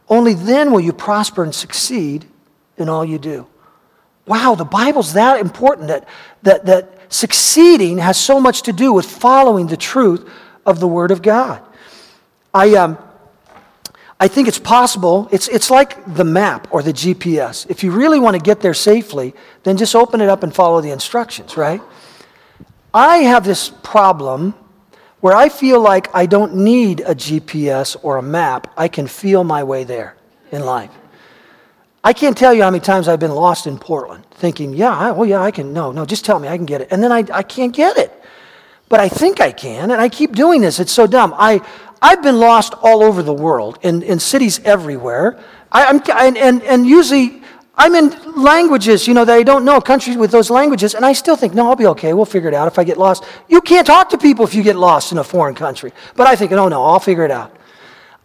only 0.09 0.33
then 0.33 0.71
will 0.71 0.81
you 0.81 0.91
prosper 0.91 1.43
and 1.43 1.55
succeed 1.55 2.25
in 2.75 2.89
all 2.89 3.05
you 3.05 3.19
do. 3.19 3.47
Wow, 4.27 4.55
the 4.55 4.65
Bible's 4.65 5.13
that 5.13 5.39
important 5.39 5.87
that, 5.87 6.07
that, 6.43 6.65
that 6.65 7.11
succeeding 7.11 7.97
has 7.99 8.19
so 8.19 8.39
much 8.39 8.63
to 8.63 8.73
do 8.73 8.91
with 8.93 9.05
following 9.05 9.67
the 9.67 9.77
truth 9.77 10.29
of 10.65 10.79
the 10.79 10.87
Word 10.87 11.11
of 11.11 11.21
God. 11.21 11.63
I, 12.53 12.75
um, 12.75 12.97
I 14.19 14.27
think 14.27 14.47
it's 14.47 14.59
possible. 14.59 15.29
It's, 15.31 15.47
it's 15.47 15.71
like 15.71 16.15
the 16.15 16.25
map 16.25 16.67
or 16.71 16.83
the 16.83 16.91
GPS. 16.91 17.69
If 17.69 17.83
you 17.83 17.91
really 17.91 18.19
want 18.19 18.35
to 18.35 18.41
get 18.41 18.59
there 18.59 18.73
safely, 18.73 19.33
then 19.63 19.77
just 19.77 19.95
open 19.95 20.21
it 20.21 20.29
up 20.29 20.43
and 20.43 20.53
follow 20.53 20.81
the 20.81 20.91
instructions, 20.91 21.55
right? 21.55 21.81
I 22.93 23.17
have 23.17 23.45
this 23.45 23.69
problem 23.69 24.55
where 25.19 25.35
I 25.35 25.49
feel 25.49 25.79
like 25.79 26.13
I 26.13 26.25
don't 26.25 26.55
need 26.55 27.01
a 27.01 27.15
GPS 27.15 27.95
or 28.01 28.17
a 28.17 28.21
map. 28.21 28.73
I 28.75 28.87
can 28.87 29.07
feel 29.07 29.43
my 29.43 29.63
way 29.63 29.83
there 29.83 30.15
in 30.51 30.65
life. 30.65 30.91
I 32.03 32.13
can't 32.13 32.37
tell 32.37 32.53
you 32.53 32.63
how 32.63 32.69
many 32.69 32.81
times 32.81 33.07
I've 33.07 33.19
been 33.19 33.31
lost 33.35 33.67
in 33.67 33.77
Portland 33.77 34.23
thinking, 34.31 34.73
yeah, 34.73 35.13
oh 35.15 35.23
yeah, 35.23 35.41
I 35.41 35.51
can. 35.51 35.73
No, 35.73 35.91
no, 35.91 36.05
just 36.05 36.23
tell 36.23 36.39
me, 36.39 36.47
I 36.47 36.55
can 36.55 36.65
get 36.65 36.81
it. 36.81 36.89
And 36.91 37.03
then 37.03 37.11
I, 37.11 37.25
I 37.33 37.43
can't 37.43 37.73
get 37.75 37.97
it. 37.97 38.11
But 38.89 38.99
I 38.99 39.09
think 39.09 39.41
I 39.41 39.51
can, 39.51 39.91
and 39.91 39.99
I 39.99 40.07
keep 40.07 40.33
doing 40.33 40.61
this. 40.61 40.79
It's 40.79 40.93
so 40.93 41.07
dumb. 41.07 41.33
I, 41.37 41.61
I've 42.01 42.21
been 42.21 42.39
lost 42.39 42.73
all 42.81 43.03
over 43.03 43.21
the 43.21 43.33
world, 43.33 43.79
in, 43.81 44.01
in 44.03 44.19
cities 44.19 44.59
everywhere. 44.63 45.43
I, 45.71 45.85
am 45.85 46.01
and, 46.15 46.37
and, 46.37 46.63
and 46.63 46.85
usually 46.85 47.41
I'm 47.75 47.93
in 47.95 48.09
languages, 48.41 49.07
you 49.07 49.13
know, 49.13 49.25
that 49.25 49.33
I 49.33 49.43
don't 49.43 49.65
know, 49.65 49.81
countries 49.81 50.15
with 50.17 50.31
those 50.31 50.49
languages, 50.49 50.95
and 50.95 51.05
I 51.05 51.13
still 51.13 51.35
think, 51.35 51.53
no, 51.53 51.67
I'll 51.67 51.75
be 51.75 51.85
okay. 51.87 52.13
We'll 52.13 52.25
figure 52.25 52.47
it 52.47 52.55
out 52.55 52.67
if 52.67 52.79
I 52.79 52.83
get 52.83 52.97
lost. 52.97 53.23
You 53.49 53.61
can't 53.61 53.85
talk 53.85 54.09
to 54.09 54.17
people 54.17 54.45
if 54.45 54.55
you 54.55 54.63
get 54.63 54.75
lost 54.75 55.11
in 55.11 55.17
a 55.17 55.23
foreign 55.23 55.55
country. 55.55 55.91
But 56.15 56.27
I 56.27 56.35
think, 56.35 56.51
no, 56.51 56.69
no, 56.69 56.83
I'll 56.83 56.99
figure 56.99 57.25
it 57.25 57.31
out. 57.31 57.55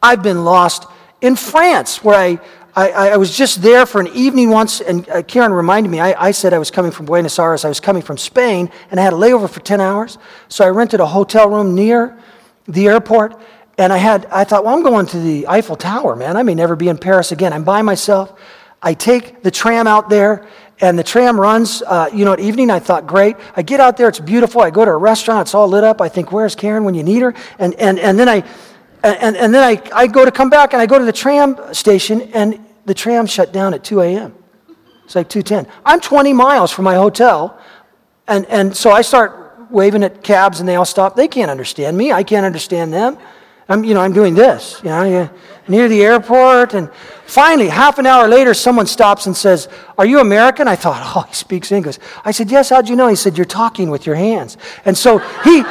I've 0.03 0.23
been 0.23 0.45
lost 0.45 0.87
in 1.21 1.37
France, 1.37 2.03
where 2.03 2.17
I, 2.17 2.41
I, 2.75 3.11
I, 3.11 3.17
was 3.19 3.37
just 3.37 3.61
there 3.61 3.85
for 3.85 4.01
an 4.01 4.07
evening 4.09 4.49
once, 4.49 4.81
and 4.81 5.07
uh, 5.11 5.23
Karen 5.23 5.53
reminded 5.53 5.91
me. 5.91 6.01
I, 6.01 6.29
I, 6.29 6.31
said 6.31 6.55
I 6.55 6.59
was 6.59 6.71
coming 6.71 6.91
from 6.91 7.05
Buenos 7.05 7.39
Aires. 7.39 7.67
I 7.67 7.69
was 7.69 7.81
coming 7.81 8.01
from 8.01 8.17
Spain, 8.17 8.71
and 8.91 8.99
I 8.99 9.03
had 9.03 9.13
a 9.13 9.17
layover 9.17 9.49
for 9.51 9.61
10 9.61 9.81
hours. 9.81 10.17
So 10.49 10.65
I 10.65 10.69
rented 10.69 11.01
a 11.01 11.07
hotel 11.07 11.51
room 11.51 11.75
near 11.75 12.19
the 12.67 12.89
airport, 12.89 13.39
and 13.77 13.93
I 13.93 13.99
had. 13.99 14.25
I 14.27 14.45
thought, 14.45 14.65
well, 14.65 14.75
I'm 14.75 14.83
going 14.83 15.05
to 15.07 15.19
the 15.19 15.47
Eiffel 15.49 15.77
Tower, 15.77 16.17
man. 16.17 16.39
I 16.39 16.43
may 16.45 16.55
never 16.55 16.75
be 16.75 16.89
in 16.89 16.97
Paris 16.97 17.31
again. 17.31 17.53
I'm 17.53 17.65
by 17.65 17.83
myself. 17.83 18.41
I 18.81 18.95
take 18.95 19.43
the 19.43 19.51
tram 19.51 19.87
out 19.87 20.09
there, 20.09 20.47
and 20.81 20.99
the 20.99 21.05
tram 21.05 21.39
runs. 21.39 21.83
Uh, 21.83 22.09
you 22.11 22.25
know, 22.25 22.33
at 22.33 22.41
evening, 22.41 22.71
I 22.71 22.79
thought, 22.79 23.07
great. 23.07 23.37
I 23.55 23.61
get 23.61 23.81
out 23.81 23.99
there. 23.99 24.09
It's 24.09 24.19
beautiful. 24.19 24.63
I 24.63 24.71
go 24.71 24.87
to 24.87 24.91
a 24.91 24.97
restaurant. 24.97 25.49
It's 25.49 25.55
all 25.55 25.69
lit 25.69 25.85
up. 25.85 26.01
I 26.01 26.09
think, 26.09 26.33
where's 26.33 26.55
Karen 26.55 26.85
when 26.85 26.95
you 26.95 27.03
need 27.03 27.21
her? 27.21 27.35
And 27.59 27.75
and 27.75 27.99
and 27.99 28.19
then 28.19 28.31
I 28.31 28.45
and, 29.03 29.37
and 29.37 29.55
then 29.55 29.63
I, 29.63 29.83
I 29.95 30.07
go 30.07 30.25
to 30.25 30.31
come 30.31 30.51
back 30.51 30.73
and 30.73 30.83
I 30.83 30.87
go 30.87 30.99
to 30.99 31.05
the 31.05 31.13
tram 31.13 31.57
station 31.73 32.23
and 32.35 32.65
the 32.85 32.95
tram 32.95 33.27
shut 33.27 33.53
down 33.53 33.75
at 33.75 33.85
2 33.85 34.01
a.m. 34.01 34.35
It's 35.05 35.15
like 35.15 35.29
2.10. 35.29 35.69
I'm 35.85 36.01
20 36.01 36.33
miles 36.33 36.71
from 36.71 36.85
my 36.85 36.95
hotel. 36.95 37.59
And, 38.29 38.47
and 38.47 38.77
so 38.77 38.91
I 38.91 39.03
start 39.03 39.71
waving 39.71 40.05
at 40.05 40.23
cabs 40.23 40.61
and 40.61 40.69
they 40.69 40.77
all 40.77 40.85
stop. 40.85 41.17
They 41.17 41.29
can't 41.29 41.51
understand 41.51 41.97
me. 41.97 42.13
I 42.13 42.23
can't 42.23 42.47
understand 42.47 42.93
them. 42.93 43.19
I'm, 43.69 43.85
you 43.85 43.95
know, 43.95 44.01
I'm 44.01 44.13
doing 44.13 44.35
this, 44.35 44.81
you 44.83 44.91
know, 44.91 45.31
near 45.69 45.89
the 45.89 46.03
airport. 46.03 46.75
And 46.75 46.93
finally, 47.27 47.69
half 47.69 47.99
an 47.99 48.07
hour 48.07 48.29
later, 48.29 48.55
someone 48.55 48.87
stops 48.87 49.27
and 49.27 49.37
says, 49.37 49.69
Are 49.99 50.07
you 50.07 50.21
American? 50.21 50.69
I 50.69 50.77
thought, 50.77 51.03
Oh, 51.17 51.23
he 51.29 51.35
speaks 51.35 51.73
English. 51.73 51.99
I 52.25 52.31
said, 52.31 52.51
Yes, 52.51 52.71
how'd 52.71 52.89
you 52.89 52.97
know? 52.97 53.09
He 53.09 53.17
said, 53.17 53.37
You're 53.37 53.45
talking 53.45 53.91
with 53.91 54.07
your 54.07 54.17
hands. 54.17 54.57
And 54.85 54.97
so 54.97 55.19
he, 55.45 55.65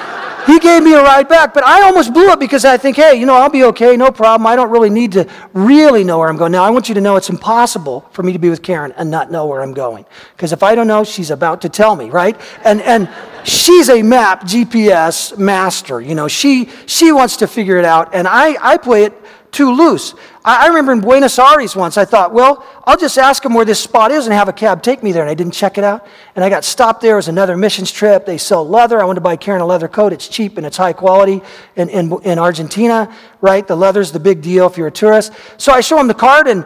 he 0.45 0.59
gave 0.59 0.83
me 0.83 0.93
a 0.93 1.01
ride 1.01 1.27
back, 1.27 1.53
but 1.53 1.63
I 1.63 1.83
almost 1.83 2.13
blew 2.13 2.31
it 2.31 2.39
because 2.39 2.65
I 2.65 2.77
think, 2.77 2.97
hey, 2.97 3.15
you 3.15 3.25
know, 3.25 3.35
I'll 3.35 3.49
be 3.49 3.63
okay, 3.65 3.95
no 3.95 4.11
problem. 4.11 4.47
I 4.47 4.55
don't 4.55 4.71
really 4.71 4.89
need 4.89 5.11
to 5.13 5.29
really 5.53 6.03
know 6.03 6.19
where 6.19 6.29
I'm 6.29 6.37
going. 6.37 6.51
Now, 6.51 6.63
I 6.63 6.71
want 6.71 6.89
you 6.89 6.95
to 6.95 7.01
know 7.01 7.15
it's 7.15 7.29
impossible 7.29 8.07
for 8.11 8.23
me 8.23 8.33
to 8.33 8.39
be 8.39 8.49
with 8.49 8.63
Karen 8.63 8.91
and 8.97 9.11
not 9.11 9.31
know 9.31 9.45
where 9.45 9.61
I'm 9.61 9.73
going. 9.73 10.05
Because 10.35 10.51
if 10.51 10.63
I 10.63 10.73
don't 10.73 10.87
know, 10.87 11.03
she's 11.03 11.29
about 11.29 11.61
to 11.61 11.69
tell 11.69 11.95
me, 11.95 12.09
right? 12.09 12.39
And, 12.63 12.81
and 12.81 13.09
she's 13.43 13.89
a 13.89 14.01
map 14.01 14.43
GPS 14.43 15.37
master. 15.37 16.01
You 16.01 16.15
know, 16.15 16.27
she, 16.27 16.69
she 16.87 17.11
wants 17.11 17.37
to 17.37 17.47
figure 17.47 17.77
it 17.77 17.85
out, 17.85 18.13
and 18.15 18.27
I, 18.27 18.57
I 18.61 18.77
play 18.77 19.03
it 19.03 19.13
too 19.51 19.71
loose. 19.71 20.13
I, 20.43 20.65
I 20.65 20.67
remember 20.67 20.91
in 20.93 21.01
Buenos 21.01 21.37
Aires 21.37 21.75
once, 21.75 21.97
I 21.97 22.05
thought, 22.05 22.33
well, 22.33 22.65
I'll 22.85 22.97
just 22.97 23.17
ask 23.17 23.43
them 23.43 23.53
where 23.53 23.65
this 23.65 23.79
spot 23.79 24.11
is 24.11 24.25
and 24.25 24.33
have 24.33 24.47
a 24.47 24.53
cab 24.53 24.81
take 24.81 25.03
me 25.03 25.11
there. 25.11 25.21
And 25.21 25.29
I 25.29 25.33
didn't 25.33 25.53
check 25.53 25.77
it 25.77 25.83
out. 25.83 26.05
And 26.35 26.43
I 26.43 26.49
got 26.49 26.63
stopped 26.63 27.01
there. 27.01 27.13
It 27.13 27.17
was 27.17 27.27
another 27.27 27.57
missions 27.57 27.91
trip. 27.91 28.25
They 28.25 28.37
sell 28.37 28.67
leather. 28.67 28.99
I 28.99 29.03
wanted 29.03 29.15
to 29.15 29.21
buy 29.21 29.35
Karen 29.35 29.61
a 29.61 29.65
leather 29.65 29.87
coat. 29.87 30.13
It's 30.13 30.27
cheap 30.27 30.57
and 30.57 30.65
it's 30.65 30.77
high 30.77 30.93
quality 30.93 31.41
in, 31.75 31.89
in, 31.89 32.21
in 32.23 32.39
Argentina, 32.39 33.13
right? 33.41 33.67
The 33.67 33.75
leather's 33.75 34.11
the 34.11 34.19
big 34.19 34.41
deal 34.41 34.67
if 34.67 34.77
you're 34.77 34.87
a 34.87 34.91
tourist. 34.91 35.33
So 35.57 35.71
I 35.71 35.81
show 35.81 35.99
him 35.99 36.07
the 36.07 36.13
card 36.13 36.47
and 36.47 36.65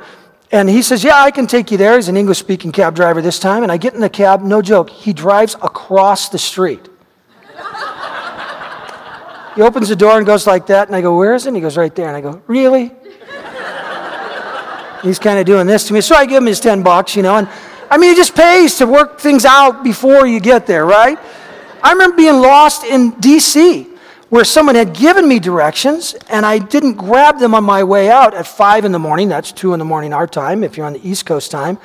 and 0.51 0.69
he 0.69 0.83
says, 0.83 1.03
Yeah, 1.03 1.21
I 1.21 1.31
can 1.31 1.47
take 1.47 1.71
you 1.71 1.77
there. 1.77 1.95
He's 1.95 2.07
an 2.07 2.15
English 2.15 2.37
speaking 2.37 2.71
cab 2.71 2.95
driver 2.95 3.21
this 3.21 3.39
time. 3.39 3.63
And 3.63 3.71
I 3.71 3.77
get 3.77 3.93
in 3.93 3.99
the 3.99 4.09
cab, 4.09 4.41
no 4.41 4.61
joke, 4.61 4.89
he 4.89 5.11
drives 5.11 5.55
across 5.55 6.29
the 6.29 6.37
street. 6.37 6.87
He 9.55 9.61
opens 9.61 9.89
the 9.89 9.95
door 9.95 10.17
and 10.17 10.25
goes 10.25 10.45
like 10.45 10.67
that. 10.67 10.87
And 10.87 10.95
I 10.95 11.01
go, 11.01 11.17
Where 11.17 11.33
is 11.33 11.45
it? 11.45 11.49
And 11.49 11.57
he 11.57 11.61
goes, 11.61 11.77
Right 11.77 11.93
there. 11.95 12.07
And 12.07 12.17
I 12.17 12.21
go, 12.21 12.41
Really? 12.47 12.91
He's 15.01 15.19
kind 15.19 15.37
of 15.37 15.45
doing 15.45 15.67
this 15.67 15.87
to 15.87 15.93
me. 15.93 16.01
So 16.01 16.15
I 16.15 16.25
give 16.25 16.41
him 16.41 16.47
his 16.47 16.59
10 16.59 16.81
bucks, 16.81 17.15
you 17.15 17.21
know, 17.21 17.35
and 17.35 17.47
I 17.89 17.97
mean, 17.97 18.11
it 18.11 18.17
just 18.17 18.35
pays 18.35 18.77
to 18.79 18.87
work 18.87 19.19
things 19.19 19.45
out 19.45 19.83
before 19.83 20.25
you 20.25 20.39
get 20.39 20.65
there, 20.65 20.85
right? 20.85 21.19
I 21.83 21.91
remember 21.91 22.17
being 22.17 22.41
lost 22.41 22.83
in 22.83 23.11
D.C. 23.19 23.87
where 24.29 24.43
someone 24.43 24.73
had 24.73 24.95
given 24.95 25.27
me 25.27 25.37
directions 25.37 26.15
and 26.29 26.45
I 26.45 26.57
didn't 26.57 26.93
grab 26.93 27.37
them 27.37 27.53
on 27.53 27.63
my 27.63 27.83
way 27.83 28.09
out 28.09 28.33
at 28.33 28.47
5 28.47 28.85
in 28.85 28.91
the 28.91 28.99
morning. 28.99 29.29
That's 29.29 29.51
2 29.51 29.73
in 29.73 29.79
the 29.79 29.85
morning 29.85 30.13
our 30.13 30.25
time 30.25 30.63
if 30.63 30.75
you're 30.75 30.87
on 30.87 30.93
the 30.93 31.07
East 31.07 31.27
Coast 31.27 31.51
time. 31.51 31.77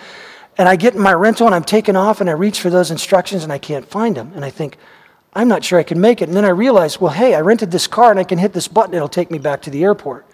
And 0.57 0.69
I 0.69 0.77
get 0.77 0.95
in 0.95 1.01
my 1.01 1.13
rental 1.13 1.47
and 1.47 1.55
I'm 1.55 1.65
taking 1.65 1.97
off 1.97 2.23
and 2.23 2.31
I 2.31 2.33
reach 2.33 2.61
for 2.61 2.71
those 2.71 2.91
instructions 2.91 3.45
and 3.45 3.53
I 3.53 3.59
can't 3.59 3.87
find 3.87 4.17
them. 4.17 4.33
And 4.35 4.45
I 4.45 4.51
think, 4.51 4.79
I'm 5.33 5.49
not 5.49 5.65
sure 5.65 5.79
I 5.79 5.85
can 5.85 6.01
make 6.01 6.21
it. 6.23 6.29
And 6.29 6.37
then 6.37 6.45
I 6.45 6.51
realized, 6.51 7.01
well, 7.01 7.13
hey, 7.13 7.35
I 7.35 7.41
rented 7.41 7.71
this 7.71 7.87
car 7.87 8.11
and 8.11 8.19
I 8.19 8.25
can 8.25 8.39
hit 8.39 8.53
this 8.53 8.69
button, 8.69 8.95
it'll 8.95 9.09
take 9.09 9.31
me 9.31 9.39
back 9.39 9.63
to 9.63 9.71
the 9.71 9.85
airport. 9.85 10.27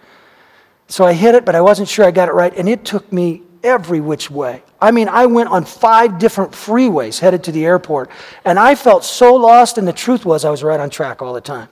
So 0.89 1.05
I 1.05 1.13
hit 1.13 1.35
it, 1.35 1.45
but 1.45 1.55
I 1.55 1.61
wasn't 1.61 1.89
sure 1.89 2.05
I 2.05 2.11
got 2.11 2.29
it 2.29 2.33
right. 2.33 2.55
And 2.57 2.69
it 2.69 2.85
took 2.85 3.13
me 3.13 3.43
every 3.63 4.01
which 4.01 4.31
way. 4.31 4.63
I 4.81 4.91
mean, 4.91 5.09
I 5.09 5.27
went 5.27 5.49
on 5.49 5.65
five 5.65 6.19
different 6.19 6.53
freeways 6.53 7.19
headed 7.19 7.43
to 7.45 7.53
the 7.53 7.65
airport, 7.65 8.11
and 8.45 8.59
I 8.59 8.75
felt 8.75 9.05
so 9.05 9.35
lost, 9.35 9.79
and 9.79 9.89
the 9.89 9.93
truth 9.93 10.25
was 10.25 10.45
I 10.45 10.51
was 10.51 10.63
right 10.63 10.79
on 10.79 10.91
track 10.91 11.23
all 11.23 11.33
the 11.33 11.41
time 11.41 11.69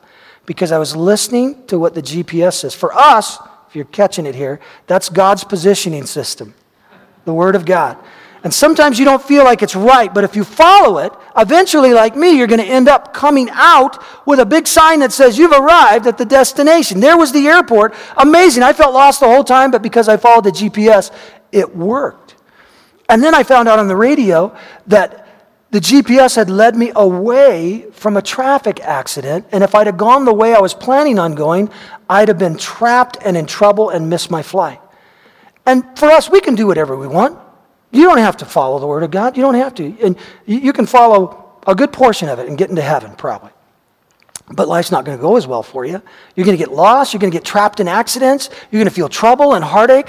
because 0.47 0.73
I 0.73 0.79
was 0.79 0.97
listening 0.97 1.67
to 1.67 1.79
what 1.79 1.95
the 1.95 2.03
GPS 2.03 2.55
says. 2.55 2.75
For 2.75 2.93
us, 2.93 3.39
if 3.69 3.77
you're 3.77 3.85
catching 3.87 4.27
it 4.27 4.35
here, 4.35 4.61
that's 4.87 5.09
God's 5.09 5.45
positioning 5.45 6.07
system, 6.07 6.55
the 7.25 7.35
Word 7.35 7.55
of 7.55 7.65
God. 7.65 7.99
And 8.45 8.53
sometimes 8.53 8.99
you 8.99 9.07
don't 9.07 9.23
feel 9.23 9.43
like 9.43 9.63
it's 9.63 9.75
right, 9.75 10.13
but 10.13 10.23
if 10.23 10.37
you 10.37 10.45
follow 10.45 10.99
it, 10.99 11.15
eventually, 11.35 11.95
like 11.95 12.15
me, 12.15 12.37
you're 12.37 12.47
going 12.47 12.61
to 12.61 12.67
end 12.67 12.89
up 12.89 13.15
coming 13.15 13.49
out 13.51 14.05
with 14.27 14.39
a 14.39 14.45
big 14.45 14.67
sign 14.67 15.01
that 15.01 15.13
says 15.13 15.39
you've 15.39 15.53
arrived 15.53 16.07
at 16.07 16.19
the 16.19 16.27
destination. 16.27 17.01
There 17.01 17.17
was 17.17 17.33
the 17.33 17.47
airport. 17.47 17.95
Amazing. 18.19 18.63
I 18.63 18.75
felt 18.75 18.93
lost 18.93 19.21
the 19.21 19.27
whole 19.27 19.45
time, 19.45 19.71
but 19.71 19.81
because 19.81 20.11
I 20.11 20.19
followed 20.19 20.45
the 20.45 20.51
GPS, 20.51 21.11
it 21.53 21.75
worked. 21.75 22.37
And 23.09 23.25
then 23.25 23.35
I 23.35 23.45
found 23.45 23.67
out 23.67 23.79
on 23.79 23.89
the 23.89 23.97
radio 23.97 24.55
that 24.89 25.27
the 25.71 25.81
GPS 25.81 26.37
had 26.37 26.51
led 26.51 26.77
me 26.77 26.93
away 26.95 27.87
from 27.93 28.19
a 28.19 28.23
traffic 28.23 28.79
accident. 28.81 29.47
And 29.53 29.65
if 29.65 29.75
I'd 29.75 29.87
have 29.87 29.97
gone 29.97 30.27
the 30.27 30.35
way 30.35 30.55
I 30.55 30.61
was 30.61 30.75
planning 30.75 31.19
on 31.19 31.35
going, 31.35 31.71
I'd 32.11 32.29
have 32.29 32.39
been 32.39 32.59
trapped 32.59 33.17
and 33.25 33.39
in 33.39 33.47
trouble 33.47 33.89
and 33.89 34.11
missed 34.11 34.31
my 34.31 34.43
flight. 34.43 34.81
And 35.65 35.83
for 35.99 36.11
us, 36.11 36.29
we 36.29 36.43
can 36.43 36.55
do 36.55 36.67
whatever 36.67 36.95
we 36.95 37.07
want. 37.09 37.39
You 37.95 38.03
don't 38.03 38.19
have 38.19 38.37
to 38.39 38.45
follow 38.45 38.79
the 38.81 38.87
Word 38.87 39.05
of 39.05 39.11
God. 39.11 39.37
You 39.37 39.43
don't 39.43 39.55
have 39.55 39.75
to. 39.77 39.97
And 40.03 40.17
you 40.47 40.73
can 40.73 40.85
follow 40.85 41.59
a 41.67 41.75
good 41.75 41.93
portion 41.93 42.29
of 42.29 42.39
it 42.41 42.49
and 42.49 42.59
get 42.59 42.69
into 42.69 42.83
heaven, 42.83 43.15
probably. 43.15 43.51
But 44.51 44.69
life's 44.69 44.91
not 44.91 45.05
going 45.05 45.17
to 45.17 45.23
go 45.23 45.37
as 45.37 45.47
well 45.47 45.63
for 45.63 45.87
you. 45.87 46.03
You're 46.35 46.45
going 46.45 46.59
to 46.59 46.63
get 46.63 46.73
lost. 46.73 47.15
You're 47.15 47.21
going 47.21 47.31
to 47.31 47.37
get 47.37 47.45
trapped 47.45 47.81
in 47.81 47.89
accidents. 47.89 48.51
You're 48.71 48.81
going 48.81 48.89
to 48.89 48.95
feel 48.95 49.09
trouble 49.09 49.55
and 49.55 49.65
heartache. 49.65 50.09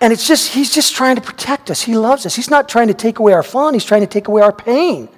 And 0.00 0.12
it's 0.12 0.26
just, 0.26 0.52
he's 0.52 0.74
just 0.74 0.94
trying 0.94 1.16
to 1.16 1.22
protect 1.22 1.70
us. 1.70 1.82
He 1.82 1.96
loves 1.96 2.26
us. 2.26 2.34
He's 2.34 2.50
not 2.50 2.68
trying 2.68 2.88
to 2.88 2.94
take 2.94 3.20
away 3.20 3.32
our 3.32 3.42
fun, 3.42 3.74
he's 3.74 3.84
trying 3.84 4.02
to 4.02 4.06
take 4.06 4.28
away 4.28 4.42
our 4.42 4.52
pain. 4.52 5.08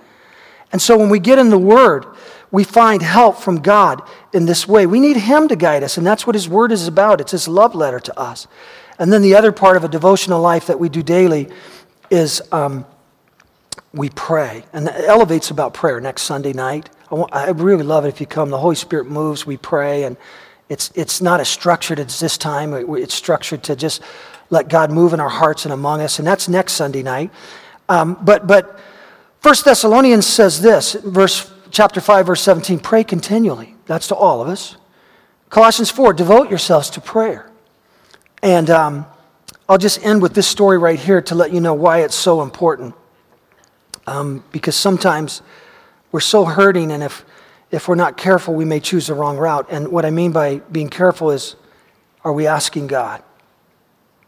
And 0.70 0.80
so 0.80 0.96
when 0.98 1.08
we 1.08 1.18
get 1.18 1.38
in 1.38 1.50
the 1.50 1.58
Word, 1.58 2.06
we 2.50 2.64
find 2.64 3.02
help 3.02 3.38
from 3.38 3.60
God 3.60 4.02
in 4.32 4.44
this 4.44 4.68
way. 4.68 4.86
We 4.86 5.00
need 5.00 5.16
Him 5.16 5.48
to 5.48 5.56
guide 5.56 5.82
us, 5.82 5.96
and 5.96 6.06
that's 6.06 6.26
what 6.26 6.34
His 6.34 6.48
Word 6.48 6.72
is 6.72 6.86
about. 6.86 7.20
It's 7.20 7.32
His 7.32 7.48
love 7.48 7.74
letter 7.74 8.00
to 8.00 8.18
us. 8.18 8.46
And 8.98 9.12
then 9.12 9.22
the 9.22 9.34
other 9.34 9.52
part 9.52 9.76
of 9.76 9.84
a 9.84 9.88
devotional 9.88 10.40
life 10.40 10.66
that 10.66 10.78
we 10.78 10.88
do 10.88 11.02
daily 11.02 11.48
is 12.12 12.42
um, 12.52 12.84
we 13.94 14.10
pray. 14.10 14.64
And 14.72 14.88
elevates 14.88 15.50
about 15.50 15.72
prayer 15.72 16.00
next 16.00 16.22
Sunday 16.22 16.52
night. 16.52 16.90
I, 17.10 17.14
want, 17.14 17.34
I 17.34 17.50
really 17.50 17.84
love 17.84 18.04
it 18.04 18.08
if 18.08 18.20
you 18.20 18.26
come. 18.26 18.50
The 18.50 18.58
Holy 18.58 18.76
Spirit 18.76 19.06
moves, 19.06 19.46
we 19.46 19.56
pray, 19.56 20.04
and 20.04 20.16
it's, 20.68 20.92
it's 20.94 21.20
not 21.20 21.40
as 21.40 21.48
structured 21.48 21.98
as 21.98 22.20
this 22.20 22.36
time. 22.36 22.74
It's 22.96 23.14
structured 23.14 23.62
to 23.64 23.76
just 23.76 24.02
let 24.50 24.68
God 24.68 24.90
move 24.90 25.14
in 25.14 25.20
our 25.20 25.30
hearts 25.30 25.64
and 25.64 25.72
among 25.72 26.02
us, 26.02 26.18
and 26.18 26.28
that's 26.28 26.48
next 26.48 26.74
Sunday 26.74 27.02
night. 27.02 27.30
Um, 27.88 28.18
but 28.22 28.46
but 28.46 28.78
First 29.40 29.64
Thessalonians 29.64 30.26
says 30.26 30.60
this, 30.60 30.92
verse 30.92 31.50
chapter 31.70 32.00
five, 32.00 32.26
verse 32.26 32.42
seventeen: 32.42 32.78
Pray 32.78 33.02
continually. 33.02 33.74
That's 33.86 34.08
to 34.08 34.14
all 34.14 34.42
of 34.42 34.48
us. 34.48 34.76
Colossians 35.48 35.90
four: 35.90 36.12
Devote 36.12 36.50
yourselves 36.50 36.90
to 36.90 37.00
prayer. 37.00 37.50
And 38.42 38.68
um, 38.68 39.06
I'll 39.68 39.78
just 39.78 40.04
end 40.04 40.22
with 40.22 40.34
this 40.34 40.46
story 40.46 40.78
right 40.78 40.98
here 40.98 41.22
to 41.22 41.34
let 41.34 41.52
you 41.52 41.60
know 41.60 41.74
why 41.74 42.00
it's 42.00 42.14
so 42.14 42.42
important. 42.42 42.94
Um, 44.06 44.44
because 44.52 44.76
sometimes 44.76 45.42
we're 46.10 46.20
so 46.20 46.44
hurting, 46.44 46.90
and 46.90 47.02
if 47.02 47.24
if 47.70 47.88
we're 47.88 47.94
not 47.94 48.16
careful, 48.18 48.54
we 48.54 48.66
may 48.66 48.80
choose 48.80 49.06
the 49.06 49.14
wrong 49.14 49.38
route. 49.38 49.66
And 49.70 49.88
what 49.88 50.04
I 50.04 50.10
mean 50.10 50.32
by 50.32 50.58
being 50.70 50.90
careful 50.90 51.30
is, 51.30 51.56
are 52.22 52.32
we 52.32 52.46
asking 52.46 52.88
God? 52.88 53.22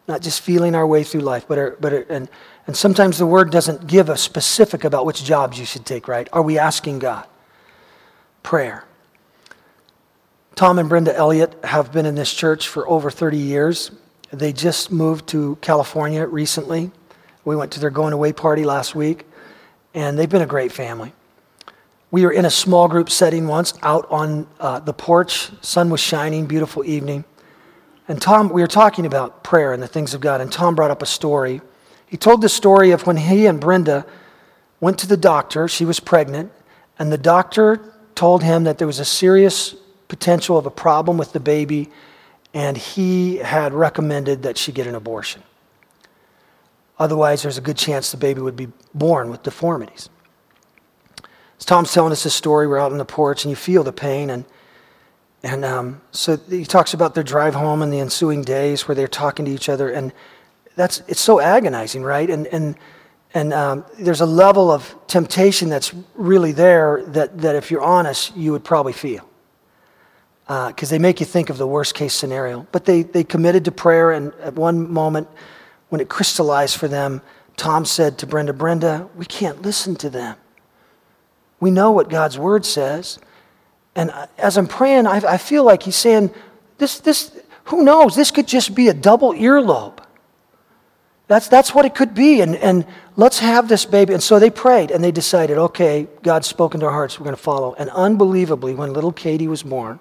not 0.06 0.20
just 0.20 0.42
feeling 0.42 0.74
our 0.74 0.86
way 0.86 1.02
through 1.02 1.22
life, 1.22 1.46
but, 1.48 1.58
are, 1.58 1.76
but 1.80 1.92
are, 1.92 2.02
and, 2.10 2.28
and 2.66 2.76
sometimes 2.76 3.18
the 3.18 3.26
word 3.26 3.50
doesn't 3.50 3.86
give 3.86 4.08
a 4.08 4.16
specific 4.16 4.84
about 4.84 5.06
which 5.06 5.24
jobs 5.24 5.58
you 5.58 5.64
should 5.64 5.86
take, 5.86 6.08
right? 6.08 6.28
Are 6.32 6.42
we 6.42 6.58
asking 6.58 6.98
God? 6.98 7.26
Prayer. 8.42 8.84
Tom 10.54 10.78
and 10.78 10.88
Brenda 10.88 11.16
Elliott 11.16 11.56
have 11.64 11.90
been 11.90 12.06
in 12.06 12.14
this 12.14 12.32
church 12.32 12.68
for 12.68 12.86
over 12.88 13.10
30 13.10 13.38
years. 13.38 13.90
They 14.38 14.52
just 14.52 14.90
moved 14.90 15.28
to 15.28 15.56
California 15.60 16.26
recently. 16.26 16.90
We 17.44 17.56
went 17.56 17.72
to 17.72 17.80
their 17.80 17.90
going 17.90 18.12
away 18.12 18.32
party 18.32 18.64
last 18.64 18.94
week, 18.94 19.26
and 19.94 20.18
they've 20.18 20.28
been 20.28 20.42
a 20.42 20.46
great 20.46 20.72
family. 20.72 21.12
We 22.10 22.24
were 22.24 22.32
in 22.32 22.44
a 22.44 22.50
small 22.50 22.88
group 22.88 23.10
setting 23.10 23.46
once 23.48 23.74
out 23.82 24.06
on 24.10 24.46
uh, 24.60 24.80
the 24.80 24.92
porch. 24.92 25.50
Sun 25.62 25.90
was 25.90 26.00
shining, 26.00 26.46
beautiful 26.46 26.84
evening. 26.84 27.24
And 28.06 28.20
Tom, 28.20 28.50
we 28.50 28.60
were 28.60 28.68
talking 28.68 29.06
about 29.06 29.42
prayer 29.42 29.72
and 29.72 29.82
the 29.82 29.88
things 29.88 30.14
of 30.14 30.20
God, 30.20 30.40
and 30.40 30.52
Tom 30.52 30.74
brought 30.74 30.90
up 30.90 31.02
a 31.02 31.06
story. 31.06 31.60
He 32.06 32.16
told 32.16 32.42
the 32.42 32.48
story 32.48 32.90
of 32.90 33.06
when 33.06 33.16
he 33.16 33.46
and 33.46 33.60
Brenda 33.60 34.06
went 34.80 34.98
to 34.98 35.06
the 35.06 35.16
doctor. 35.16 35.68
She 35.68 35.84
was 35.84 36.00
pregnant, 36.00 36.52
and 36.98 37.10
the 37.10 37.18
doctor 37.18 37.94
told 38.14 38.42
him 38.42 38.64
that 38.64 38.78
there 38.78 38.86
was 38.86 38.98
a 38.98 39.04
serious 39.04 39.74
potential 40.08 40.58
of 40.58 40.66
a 40.66 40.70
problem 40.70 41.16
with 41.18 41.32
the 41.32 41.40
baby, 41.40 41.90
and 42.54 42.76
he 42.76 43.36
had 43.38 43.74
recommended 43.74 44.44
that 44.44 44.56
she 44.56 44.70
get 44.70 44.86
an 44.86 44.94
abortion. 44.94 45.42
Otherwise, 46.98 47.42
there's 47.42 47.58
a 47.58 47.60
good 47.60 47.76
chance 47.76 48.12
the 48.12 48.16
baby 48.16 48.40
would 48.40 48.54
be 48.54 48.68
born 48.94 49.28
with 49.28 49.42
deformities. 49.42 50.08
As 51.58 51.64
Tom's 51.64 51.92
telling 51.92 52.12
us 52.12 52.22
this 52.22 52.34
story, 52.34 52.68
we're 52.68 52.78
out 52.78 52.92
on 52.92 52.98
the 52.98 53.04
porch, 53.04 53.44
and 53.44 53.50
you 53.50 53.56
feel 53.56 53.82
the 53.82 53.92
pain, 53.92 54.30
and 54.30 54.44
and 55.42 55.62
um, 55.64 56.00
so 56.10 56.38
he 56.48 56.64
talks 56.64 56.94
about 56.94 57.14
their 57.14 57.24
drive 57.24 57.54
home 57.54 57.82
and 57.82 57.92
the 57.92 58.00
ensuing 58.00 58.42
days 58.42 58.88
where 58.88 58.94
they're 58.94 59.08
talking 59.08 59.44
to 59.44 59.50
each 59.50 59.68
other, 59.68 59.90
and 59.90 60.12
that's 60.76 61.02
it's 61.08 61.20
so 61.20 61.40
agonizing, 61.40 62.02
right? 62.02 62.30
And 62.30 62.46
and 62.46 62.76
and 63.34 63.52
um, 63.52 63.84
there's 63.98 64.20
a 64.20 64.26
level 64.26 64.70
of 64.70 64.94
temptation 65.08 65.68
that's 65.68 65.92
really 66.14 66.52
there 66.52 67.02
that 67.08 67.38
that 67.38 67.56
if 67.56 67.70
you're 67.72 67.82
honest, 67.82 68.36
you 68.36 68.52
would 68.52 68.64
probably 68.64 68.92
feel 68.92 69.28
because 70.46 70.92
uh, 70.92 70.94
they 70.94 70.98
make 70.98 71.20
you 71.20 71.26
think 71.26 71.50
of 71.50 71.58
the 71.58 71.66
worst 71.66 71.94
case 71.94 72.14
scenario. 72.14 72.66
But 72.72 72.84
they 72.84 73.02
they 73.02 73.24
committed 73.24 73.64
to 73.66 73.72
prayer, 73.72 74.10
and 74.12 74.32
at 74.34 74.54
one 74.54 74.90
moment 74.92 75.28
when 75.88 76.00
it 76.00 76.08
crystallized 76.08 76.76
for 76.76 76.88
them, 76.88 77.22
Tom 77.56 77.84
said 77.84 78.18
to 78.18 78.26
Brenda, 78.26 78.52
"Brenda, 78.52 79.08
we 79.16 79.24
can't 79.24 79.62
listen 79.62 79.96
to 79.96 80.10
them. 80.10 80.36
We 81.60 81.70
know 81.70 81.92
what 81.92 82.08
God's 82.08 82.38
word 82.38 82.66
says." 82.66 83.18
And 83.96 84.12
as 84.38 84.56
I'm 84.56 84.66
praying, 84.66 85.06
I, 85.06 85.22
I 85.24 85.38
feel 85.38 85.64
like 85.64 85.82
he's 85.82 85.96
saying, 85.96 86.30
this, 86.78 86.98
this, 87.00 87.36
who 87.64 87.84
knows? 87.84 88.16
This 88.16 88.30
could 88.30 88.48
just 88.48 88.74
be 88.74 88.88
a 88.88 88.94
double 88.94 89.32
earlobe. 89.32 89.98
That's, 91.26 91.48
that's 91.48 91.74
what 91.74 91.84
it 91.84 91.94
could 91.94 92.14
be. 92.14 92.40
And, 92.40 92.56
and 92.56 92.86
let's 93.16 93.38
have 93.38 93.68
this 93.68 93.84
baby. 93.84 94.12
And 94.12 94.22
so 94.22 94.38
they 94.38 94.50
prayed 94.50 94.90
and 94.90 95.02
they 95.02 95.12
decided, 95.12 95.56
okay, 95.56 96.08
God's 96.22 96.46
spoken 96.46 96.80
to 96.80 96.86
our 96.86 96.92
hearts. 96.92 97.18
We're 97.18 97.24
going 97.24 97.36
to 97.36 97.42
follow. 97.42 97.74
And 97.78 97.88
unbelievably, 97.90 98.74
when 98.74 98.92
little 98.92 99.12
Katie 99.12 99.48
was 99.48 99.62
born, 99.62 100.00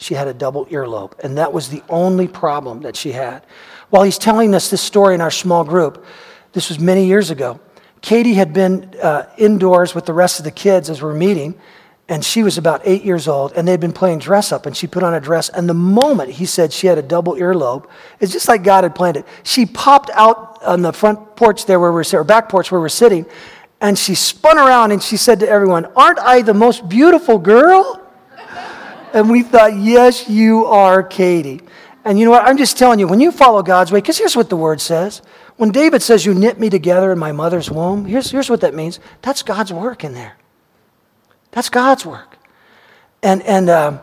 she 0.00 0.14
had 0.14 0.26
a 0.26 0.34
double 0.34 0.66
earlobe. 0.66 1.18
And 1.20 1.38
that 1.38 1.52
was 1.52 1.68
the 1.68 1.82
only 1.88 2.26
problem 2.26 2.80
that 2.80 2.96
she 2.96 3.12
had. 3.12 3.44
While 3.90 4.02
he's 4.02 4.18
telling 4.18 4.54
us 4.54 4.70
this 4.70 4.80
story 4.80 5.14
in 5.14 5.20
our 5.20 5.30
small 5.30 5.62
group, 5.62 6.04
this 6.52 6.68
was 6.68 6.80
many 6.80 7.06
years 7.06 7.30
ago. 7.30 7.60
Katie 8.00 8.34
had 8.34 8.52
been 8.52 8.94
uh, 9.00 9.26
indoors 9.36 9.94
with 9.94 10.06
the 10.06 10.12
rest 10.12 10.40
of 10.40 10.44
the 10.44 10.50
kids 10.50 10.90
as 10.90 11.02
we're 11.02 11.14
meeting 11.14 11.54
and 12.10 12.24
she 12.24 12.42
was 12.42 12.58
about 12.58 12.82
eight 12.84 13.04
years 13.04 13.28
old, 13.28 13.52
and 13.52 13.68
they'd 13.68 13.78
been 13.78 13.92
playing 13.92 14.18
dress 14.18 14.50
up, 14.50 14.66
and 14.66 14.76
she 14.76 14.88
put 14.88 15.04
on 15.04 15.14
a 15.14 15.20
dress. 15.20 15.48
And 15.48 15.68
the 15.68 15.74
moment 15.74 16.30
he 16.30 16.44
said 16.44 16.72
she 16.72 16.88
had 16.88 16.98
a 16.98 17.02
double 17.02 17.34
earlobe, 17.34 17.86
it's 18.18 18.32
just 18.32 18.48
like 18.48 18.64
God 18.64 18.82
had 18.82 18.96
planned 18.96 19.16
it. 19.16 19.24
She 19.44 19.64
popped 19.64 20.10
out 20.14 20.60
on 20.64 20.82
the 20.82 20.92
front 20.92 21.36
porch 21.36 21.66
there 21.66 21.78
where 21.78 21.92
we're 21.92 22.04
or 22.12 22.24
back 22.24 22.48
porch 22.48 22.72
where 22.72 22.80
we're 22.80 22.88
sitting, 22.88 23.26
and 23.80 23.96
she 23.96 24.16
spun 24.16 24.58
around 24.58 24.90
and 24.90 25.00
she 25.00 25.16
said 25.16 25.38
to 25.38 25.48
everyone, 25.48 25.86
"Aren't 25.94 26.18
I 26.18 26.42
the 26.42 26.52
most 26.52 26.88
beautiful 26.88 27.38
girl?" 27.38 27.99
And 29.14 29.30
we 29.30 29.42
thought, 29.42 29.76
"Yes, 29.76 30.28
you 30.28 30.66
are, 30.66 31.02
Katie." 31.02 31.60
And 32.04 32.18
you 32.18 32.24
know 32.24 32.30
what? 32.30 32.44
I'm 32.46 32.56
just 32.56 32.78
telling 32.78 32.98
you, 32.98 33.06
when 33.06 33.20
you 33.20 33.30
follow 33.30 33.62
God's 33.62 33.92
way, 33.92 33.98
because 33.98 34.16
here's 34.16 34.34
what 34.34 34.48
the 34.48 34.56
word 34.56 34.80
says. 34.80 35.20
When 35.56 35.70
David 35.70 36.02
says, 36.02 36.24
You 36.24 36.32
knit 36.32 36.58
me 36.58 36.70
together 36.70 37.12
in 37.12 37.18
my 37.18 37.32
mother's 37.32 37.70
womb, 37.70 38.06
here's, 38.06 38.30
here's 38.30 38.48
what 38.48 38.62
that 38.62 38.74
means. 38.74 38.98
That's 39.20 39.42
God's 39.42 39.70
work 39.70 40.02
in 40.02 40.14
there. 40.14 40.38
That's 41.50 41.68
God's 41.68 42.06
work. 42.06 42.38
And, 43.22 43.42
and, 43.42 43.68
um, 43.68 44.00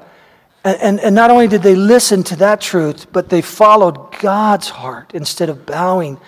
And, 0.63 0.99
and, 0.99 1.15
not 1.15 1.31
only 1.31 1.47
did 1.47 1.63
they 1.63 1.75
listen 1.75 2.23
to 2.23 2.35
that 2.37 2.59
truth, 2.59 3.07
but 3.13 3.29
they 3.29 3.41
followed 3.41 4.19
God's 4.19 4.69
heart 4.69 5.11
instead 5.13 5.49
of 5.49 5.65
bowing 5.65 6.19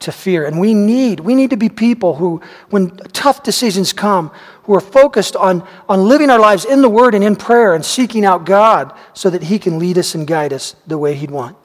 to 0.00 0.12
fear. 0.12 0.44
And 0.44 0.60
we 0.60 0.74
need, 0.74 1.20
we 1.20 1.34
need 1.34 1.50
to 1.50 1.56
be 1.56 1.70
people 1.70 2.16
who, 2.16 2.42
when 2.68 2.96
tough 3.12 3.42
decisions 3.42 3.94
come, 3.94 4.30
who 4.66 4.74
are 4.74 4.80
focused 4.80 5.36
on, 5.36 5.66
on 5.88 6.06
living 6.06 6.28
our 6.28 6.38
lives 6.38 6.64
in 6.64 6.82
the 6.82 6.88
Word 6.88 7.14
and 7.14 7.24
in 7.24 7.36
prayer 7.36 7.74
and 7.74 7.84
seeking 7.84 8.24
out 8.24 8.44
God 8.44 8.92
so 9.14 9.30
that 9.30 9.44
He 9.44 9.58
can 9.58 9.78
lead 9.78 9.96
us 9.96 10.14
and 10.14 10.26
guide 10.26 10.52
us 10.52 10.76
the 10.86 10.98
way 10.98 11.14
He'd 11.14 11.30
want. 11.30 11.56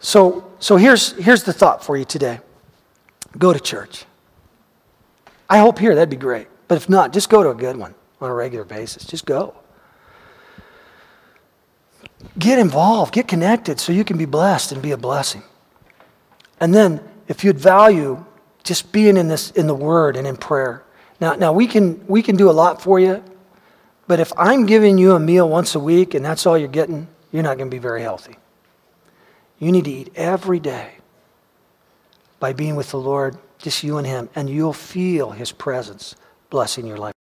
So, 0.00 0.50
so 0.60 0.76
here's, 0.76 1.12
here's 1.12 1.42
the 1.42 1.52
thought 1.52 1.84
for 1.84 1.96
you 1.96 2.04
today 2.04 2.40
go 3.36 3.52
to 3.52 3.60
church. 3.60 4.04
I 5.48 5.58
hope 5.58 5.78
here, 5.78 5.94
that'd 5.94 6.10
be 6.10 6.16
great. 6.16 6.46
But 6.68 6.76
if 6.76 6.88
not, 6.88 7.12
just 7.12 7.30
go 7.30 7.42
to 7.42 7.50
a 7.50 7.54
good 7.54 7.76
one 7.76 7.94
on 8.20 8.30
a 8.30 8.34
regular 8.34 8.64
basis. 8.64 9.04
Just 9.04 9.24
go. 9.24 9.54
Get 12.38 12.58
involved, 12.58 13.14
get 13.14 13.28
connected 13.28 13.80
so 13.80 13.92
you 13.92 14.04
can 14.04 14.18
be 14.18 14.26
blessed 14.26 14.72
and 14.72 14.82
be 14.82 14.90
a 14.90 14.96
blessing. 14.96 15.42
And 16.60 16.74
then, 16.74 17.00
if 17.28 17.44
you'd 17.44 17.58
value 17.58 18.24
just 18.68 18.92
being 18.92 19.16
in 19.16 19.28
this 19.28 19.50
in 19.52 19.66
the 19.66 19.74
Word 19.74 20.16
and 20.16 20.26
in 20.26 20.36
prayer. 20.36 20.84
Now, 21.20 21.34
now 21.34 21.52
we 21.52 21.66
can 21.66 22.06
we 22.06 22.22
can 22.22 22.36
do 22.36 22.48
a 22.50 22.52
lot 22.52 22.80
for 22.80 23.00
you, 23.00 23.22
but 24.06 24.20
if 24.20 24.32
I'm 24.36 24.66
giving 24.66 24.98
you 24.98 25.12
a 25.14 25.20
meal 25.20 25.48
once 25.48 25.74
a 25.74 25.80
week 25.80 26.14
and 26.14 26.24
that's 26.24 26.46
all 26.46 26.56
you're 26.56 26.68
getting, 26.68 27.08
you're 27.32 27.42
not 27.42 27.58
going 27.58 27.70
to 27.70 27.74
be 27.74 27.80
very 27.80 28.02
healthy. 28.02 28.36
You 29.58 29.72
need 29.72 29.84
to 29.84 29.90
eat 29.90 30.12
every 30.14 30.60
day 30.60 30.92
by 32.38 32.52
being 32.52 32.76
with 32.76 32.90
the 32.90 32.98
Lord, 32.98 33.36
just 33.58 33.82
you 33.82 33.98
and 33.98 34.06
Him, 34.06 34.28
and 34.34 34.48
you'll 34.48 34.72
feel 34.72 35.32
His 35.32 35.50
presence 35.50 36.14
blessing 36.50 36.86
your 36.86 36.98
life. 36.98 37.17